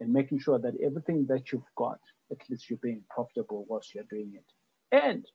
and 0.00 0.12
making 0.12 0.38
sure 0.38 0.58
that 0.58 0.74
everything 0.82 1.26
that 1.28 1.52
you've 1.52 1.74
got, 1.76 2.00
at 2.30 2.38
least 2.48 2.70
you're 2.70 2.78
being 2.82 3.02
profitable 3.10 3.66
whilst 3.68 3.94
you're 3.94 4.04
doing 4.10 4.32
it 4.34 4.96
and 4.96 5.26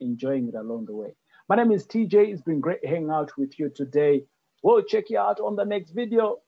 enjoying 0.00 0.48
it 0.48 0.54
along 0.54 0.86
the 0.86 0.94
way. 0.94 1.14
My 1.48 1.56
name 1.56 1.72
is 1.72 1.86
TJ. 1.86 2.32
It's 2.32 2.42
been 2.42 2.60
great 2.60 2.84
hanging 2.84 3.10
out 3.10 3.36
with 3.36 3.58
you 3.58 3.68
today. 3.68 4.24
We'll 4.62 4.82
check 4.82 5.10
you 5.10 5.18
out 5.18 5.40
on 5.40 5.56
the 5.56 5.64
next 5.64 5.90
video. 5.90 6.38